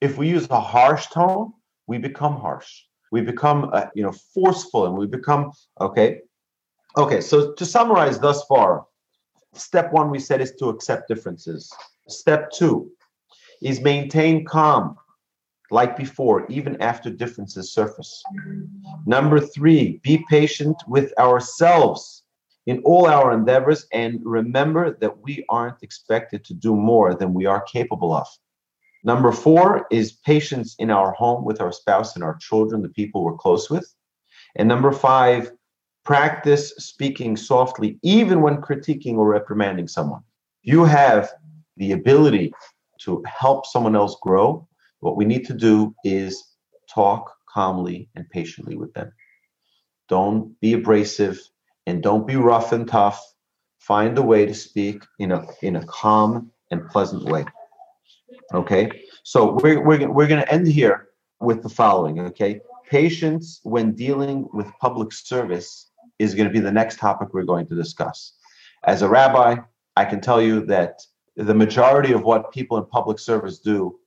If 0.00 0.18
we 0.18 0.28
use 0.28 0.46
a 0.50 0.60
harsh 0.60 1.06
tone, 1.08 1.52
we 1.86 1.98
become 1.98 2.36
harsh. 2.36 2.82
We 3.12 3.22
become, 3.22 3.70
uh, 3.72 3.86
you 3.94 4.02
know, 4.02 4.12
forceful, 4.34 4.86
and 4.86 4.96
we 4.96 5.06
become 5.06 5.52
okay. 5.80 6.20
Okay, 6.96 7.20
so 7.20 7.52
to 7.52 7.64
summarize 7.64 8.18
thus 8.18 8.44
far, 8.44 8.86
step 9.54 9.92
one 9.92 10.10
we 10.10 10.18
said 10.18 10.40
is 10.40 10.52
to 10.56 10.68
accept 10.68 11.08
differences. 11.08 11.72
Step 12.08 12.50
two 12.50 12.90
is 13.62 13.80
maintain 13.80 14.44
calm, 14.44 14.96
like 15.70 15.96
before, 15.96 16.46
even 16.48 16.80
after 16.80 17.10
differences 17.10 17.72
surface. 17.72 18.22
Number 19.06 19.40
three, 19.40 20.00
be 20.02 20.24
patient 20.28 20.76
with 20.88 21.12
ourselves 21.18 22.19
in 22.66 22.80
all 22.84 23.06
our 23.06 23.32
endeavors 23.32 23.86
and 23.92 24.20
remember 24.24 24.96
that 25.00 25.22
we 25.22 25.44
aren't 25.48 25.82
expected 25.82 26.44
to 26.44 26.54
do 26.54 26.74
more 26.76 27.14
than 27.14 27.34
we 27.34 27.46
are 27.46 27.62
capable 27.62 28.14
of. 28.14 28.26
Number 29.02 29.32
four 29.32 29.86
is 29.90 30.12
patience 30.12 30.76
in 30.78 30.90
our 30.90 31.12
home 31.12 31.44
with 31.44 31.60
our 31.60 31.72
spouse 31.72 32.14
and 32.14 32.22
our 32.22 32.36
children, 32.36 32.82
the 32.82 32.88
people 32.90 33.24
we're 33.24 33.36
close 33.36 33.70
with. 33.70 33.92
And 34.56 34.68
number 34.68 34.92
five, 34.92 35.52
practice 36.04 36.74
speaking 36.76 37.36
softly, 37.36 37.98
even 38.02 38.42
when 38.42 38.60
critiquing 38.60 39.14
or 39.14 39.28
reprimanding 39.28 39.88
someone. 39.88 40.22
You 40.62 40.84
have 40.84 41.30
the 41.78 41.92
ability 41.92 42.52
to 43.02 43.22
help 43.26 43.64
someone 43.64 43.96
else 43.96 44.16
grow. 44.20 44.68
What 45.00 45.16
we 45.16 45.24
need 45.24 45.46
to 45.46 45.54
do 45.54 45.94
is 46.04 46.44
talk 46.92 47.34
calmly 47.48 48.10
and 48.14 48.28
patiently 48.28 48.76
with 48.76 48.92
them. 48.92 49.12
Don't 50.08 50.60
be 50.60 50.74
abrasive 50.74 51.40
and 51.90 52.02
don't 52.02 52.26
be 52.26 52.36
rough 52.36 52.72
and 52.72 52.88
tough. 52.88 53.20
Find 53.80 54.16
a 54.16 54.22
way 54.22 54.46
to 54.46 54.54
speak 54.54 55.04
in 55.18 55.32
a 55.32 55.44
in 55.62 55.76
a 55.76 55.84
calm 55.86 56.50
and 56.70 56.88
pleasant 56.88 57.24
way. 57.24 57.44
Okay, 58.54 58.90
so 59.24 59.58
we're 59.62 59.82
we're 59.84 60.10
we're 60.10 60.28
going 60.28 60.42
to 60.42 60.52
end 60.52 60.68
here 60.68 61.08
with 61.40 61.62
the 61.62 61.68
following. 61.68 62.20
Okay, 62.20 62.60
patience 62.88 63.60
when 63.64 63.92
dealing 63.92 64.48
with 64.52 64.66
public 64.80 65.12
service 65.12 65.90
is 66.18 66.34
going 66.34 66.48
to 66.48 66.52
be 66.52 66.60
the 66.60 66.72
next 66.72 66.98
topic 66.98 67.28
we're 67.32 67.42
going 67.42 67.66
to 67.66 67.74
discuss. 67.74 68.34
As 68.84 69.02
a 69.02 69.08
rabbi, 69.08 69.56
I 69.96 70.04
can 70.04 70.20
tell 70.20 70.40
you 70.40 70.64
that 70.66 71.00
the 71.36 71.54
majority 71.54 72.12
of 72.12 72.22
what 72.22 72.52
people 72.52 72.78
in 72.78 72.84
public 72.86 73.18
service 73.18 73.58
do 73.58 73.98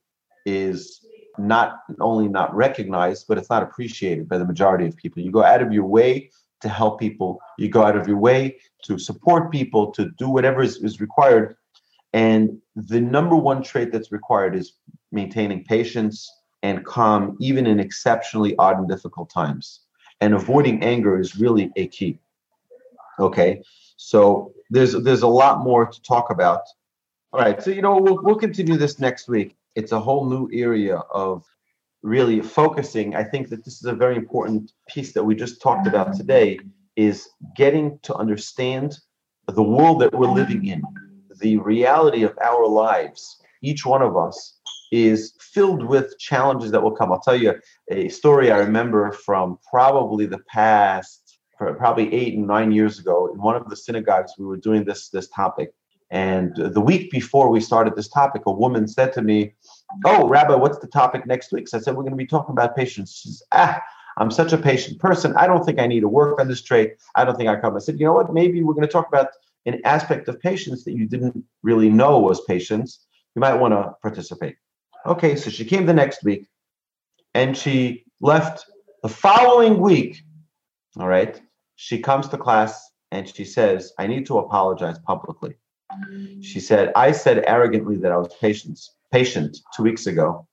is 0.46 1.04
not 1.36 1.80
only 2.00 2.28
not 2.28 2.54
recognized, 2.54 3.26
but 3.28 3.38
it's 3.38 3.50
not 3.50 3.62
appreciated 3.62 4.28
by 4.28 4.38
the 4.38 4.44
majority 4.44 4.86
of 4.86 4.96
people. 4.96 5.22
You 5.22 5.32
go 5.32 5.42
out 5.42 5.62
of 5.62 5.72
your 5.72 5.86
way 5.86 6.30
to 6.64 6.70
help 6.70 6.98
people, 6.98 7.38
you 7.58 7.68
go 7.68 7.82
out 7.84 7.94
of 7.94 8.08
your 8.08 8.16
way 8.16 8.56
to 8.84 8.98
support 8.98 9.52
people, 9.52 9.92
to 9.92 10.10
do 10.16 10.30
whatever 10.30 10.62
is, 10.62 10.78
is 10.78 10.98
required. 10.98 11.56
And 12.14 12.58
the 12.74 13.00
number 13.00 13.36
one 13.36 13.62
trait 13.62 13.92
that's 13.92 14.10
required 14.10 14.56
is 14.56 14.72
maintaining 15.12 15.62
patience 15.64 16.16
and 16.62 16.82
calm, 16.84 17.36
even 17.38 17.66
in 17.66 17.78
exceptionally 17.78 18.56
odd 18.56 18.78
and 18.78 18.88
difficult 18.88 19.28
times. 19.28 19.80
And 20.22 20.32
avoiding 20.32 20.82
anger 20.82 21.20
is 21.20 21.36
really 21.36 21.70
a 21.76 21.86
key. 21.88 22.18
Okay, 23.18 23.62
so 23.96 24.52
there's 24.70 24.92
there's 25.04 25.22
a 25.22 25.34
lot 25.42 25.62
more 25.62 25.86
to 25.86 26.02
talk 26.02 26.30
about. 26.30 26.62
All 27.32 27.40
right, 27.40 27.62
so 27.62 27.70
you 27.70 27.82
know 27.82 27.98
we'll 27.98 28.20
we'll 28.22 28.42
continue 28.46 28.76
this 28.76 28.98
next 28.98 29.28
week. 29.28 29.54
It's 29.74 29.92
a 29.92 30.00
whole 30.00 30.24
new 30.24 30.48
area 30.52 30.96
of 31.12 31.44
really 32.04 32.42
focusing. 32.42 33.16
I 33.16 33.24
think 33.24 33.48
that 33.48 33.64
this 33.64 33.78
is 33.78 33.86
a 33.86 33.94
very 33.94 34.14
important 34.14 34.72
piece 34.88 35.14
that 35.14 35.24
we 35.24 35.34
just 35.34 35.62
talked 35.62 35.86
about 35.86 36.14
today 36.14 36.60
is 36.96 37.26
getting 37.56 37.98
to 38.02 38.14
understand 38.14 38.98
the 39.48 39.62
world 39.62 40.02
that 40.02 40.12
we're 40.12 40.30
living 40.30 40.66
in, 40.66 40.82
the 41.40 41.56
reality 41.56 42.22
of 42.22 42.38
our 42.42 42.66
lives. 42.68 43.40
Each 43.62 43.86
one 43.86 44.02
of 44.02 44.18
us 44.18 44.58
is 44.92 45.32
filled 45.40 45.82
with 45.82 46.18
challenges 46.18 46.70
that 46.70 46.82
will 46.82 46.94
come. 46.94 47.10
I'll 47.10 47.20
tell 47.20 47.40
you 47.40 47.54
a 47.90 48.10
story 48.10 48.52
I 48.52 48.58
remember 48.58 49.10
from 49.12 49.58
probably 49.70 50.26
the 50.26 50.40
past 50.46 51.38
probably 51.56 52.12
eight 52.12 52.36
and 52.36 52.46
nine 52.46 52.72
years 52.72 52.98
ago 52.98 53.30
in 53.32 53.40
one 53.40 53.56
of 53.56 53.68
the 53.70 53.76
synagogues 53.76 54.32
we 54.38 54.44
were 54.44 54.56
doing 54.56 54.84
this 54.84 55.08
this 55.08 55.28
topic 55.28 55.72
and 56.10 56.54
the 56.56 56.80
week 56.80 57.10
before 57.12 57.48
we 57.48 57.60
started 57.60 57.94
this 57.94 58.08
topic 58.08 58.42
a 58.46 58.52
woman 58.52 58.88
said 58.88 59.12
to 59.12 59.22
me 59.22 59.54
oh 60.04 60.28
rabbi 60.28 60.54
what's 60.54 60.78
the 60.78 60.86
topic 60.86 61.26
next 61.26 61.52
week? 61.52 61.68
So 61.68 61.78
i 61.78 61.80
said 61.80 61.94
we're 61.94 62.02
going 62.02 62.12
to 62.12 62.16
be 62.16 62.26
talking 62.26 62.52
about 62.52 62.76
patience. 62.76 63.16
She 63.16 63.28
says 63.28 63.42
ah 63.52 63.80
i'm 64.16 64.30
such 64.30 64.52
a 64.52 64.58
patient 64.58 64.98
person. 64.98 65.34
I 65.36 65.46
don't 65.46 65.64
think 65.64 65.78
i 65.78 65.86
need 65.86 66.00
to 66.00 66.08
work 66.08 66.40
on 66.40 66.48
this 66.48 66.62
trait 66.62 66.94
i 67.16 67.24
don't 67.24 67.36
think 67.36 67.48
i 67.48 67.56
come. 67.60 67.76
I 67.76 67.80
said 67.80 67.98
you 67.98 68.06
know 68.06 68.14
what? 68.14 68.32
Maybe 68.32 68.62
we're 68.62 68.74
going 68.74 68.86
to 68.86 68.92
talk 68.92 69.08
about 69.08 69.28
an 69.66 69.80
aspect 69.84 70.28
of 70.28 70.40
patience 70.40 70.84
that 70.84 70.92
you 70.92 71.06
didn't 71.06 71.42
really 71.62 71.88
know 71.88 72.18
was 72.18 72.42
patience. 72.42 73.06
You 73.34 73.40
might 73.40 73.54
want 73.54 73.72
to 73.72 73.94
participate. 74.02 74.56
Okay 75.06 75.36
so 75.36 75.50
she 75.50 75.64
came 75.64 75.86
the 75.86 75.94
next 75.94 76.24
week 76.24 76.48
and 77.34 77.56
she 77.56 78.04
left 78.20 78.66
the 79.02 79.08
following 79.08 79.80
week 79.80 80.24
all 80.98 81.08
right? 81.08 81.40
She 81.76 81.98
comes 81.98 82.28
to 82.28 82.38
class 82.38 82.90
and 83.10 83.28
she 83.28 83.44
says, 83.44 83.92
I 83.98 84.06
need 84.06 84.26
to 84.26 84.38
apologize 84.38 84.98
publicly. 85.00 85.54
She 86.40 86.60
said, 86.60 86.92
I 86.96 87.12
said 87.12 87.44
arrogantly 87.46 87.96
that 87.98 88.12
I 88.12 88.16
was 88.16 88.34
patient, 88.40 88.80
patient 89.14 89.58
two 89.76 89.84
weeks 89.84 90.06
ago. 90.08 90.44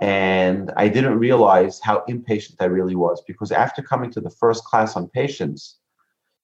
And 0.00 0.72
I 0.78 0.88
didn't 0.88 1.18
realize 1.18 1.78
how 1.78 2.04
impatient 2.08 2.56
I 2.60 2.64
really 2.64 2.96
was 2.96 3.22
because 3.26 3.52
after 3.52 3.82
coming 3.82 4.10
to 4.12 4.20
the 4.22 4.30
first 4.30 4.64
class 4.64 4.96
on 4.96 5.08
patience, 5.08 5.78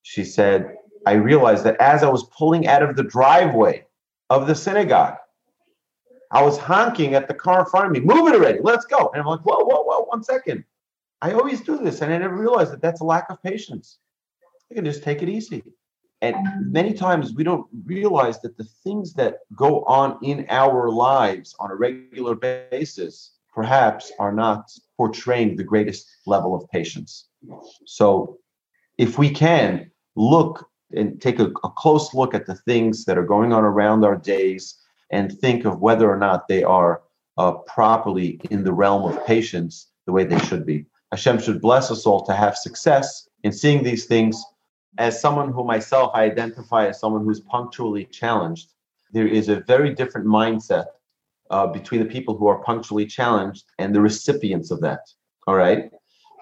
she 0.03 0.25
said, 0.25 0.77
I 1.07 1.15
realized 1.15 1.65
that 1.65 1.81
as 1.81 2.03
I 2.03 2.11
was 2.11 2.29
pulling 2.37 2.67
out 2.67 2.83
of 2.83 2.97
the 2.97 3.03
driveway 3.03 3.87
of 4.29 4.47
the 4.47 4.55
synagogue, 4.55 5.17
I 6.31 6.43
was 6.43 6.59
honking 6.59 7.15
at 7.15 7.29
the 7.29 7.35
car 7.35 7.61
in 7.61 7.67
front 7.67 7.87
of 7.87 7.93
me, 7.93 8.01
move 8.01 8.29
it 8.29 8.35
already, 8.35 8.59
let's 8.63 8.85
go. 8.85 9.11
And 9.15 9.23
I'm 9.23 9.27
like, 9.27 9.41
whoa, 9.41 9.65
whoa, 9.65 9.83
whoa, 9.83 10.05
one 10.05 10.23
second. 10.23 10.65
I 11.23 11.33
always 11.33 11.63
do 11.63 11.79
this, 11.79 12.03
and 12.03 12.13
I 12.13 12.19
never 12.19 12.37
realized 12.37 12.73
that 12.73 12.83
that's 12.83 13.01
a 13.01 13.05
lack 13.05 13.31
of 13.31 13.43
patience. 13.43 13.99
I 14.71 14.75
can 14.75 14.85
just 14.85 15.03
take 15.03 15.23
it 15.23 15.31
easy. 15.31 15.65
And 16.21 16.37
many 16.73 16.95
times 16.95 17.33
we 17.35 17.45
don't 17.45 17.67
realize 17.85 18.41
that 18.41 18.57
the 18.57 18.69
things 18.85 19.15
that 19.15 19.39
go 19.55 19.85
on 19.85 20.19
in 20.23 20.47
our 20.49 20.91
lives 20.91 21.55
on 21.61 21.71
a 21.71 21.77
regular 21.77 22.35
basis 22.35 23.33
perhaps 23.55 24.13
are 24.19 24.33
not 24.33 24.71
portraying 24.97 25.57
the 25.57 25.65
greatest 25.65 26.09
level 26.27 26.55
of 26.55 26.69
patience. 26.71 27.29
So, 27.87 28.39
if 28.99 29.17
we 29.17 29.31
can 29.31 29.91
look 30.17 30.69
and 30.93 31.21
take 31.21 31.39
a, 31.39 31.47
a, 31.63 31.71
close 31.71 32.15
look 32.15 32.35
at 32.35 32.47
the 32.47 32.55
things 32.55 33.05
that 33.05 33.19
are 33.19 33.25
going 33.25 33.53
on 33.53 33.65
around 33.65 34.05
our 34.05 34.17
days 34.17 34.77
and 35.11 35.39
think 35.39 35.65
of 35.65 35.81
whether 35.81 36.11
or 36.11 36.17
not 36.17 36.49
they 36.49 36.65
are 36.65 37.03
uh, 37.37 37.53
properly 37.53 38.41
in 38.51 38.65
the 38.65 38.73
realm 38.73 39.05
of 39.05 39.25
patience 39.27 39.89
the 40.07 40.13
way 40.13 40.25
they 40.25 40.39
should 40.41 40.67
be. 40.67 40.87
Hashem 41.13 41.41
should 41.41 41.61
bless 41.61 41.91
us 41.91 42.07
all 42.07 42.25
to 42.27 42.35
have 42.35 42.57
success 42.57 43.29
in 43.45 43.53
seeing 43.53 43.83
these 43.83 44.07
things. 44.07 44.43
As 44.99 45.21
someone 45.21 45.53
who 45.53 45.65
myself 45.65 46.11
I 46.15 46.25
identify 46.25 46.87
as 46.89 47.01
someone 47.01 47.25
who's 47.25 47.41
punctually 47.41 48.05
challenged, 48.05 48.73
there 49.13 49.27
is 49.27 49.49
a 49.49 49.61
very 49.61 49.95
different 49.95 50.27
mindset 50.27 50.87
uh, 51.51 51.67
between 51.67 52.01
the 52.03 52.07
people 52.07 52.37
who 52.37 52.47
are 52.47 52.63
punctually 52.63 53.07
challenged 53.07 53.65
and 53.79 53.95
the 53.95 54.01
recipients 54.01 54.71
of 54.71 54.81
that. 54.83 55.01
All 55.47 55.55
right. 55.55 55.91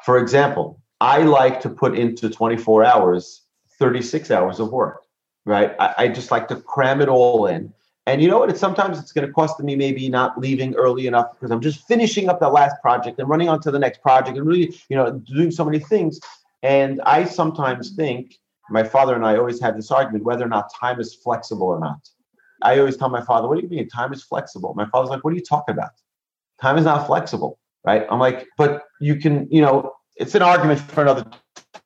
For 0.04 0.18
example, 0.18 0.80
I 1.00 1.22
like 1.22 1.60
to 1.60 1.68
put 1.68 1.96
into 1.96 2.28
24 2.28 2.84
hours 2.84 3.42
36 3.78 4.30
hours 4.30 4.58
of 4.58 4.72
work, 4.72 5.02
right? 5.44 5.76
I, 5.78 5.94
I 5.98 6.08
just 6.08 6.30
like 6.30 6.48
to 6.48 6.56
cram 6.56 7.00
it 7.02 7.08
all 7.08 7.46
in 7.46 7.72
and 8.06 8.22
you 8.22 8.28
know 8.28 8.38
what? 8.38 8.50
It's 8.50 8.60
sometimes 8.60 9.00
it's 9.00 9.12
going 9.12 9.26
to 9.26 9.32
cost 9.32 9.58
me 9.58 9.74
maybe 9.74 10.08
not 10.08 10.38
leaving 10.38 10.74
early 10.76 11.08
enough 11.08 11.32
because 11.32 11.50
I'm 11.50 11.60
just 11.60 11.86
finishing 11.88 12.28
up 12.28 12.38
that 12.38 12.52
last 12.52 12.80
project 12.80 13.18
and 13.18 13.28
running 13.28 13.48
on 13.48 13.60
to 13.62 13.72
the 13.72 13.80
next 13.80 14.00
project 14.00 14.38
and 14.38 14.46
really, 14.46 14.74
you 14.88 14.96
know, 14.96 15.10
doing 15.10 15.50
so 15.50 15.64
many 15.64 15.80
things. 15.80 16.20
And 16.62 17.00
I 17.02 17.24
sometimes 17.24 17.96
think 17.96 18.36
my 18.70 18.82
father 18.82 19.14
and 19.14 19.24
I 19.24 19.36
always 19.36 19.60
had 19.60 19.76
this 19.76 19.90
argument 19.90 20.24
whether 20.24 20.44
or 20.44 20.48
not 20.48 20.72
time 20.74 21.00
is 21.00 21.14
flexible 21.14 21.66
or 21.66 21.80
not. 21.80 22.08
I 22.62 22.78
always 22.78 22.96
tell 22.96 23.08
my 23.08 23.22
father, 23.22 23.48
"What 23.48 23.56
do 23.56 23.62
you 23.62 23.68
mean 23.68 23.88
time 23.88 24.12
is 24.12 24.22
flexible?" 24.22 24.74
My 24.74 24.86
father's 24.86 25.10
like, 25.10 25.24
"What 25.24 25.32
are 25.32 25.36
you 25.36 25.42
talking 25.42 25.74
about? 25.74 25.90
Time 26.60 26.78
is 26.78 26.84
not 26.84 27.06
flexible, 27.06 27.58
right?" 27.84 28.06
I'm 28.10 28.18
like, 28.18 28.46
"But 28.56 28.84
you 29.00 29.16
can, 29.16 29.46
you 29.50 29.60
know, 29.60 29.92
it's 30.16 30.34
an 30.34 30.42
argument 30.42 30.80
for 30.80 31.02
another 31.02 31.24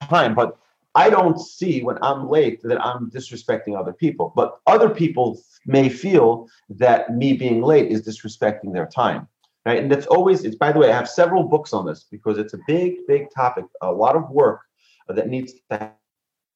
time, 0.09 0.35
but 0.35 0.57
I 0.95 1.11
don't 1.11 1.39
see 1.39 1.83
when 1.83 1.99
I'm 2.03 2.29
late 2.29 2.63
that 2.65 2.85
I'm 2.85 3.11
disrespecting 3.11 3.79
other 3.79 3.93
people, 3.93 4.33
but 4.35 4.59
other 4.67 4.91
people 4.91 5.41
may 5.67 5.89
feel 5.89 6.49
that 6.69 7.15
me 7.15 7.33
being 7.35 7.63
late 7.63 7.91
is 7.91 8.03
disrespecting 8.03 8.73
their 8.73 8.87
time. 8.87 9.29
Right. 9.67 9.83
And 9.83 9.93
that's 9.93 10.07
always, 10.07 10.43
it's 10.45 10.57
by 10.57 10.73
the 10.73 10.79
way, 10.79 10.91
I 10.91 10.97
have 10.97 11.09
several 11.09 11.43
books 11.43 11.75
on 11.75 11.85
this 11.85 12.07
because 12.11 12.39
it's 12.39 12.55
a 12.55 12.59
big, 12.67 13.07
big 13.07 13.27
topic, 13.31 13.67
a 13.83 13.93
lot 13.93 14.17
of 14.17 14.31
work 14.31 14.63
that 15.07 15.29
needs 15.29 15.53
to 15.71 15.93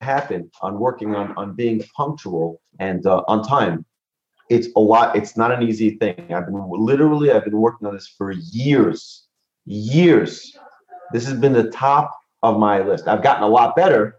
happen 0.05 0.51
on 0.61 0.79
working 0.79 1.15
on, 1.15 1.35
on 1.37 1.55
being 1.55 1.83
punctual 1.97 2.61
and 2.79 3.07
uh, 3.07 3.23
on 3.27 3.43
time. 3.43 3.85
It's 4.51 4.69
a 4.77 4.81
lot, 4.81 5.17
it's 5.17 5.37
not 5.37 5.51
an 5.53 5.63
easy 5.63 5.97
thing. 5.97 6.33
I've 6.33 6.47
been 6.47 6.63
literally, 6.71 7.33
I've 7.33 7.45
been 7.45 7.57
working 7.57 7.87
on 7.89 7.95
this 7.95 8.07
for 8.07 8.31
years, 8.31 9.27
years. 9.65 10.57
This 11.13 11.27
has 11.27 11.39
been 11.39 11.53
the 11.53 11.71
top 11.71 12.11
of 12.43 12.59
my 12.59 12.83
list. 12.83 13.09
I've 13.09 13.23
gotten 13.23 13.43
a 13.43 13.49
lot 13.49 13.75
better, 13.75 14.17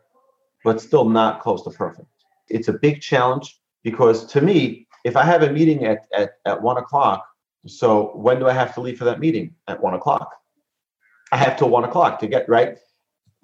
but 0.63 0.81
still 0.81 1.07
not 1.07 1.41
close 1.41 1.63
to 1.63 1.69
perfect. 1.69 2.07
It's 2.49 2.67
a 2.67 2.73
big 2.73 3.01
challenge 3.01 3.59
because 3.83 4.25
to 4.27 4.41
me, 4.41 4.87
if 5.03 5.15
I 5.15 5.23
have 5.23 5.43
a 5.43 5.51
meeting 5.51 5.85
at, 5.85 6.07
at, 6.17 6.31
at 6.45 6.61
one 6.61 6.77
o'clock, 6.77 7.27
so 7.67 8.11
when 8.15 8.39
do 8.39 8.47
I 8.47 8.53
have 8.53 8.73
to 8.75 8.81
leave 8.81 8.97
for 8.97 9.05
that 9.05 9.19
meeting? 9.19 9.53
At 9.67 9.81
one 9.81 9.93
o'clock. 9.93 10.35
I 11.31 11.37
have 11.37 11.57
till 11.57 11.69
one 11.69 11.83
o'clock 11.83 12.19
to 12.19 12.27
get 12.27 12.47
right. 12.49 12.77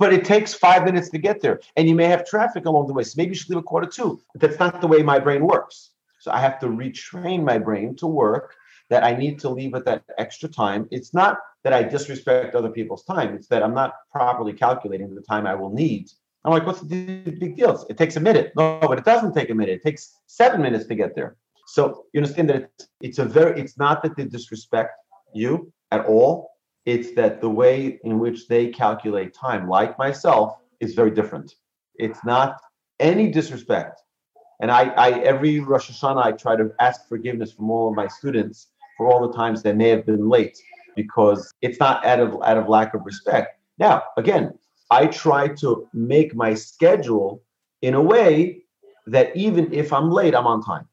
But 0.02 0.14
it 0.18 0.24
takes 0.26 0.54
five 0.68 0.84
minutes 0.84 1.10
to 1.12 1.20
get 1.28 1.41
there. 1.41 1.58
And 1.78 1.88
you 1.89 1.95
may 1.95 2.08
have 2.14 2.22
traffic 2.34 2.66
along 2.66 2.88
the 2.88 2.93
way. 2.93 3.04
So 3.04 3.16
maybe 3.18 3.30
you 3.32 3.36
should 3.36 3.52
leave 3.52 3.66
a 3.66 3.70
quarter 3.72 3.89
two. 3.97 4.10
But 4.34 4.41
that's 4.41 4.60
not 4.60 4.82
the 4.82 4.88
way 4.93 5.02
my 5.04 5.20
brain 5.20 5.43
works. 5.54 5.91
So 6.20 6.32
I 6.32 6.39
have 6.47 6.60
to 6.62 6.68
retrain 6.68 7.43
my 7.52 7.58
brain 7.68 7.95
to 8.02 8.08
work 8.08 8.56
that 8.89 9.04
I 9.04 9.14
need 9.24 9.39
to 9.43 9.49
leave 9.49 9.74
at 9.76 9.86
that 9.86 10.04
extra 10.18 10.49
time. 10.49 10.88
It's 10.91 11.14
not 11.14 11.38
that 11.64 11.74
I 11.74 11.82
disrespect 11.84 12.56
other 12.56 12.72
people's 12.78 13.04
time. 13.04 13.36
It's 13.36 13.47
that 13.47 13.64
I'm 13.64 13.76
not 13.76 13.93
properly 14.12 14.54
calculating 14.54 15.14
the 15.14 15.22
time 15.22 15.45
I 15.45 15.56
will 15.56 15.74
need 15.84 16.10
I'm 16.43 16.52
like, 16.52 16.66
what's 16.66 16.82
the 16.82 16.88
big 17.39 17.56
deal? 17.56 17.86
It 17.89 17.97
takes 17.97 18.16
a 18.16 18.20
minute. 18.20 18.54
No, 18.58 18.80
but 18.82 18.97
it 18.97 19.06
doesn't 19.06 19.34
take 19.34 19.49
a 19.49 19.56
minute. 19.56 19.76
It 19.76 19.84
takes 19.84 20.18
seven 20.26 20.62
minutes 20.62 20.86
to 20.88 20.95
get 20.95 21.16
there. 21.16 21.36
So 21.68 22.06
you 22.14 22.20
understand 22.20 22.49
that 22.49 22.56
it's, 22.64 22.88
it's 23.02 23.20
a 23.20 23.26
very, 23.26 23.60
it's 23.60 23.78
not 23.78 24.02
that 24.04 24.16
they 24.16 24.26
disrespect 24.26 24.91
you 25.34 25.72
at 25.91 26.06
all. 26.06 26.51
It's 26.86 27.13
that 27.15 27.41
the 27.41 27.49
way 27.49 27.99
in 28.03 28.19
which 28.19 28.47
they 28.47 28.69
calculate 28.69 29.34
time, 29.34 29.67
like 29.67 29.97
myself, 29.97 30.57
is 30.79 30.93
very 30.95 31.11
different. 31.11 31.55
It's 31.95 32.23
not 32.25 32.59
any 32.99 33.29
disrespect. 33.29 34.01
And 34.61 34.71
I, 34.71 34.89
I 34.89 35.09
every 35.19 35.59
Rosh 35.59 35.91
Hashanah, 35.91 36.23
I 36.23 36.32
try 36.34 36.55
to 36.55 36.71
ask 36.79 37.07
forgiveness 37.07 37.51
from 37.51 37.69
all 37.69 37.89
of 37.89 37.95
my 37.95 38.07
students 38.07 38.67
for 38.97 39.11
all 39.11 39.27
the 39.27 39.34
times 39.36 39.63
they 39.63 39.73
may 39.73 39.89
have 39.89 40.05
been 40.05 40.29
late 40.29 40.57
because 40.95 41.51
it's 41.61 41.79
not 41.79 42.05
out 42.05 42.19
of 42.19 42.41
out 42.43 42.57
of 42.57 42.69
lack 42.69 42.93
of 42.93 43.01
respect. 43.05 43.59
Now, 43.79 44.03
again, 44.17 44.53
I 44.91 45.07
try 45.07 45.47
to 45.47 45.88
make 45.93 46.36
my 46.36 46.53
schedule 46.53 47.41
in 47.82 47.95
a 47.95 48.01
way 48.01 48.63
that 49.07 49.36
even 49.36 49.73
if 49.73 49.91
I'm 49.91 50.11
late, 50.11 50.36
I'm 50.36 50.45
on 50.45 50.61
time. 50.63 50.88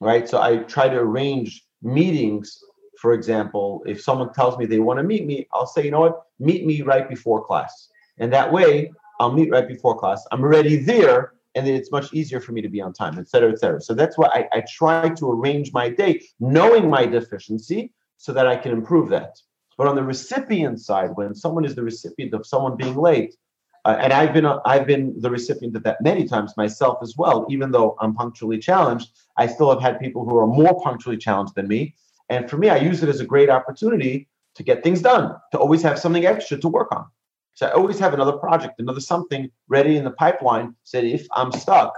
Right. 0.00 0.28
So 0.28 0.40
I 0.40 0.58
try 0.58 0.88
to 0.88 0.98
arrange 0.98 1.64
meetings. 1.82 2.62
For 3.02 3.12
example, 3.12 3.66
if 3.86 4.02
someone 4.02 4.32
tells 4.32 4.58
me 4.58 4.66
they 4.66 4.80
want 4.80 4.98
to 4.98 5.04
meet 5.12 5.24
me, 5.24 5.46
I'll 5.54 5.70
say, 5.74 5.84
you 5.84 5.92
know 5.92 6.00
what, 6.00 6.16
meet 6.40 6.66
me 6.70 6.82
right 6.82 7.08
before 7.08 7.40
class. 7.44 7.72
And 8.18 8.32
that 8.32 8.52
way 8.52 8.90
I'll 9.20 9.32
meet 9.40 9.50
right 9.50 9.68
before 9.74 9.96
class. 10.02 10.20
I'm 10.32 10.42
already 10.42 10.76
there 10.92 11.34
and 11.54 11.64
then 11.64 11.74
it's 11.74 11.92
much 11.92 12.12
easier 12.12 12.40
for 12.40 12.52
me 12.52 12.60
to 12.60 12.68
be 12.68 12.80
on 12.80 12.92
time, 12.92 13.16
et 13.18 13.28
cetera, 13.28 13.50
et 13.52 13.58
cetera. 13.60 13.80
So 13.80 13.94
that's 13.94 14.18
why 14.18 14.28
I, 14.38 14.58
I 14.58 14.64
try 14.80 15.08
to 15.10 15.30
arrange 15.30 15.72
my 15.72 15.88
day, 15.88 16.12
knowing 16.40 16.90
my 16.90 17.06
deficiency, 17.06 17.92
so 18.16 18.32
that 18.32 18.46
I 18.48 18.56
can 18.56 18.72
improve 18.72 19.08
that. 19.10 19.32
But 19.76 19.86
on 19.86 19.94
the 19.94 20.02
recipient 20.02 20.80
side, 20.80 21.10
when 21.14 21.36
someone 21.36 21.64
is 21.64 21.74
the 21.76 21.84
recipient 21.84 22.34
of 22.34 22.44
someone 22.44 22.76
being 22.76 22.96
late, 22.96 23.36
uh, 23.84 23.96
and 24.00 24.12
I've 24.12 24.32
been 24.34 24.44
uh, 24.44 24.58
I've 24.72 24.86
been 24.92 25.14
the 25.24 25.30
recipient 25.30 25.76
of 25.76 25.84
that 25.84 26.02
many 26.02 26.24
times 26.26 26.56
myself 26.56 26.98
as 27.00 27.14
well. 27.16 27.46
Even 27.48 27.70
though 27.70 27.96
I'm 28.00 28.12
punctually 28.12 28.58
challenged, 28.58 29.08
I 29.36 29.46
still 29.46 29.70
have 29.70 29.80
had 29.80 30.00
people 30.00 30.24
who 30.24 30.36
are 30.36 30.48
more 30.48 30.82
punctually 30.82 31.16
challenged 31.16 31.54
than 31.54 31.68
me. 31.68 31.94
And 32.28 32.48
for 32.48 32.58
me, 32.58 32.68
I 32.68 32.76
use 32.76 33.02
it 33.02 33.08
as 33.08 33.20
a 33.20 33.26
great 33.26 33.50
opportunity 33.50 34.28
to 34.54 34.62
get 34.62 34.82
things 34.82 35.00
done, 35.00 35.34
to 35.52 35.58
always 35.58 35.82
have 35.82 35.98
something 35.98 36.26
extra 36.26 36.58
to 36.58 36.68
work 36.68 36.88
on. 36.92 37.06
So 37.54 37.66
I 37.66 37.72
always 37.72 37.98
have 37.98 38.14
another 38.14 38.32
project, 38.32 38.78
another 38.78 39.00
something 39.00 39.50
ready 39.68 39.96
in 39.96 40.04
the 40.04 40.10
pipeline. 40.12 40.74
Said 40.84 41.04
if 41.04 41.26
I'm 41.32 41.50
stuck 41.52 41.92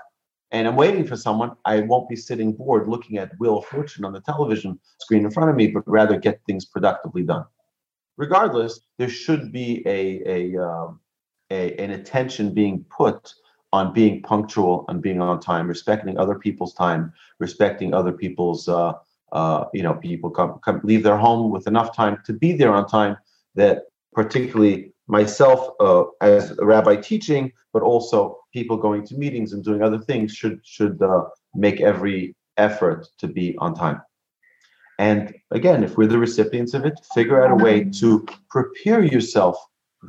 and 0.53 0.67
I'm 0.67 0.77
waiting 0.77 1.07
for 1.07 1.17
someone, 1.17 1.53
I 1.65 1.81
won't 1.81 2.09
be 2.09 2.17
sitting 2.17 2.53
bored 2.53 2.89
looking 2.89 3.19
at 3.19 3.33
Wheel 3.39 3.59
of 3.59 3.67
Fortune 3.67 4.05
on 4.05 4.13
the 4.13 4.21
television 4.21 4.79
screen 5.01 5.25
in 5.25 5.31
front 5.31 5.51
of 5.51 5.57
me, 5.57 5.69
but 5.69 5.83
rather 5.87 6.19
get 6.19 6.41
things 6.47 6.65
productively 6.65 7.23
done. 7.23 7.45
Regardless, 8.17 8.81
there 8.99 9.09
should 9.09 9.53
be 9.53 9.83
a, 9.87 10.23
a, 10.27 10.63
um, 10.63 11.01
a 11.51 11.77
an 11.77 11.91
attention 11.91 12.55
being 12.55 12.85
put 12.85 13.35
on 13.73 13.93
being 13.93 14.23
punctual 14.23 14.85
and 14.89 15.01
being 15.01 15.21
on 15.21 15.41
time, 15.41 15.69
respecting 15.69 16.19
other 16.19 16.39
people's 16.39 16.75
time, 16.75 17.13
respecting 17.39 17.95
other 17.95 18.13
people's 18.13 18.69
uh, 18.69 18.95
uh, 19.33 19.65
you 19.73 19.83
know, 19.83 19.95
people 19.95 20.31
come, 20.31 20.59
come 20.65 20.81
leave 20.85 21.03
their 21.03 21.17
home 21.17 21.51
with 21.51 21.67
enough 21.67 21.95
time 21.95 22.19
to 22.27 22.33
be 22.33 22.53
there 22.53 22.73
on 22.73 22.87
time. 22.89 23.17
That 23.55 23.85
particularly 24.13 24.93
myself 25.07 25.71
uh, 25.81 26.05
as 26.21 26.57
a 26.59 26.65
rabbi 26.65 26.97
teaching, 26.97 27.53
but 27.73 27.83
also 27.83 28.39
people 28.53 28.77
going 28.77 29.07
to 29.07 29.17
meetings 29.17 29.53
and 29.53 29.65
doing 29.65 29.83
other 29.83 29.99
things 29.99 30.33
should 30.33 30.61
should 30.65 31.01
uh, 31.03 31.25
make 31.55 31.81
every 31.81 32.35
effort 32.57 33.09
to 33.19 33.27
be 33.27 33.57
on 33.59 33.75
time. 33.75 34.01
And 34.99 35.35
again, 35.51 35.83
if 35.83 35.97
we're 35.97 36.07
the 36.07 36.19
recipients 36.19 36.75
of 36.75 36.85
it, 36.85 37.01
figure 37.15 37.43
out 37.43 37.51
a 37.51 37.65
way 37.65 37.85
to 37.85 38.27
prepare 38.51 39.03
yourself 39.03 39.57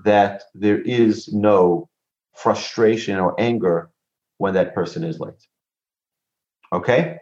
that 0.04 0.44
there 0.54 0.82
is 0.82 1.32
no 1.34 1.90
frustration 2.36 3.18
or 3.18 3.40
anger 3.40 3.90
when 4.38 4.54
that 4.54 4.76
person 4.76 5.04
is 5.04 5.20
late. 5.20 5.48
Okay? 6.74 7.18